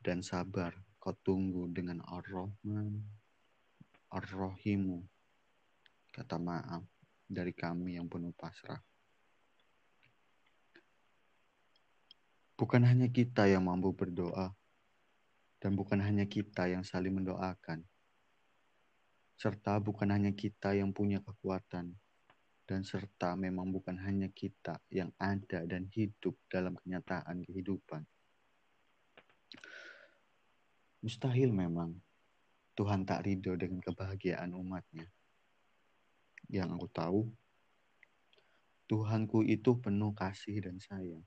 dan 0.00 0.24
sabar 0.24 0.72
kau 0.96 1.12
tunggu 1.20 1.68
dengan 1.68 2.00
Ar-Rahman, 2.00 2.96
Ar-Rahimu, 4.08 5.04
kata 6.16 6.40
maaf 6.40 6.88
dari 7.28 7.52
kami 7.52 8.00
yang 8.00 8.08
penuh 8.08 8.32
pasrah. 8.32 8.80
Bukan 12.56 12.88
hanya 12.88 13.10
kita 13.12 13.50
yang 13.50 13.68
mampu 13.68 13.92
berdoa, 13.92 14.54
dan 15.64 15.72
bukan 15.72 15.96
hanya 16.04 16.28
kita 16.28 16.68
yang 16.68 16.84
saling 16.84 17.16
mendoakan, 17.16 17.80
serta 19.32 19.80
bukan 19.80 20.12
hanya 20.12 20.36
kita 20.36 20.76
yang 20.76 20.92
punya 20.92 21.24
kekuatan, 21.24 21.96
dan 22.68 22.80
serta 22.84 23.32
memang 23.32 23.72
bukan 23.72 23.96
hanya 24.04 24.28
kita 24.28 24.76
yang 24.92 25.08
ada 25.16 25.64
dan 25.64 25.88
hidup 25.88 26.36
dalam 26.52 26.76
kenyataan 26.76 27.40
kehidupan. 27.48 28.04
Mustahil 31.00 31.48
memang 31.48 31.96
Tuhan 32.76 33.08
tak 33.08 33.24
ridho 33.24 33.56
dengan 33.56 33.80
kebahagiaan 33.80 34.52
umatnya. 34.52 35.08
Yang 36.52 36.76
aku 36.76 36.88
tahu, 36.92 37.20
Tuhanku 38.84 39.48
itu 39.48 39.80
penuh 39.80 40.12
kasih 40.12 40.60
dan 40.60 40.76
sayang. 40.76 41.24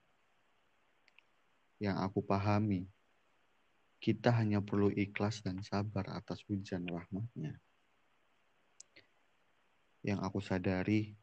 Yang 1.81 1.97
aku 2.05 2.21
pahami, 2.21 2.85
kita 3.97 4.29
hanya 4.37 4.61
perlu 4.61 4.93
ikhlas 4.93 5.41
dan 5.41 5.65
sabar 5.65 6.05
atas 6.13 6.45
hujan 6.45 6.85
rahmatnya. 6.85 7.57
Yang 10.05 10.19
aku 10.23 10.39
sadari, 10.39 11.17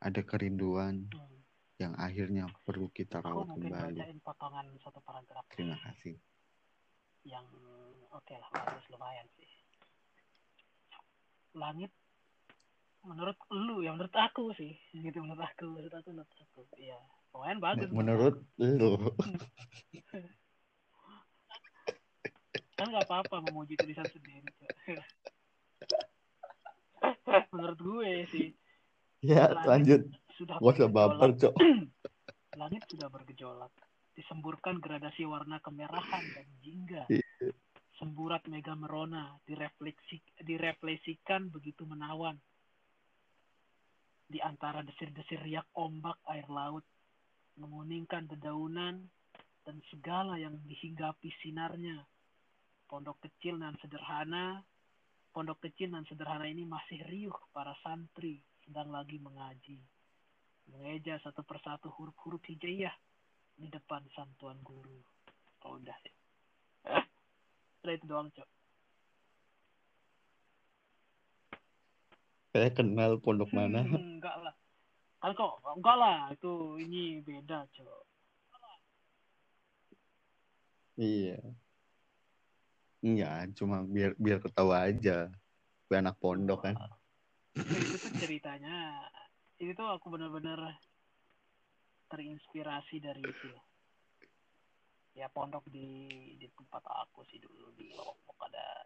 ada 0.00 0.20
kerinduan 0.24 1.06
hmm. 1.12 1.38
yang 1.78 1.92
akhirnya 2.00 2.48
perlu 2.64 2.88
kita 2.90 3.20
rawat 3.20 3.52
aku 3.52 3.60
kembali. 3.60 4.00
potongan 4.24 4.66
satu 4.80 5.00
paragraf. 5.04 5.44
Terima 5.52 5.76
kasih. 5.84 6.16
Yang 7.28 7.46
oke 8.10 8.24
okay 8.24 8.36
lah, 8.40 8.50
bagus 8.50 8.86
lumayan 8.88 9.28
sih. 9.36 9.50
Langit 11.56 11.92
menurut 13.06 13.38
lu 13.54 13.86
ya 13.86 13.94
menurut 13.94 14.10
aku 14.18 14.50
sih 14.58 14.74
gitu 14.90 15.22
menurut 15.22 15.46
aku 15.46 15.78
menurut 15.78 15.94
aku 15.94 16.10
menurut 16.10 16.32
aku 16.42 16.60
iya 16.74 16.98
lumayan 17.30 17.58
bagus 17.62 17.88
menurut 17.94 18.36
lu 18.58 18.98
kan 22.76 22.92
nggak 22.92 23.08
apa-apa 23.08 23.40
memuji 23.48 23.74
tulisan 23.80 24.04
sendiri 24.12 24.52
menurut 27.56 27.80
gue 27.80 28.10
sih. 28.30 28.48
Ya 29.24 29.50
lanjut. 29.64 30.06
sudah 30.36 30.60
Gak 30.60 30.76
usah 30.76 30.90
baper 30.92 31.30
cok. 31.40 31.54
Langit 32.60 32.82
sudah 32.92 33.08
bergejolak. 33.08 33.72
Disemburkan 34.16 34.80
gradasi 34.80 35.28
warna 35.28 35.60
kemerahan 35.60 36.24
dan 36.36 36.46
jingga. 36.60 37.04
Iya. 37.08 37.52
semburat 37.96 38.44
mega 38.52 38.76
merona 38.76 39.32
direfleksi 39.48 40.20
direfleksikan 40.44 41.48
begitu 41.48 41.88
menawan. 41.88 42.36
Di 44.28 44.36
antara 44.44 44.84
desir-desir 44.84 45.40
riak 45.40 45.64
ombak 45.72 46.20
air 46.28 46.44
laut 46.52 46.84
menguningkan 47.56 48.28
dedaunan 48.28 49.00
dan 49.64 49.76
segala 49.88 50.36
yang 50.36 50.60
dihinggapi 50.68 51.32
sinarnya 51.40 52.04
pondok 52.86 53.18
kecil 53.22 53.58
dan 53.58 53.74
sederhana, 53.82 54.62
pondok 55.30 55.62
kecil 55.66 55.92
dan 55.92 56.06
sederhana 56.06 56.46
ini 56.46 56.66
masih 56.66 57.02
riuh 57.06 57.36
para 57.50 57.74
santri 57.82 58.42
sedang 58.66 58.90
lagi 58.90 59.18
mengaji. 59.22 59.78
Mengeja 60.66 61.22
satu 61.22 61.46
persatu 61.46 61.90
huruf-huruf 61.94 62.42
hijaiyah 62.50 62.94
di 63.54 63.70
depan 63.70 64.02
santuan 64.14 64.58
guru. 64.66 64.98
Oh, 65.66 65.78
udah. 65.78 65.94
Sih 66.02 66.14
udah 67.86 67.94
itu 67.94 68.06
doang 68.10 68.28
cok. 68.34 68.48
Saya 72.50 72.70
kenal 72.74 73.22
pondok 73.22 73.54
mana. 73.54 73.86
Hmm, 73.86 74.18
enggak 74.18 74.34
lah. 74.42 74.54
Kan 75.22 75.30
kok 75.38 75.62
enggak 75.62 75.96
lah. 76.02 76.18
Itu 76.34 76.82
ini 76.82 77.22
beda 77.22 77.62
cok. 77.70 78.02
Iya. 80.98 81.38
Iya, 83.04 83.44
cuma 83.52 83.84
biar 83.84 84.16
biar 84.16 84.38
ketawa 84.40 84.88
aja. 84.88 85.28
Gue 85.86 85.96
anak 85.96 86.16
pondok 86.20 86.70
kan. 86.70 86.76
itu 87.56 87.96
tuh 87.98 88.12
ceritanya 88.20 89.00
itu 89.56 89.72
tuh 89.72 89.88
aku 89.88 90.12
bener-bener 90.12 90.76
terinspirasi 92.12 93.00
dari 93.00 93.24
itu 93.24 93.48
ya 95.16 95.32
pondok 95.32 95.64
di 95.72 95.88
di 96.36 96.46
tempat 96.52 96.84
aku 96.84 97.24
sih 97.32 97.40
dulu 97.40 97.72
di 97.72 97.88
Lombok 97.96 98.36
ada 98.44 98.84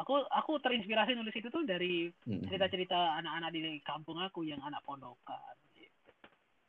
aku 0.00 0.24
aku 0.24 0.58
terinspirasi 0.64 1.12
nulis 1.12 1.36
itu 1.36 1.52
tuh 1.52 1.62
dari 1.68 2.08
Mm. 2.24 2.48
cerita-cerita 2.48 3.20
anak-anak 3.20 3.50
di 3.52 3.60
kampung 3.84 4.18
aku 4.24 4.48
yang 4.48 4.64
anak 4.64 4.80
pondokan 4.82 5.54
gitu. 5.76 6.10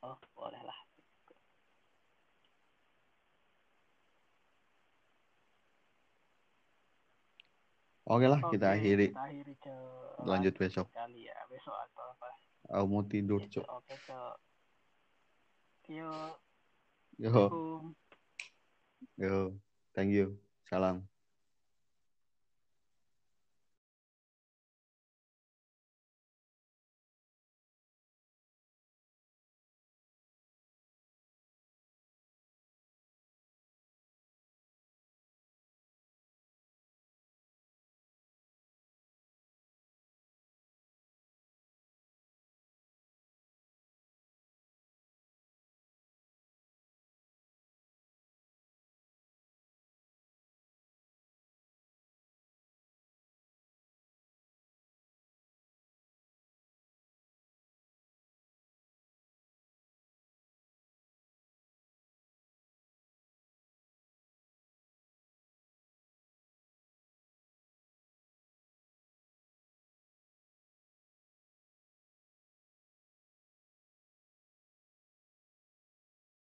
oh 0.04 0.20
boleh 8.06 8.30
lah 8.30 8.38
Oke 8.40 8.46
lah, 8.46 8.52
kita 8.54 8.66
Oke, 8.70 8.76
akhiri. 8.78 9.08
kita 9.10 9.22
akhiri 9.26 9.54
Cok. 9.58 10.26
Lanjut 10.26 10.54
besok. 10.56 10.88
kali 10.94 11.26
ya 11.26 11.38
besok 11.50 11.74
atau 11.74 12.04
apa 12.14 12.28
Aku 12.72 12.86
mau 12.86 13.04
tidur, 13.06 13.42
Gitu, 13.42 13.62
Cok. 13.62 13.66
oke 13.68 13.96
cok 14.06 14.34
Yo, 15.86 16.12
Assalamualaikum. 17.22 17.82
yo. 19.16 19.36
Thank 19.94 20.12
you. 20.12 20.36
Salam. 20.66 21.06